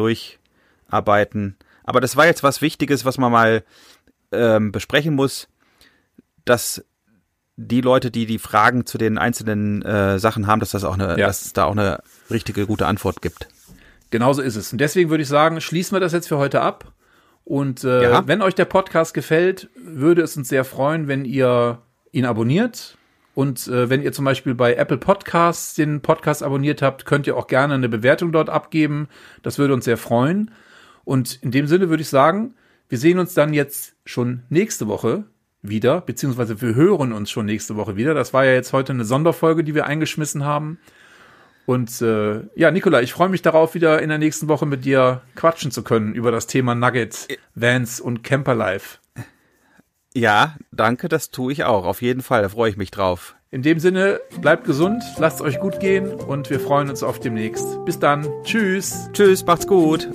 [0.90, 1.56] durcharbeiten.
[1.84, 3.64] Aber das war jetzt was Wichtiges, was man mal
[4.32, 5.48] ähm, besprechen muss,
[6.44, 6.84] dass
[7.56, 11.18] die Leute, die die Fragen zu den einzelnen äh, Sachen haben, dass das auch eine,
[11.18, 11.26] Ja.
[11.28, 12.00] dass es da auch eine
[12.30, 13.48] richtige gute Antwort gibt.
[14.10, 14.72] Genauso ist es.
[14.72, 16.92] Und deswegen würde ich sagen, schließen wir das jetzt für heute ab.
[17.44, 18.26] Und äh, Ja.
[18.26, 21.80] wenn euch der Podcast gefällt, würde es uns sehr freuen, wenn ihr
[22.12, 22.98] ihn abonniert.
[23.34, 27.36] Und äh, wenn ihr zum Beispiel bei Apple Podcasts den Podcast abonniert habt, könnt ihr
[27.36, 29.08] auch gerne eine Bewertung dort abgeben.
[29.42, 30.50] Das würde uns sehr freuen.
[31.06, 32.54] Und in dem Sinne würde ich sagen,
[32.88, 35.24] wir sehen uns dann jetzt schon nächste Woche
[35.62, 38.12] wieder, beziehungsweise wir hören uns schon nächste Woche wieder.
[38.12, 40.78] Das war ja jetzt heute eine Sonderfolge, die wir eingeschmissen haben.
[41.64, 45.22] Und äh, ja, Nikola, ich freue mich darauf, wieder in der nächsten Woche mit dir
[45.36, 48.98] quatschen zu können über das Thema Nuggets, Vans und Camperlife.
[50.12, 51.84] Ja, danke, das tue ich auch.
[51.84, 53.36] Auf jeden Fall, da freue ich mich drauf.
[53.50, 57.84] In dem Sinne, bleibt gesund, lasst euch gut gehen und wir freuen uns auf demnächst.
[57.84, 58.26] Bis dann.
[58.42, 59.08] Tschüss.
[59.12, 60.08] Tschüss, macht's gut.